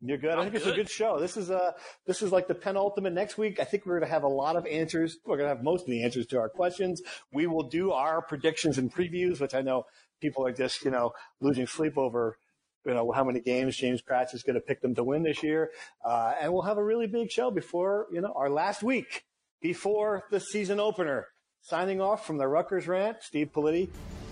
You're 0.00 0.18
good. 0.18 0.32
I'm 0.32 0.40
I 0.40 0.42
think 0.44 0.56
it's 0.56 0.64
a 0.64 0.70
good. 0.70 0.76
good 0.76 0.90
show. 0.90 1.20
This 1.20 1.36
is 1.36 1.50
uh 1.50 1.72
this 2.06 2.22
is 2.22 2.32
like 2.32 2.48
the 2.48 2.54
penultimate. 2.54 3.12
Next 3.12 3.38
week, 3.38 3.60
I 3.60 3.64
think 3.64 3.86
we're 3.86 3.98
going 3.98 4.08
to 4.08 4.12
have 4.12 4.24
a 4.24 4.28
lot 4.28 4.56
of 4.56 4.66
answers. 4.66 5.18
We're 5.24 5.36
going 5.36 5.48
to 5.48 5.54
have 5.54 5.62
most 5.62 5.82
of 5.82 5.90
the 5.90 6.02
answers 6.02 6.26
to 6.26 6.38
our 6.40 6.48
questions. 6.48 7.00
We 7.32 7.46
will 7.46 7.68
do 7.68 7.92
our 7.92 8.20
predictions 8.22 8.78
and 8.78 8.92
previews, 8.92 9.40
which 9.40 9.54
I 9.54 9.60
know 9.60 9.84
people 10.20 10.44
are 10.44 10.52
just 10.52 10.84
you 10.84 10.90
know 10.90 11.12
losing 11.40 11.68
sleep 11.68 11.96
over. 11.96 12.38
You 12.84 12.94
know 12.94 13.12
how 13.12 13.24
many 13.24 13.40
games 13.40 13.76
James 13.76 14.02
Kratch 14.02 14.34
is 14.34 14.42
going 14.42 14.54
to 14.54 14.60
pick 14.60 14.80
them 14.80 14.94
to 14.96 15.04
win 15.04 15.22
this 15.22 15.42
year, 15.42 15.70
uh, 16.04 16.34
and 16.40 16.52
we'll 16.52 16.62
have 16.62 16.78
a 16.78 16.84
really 16.84 17.06
big 17.06 17.30
show 17.30 17.50
before 17.50 18.06
you 18.10 18.20
know 18.20 18.32
our 18.34 18.50
last 18.50 18.82
week 18.82 19.24
before 19.60 20.24
the 20.30 20.40
season 20.40 20.80
opener. 20.80 21.28
Signing 21.60 22.00
off 22.00 22.26
from 22.26 22.38
the 22.38 22.48
Rutgers 22.48 22.88
rant, 22.88 23.18
Steve 23.20 23.50
Politi, 23.54 23.88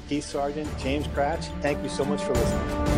Keith 0.09 0.25
Sargent, 0.25 0.69
James 0.79 1.07
Kratch. 1.09 1.45
Thank 1.63 1.81
you 1.85 1.89
so 1.89 2.05
much 2.05 2.21
for 2.23 2.35
listening. 2.35 2.89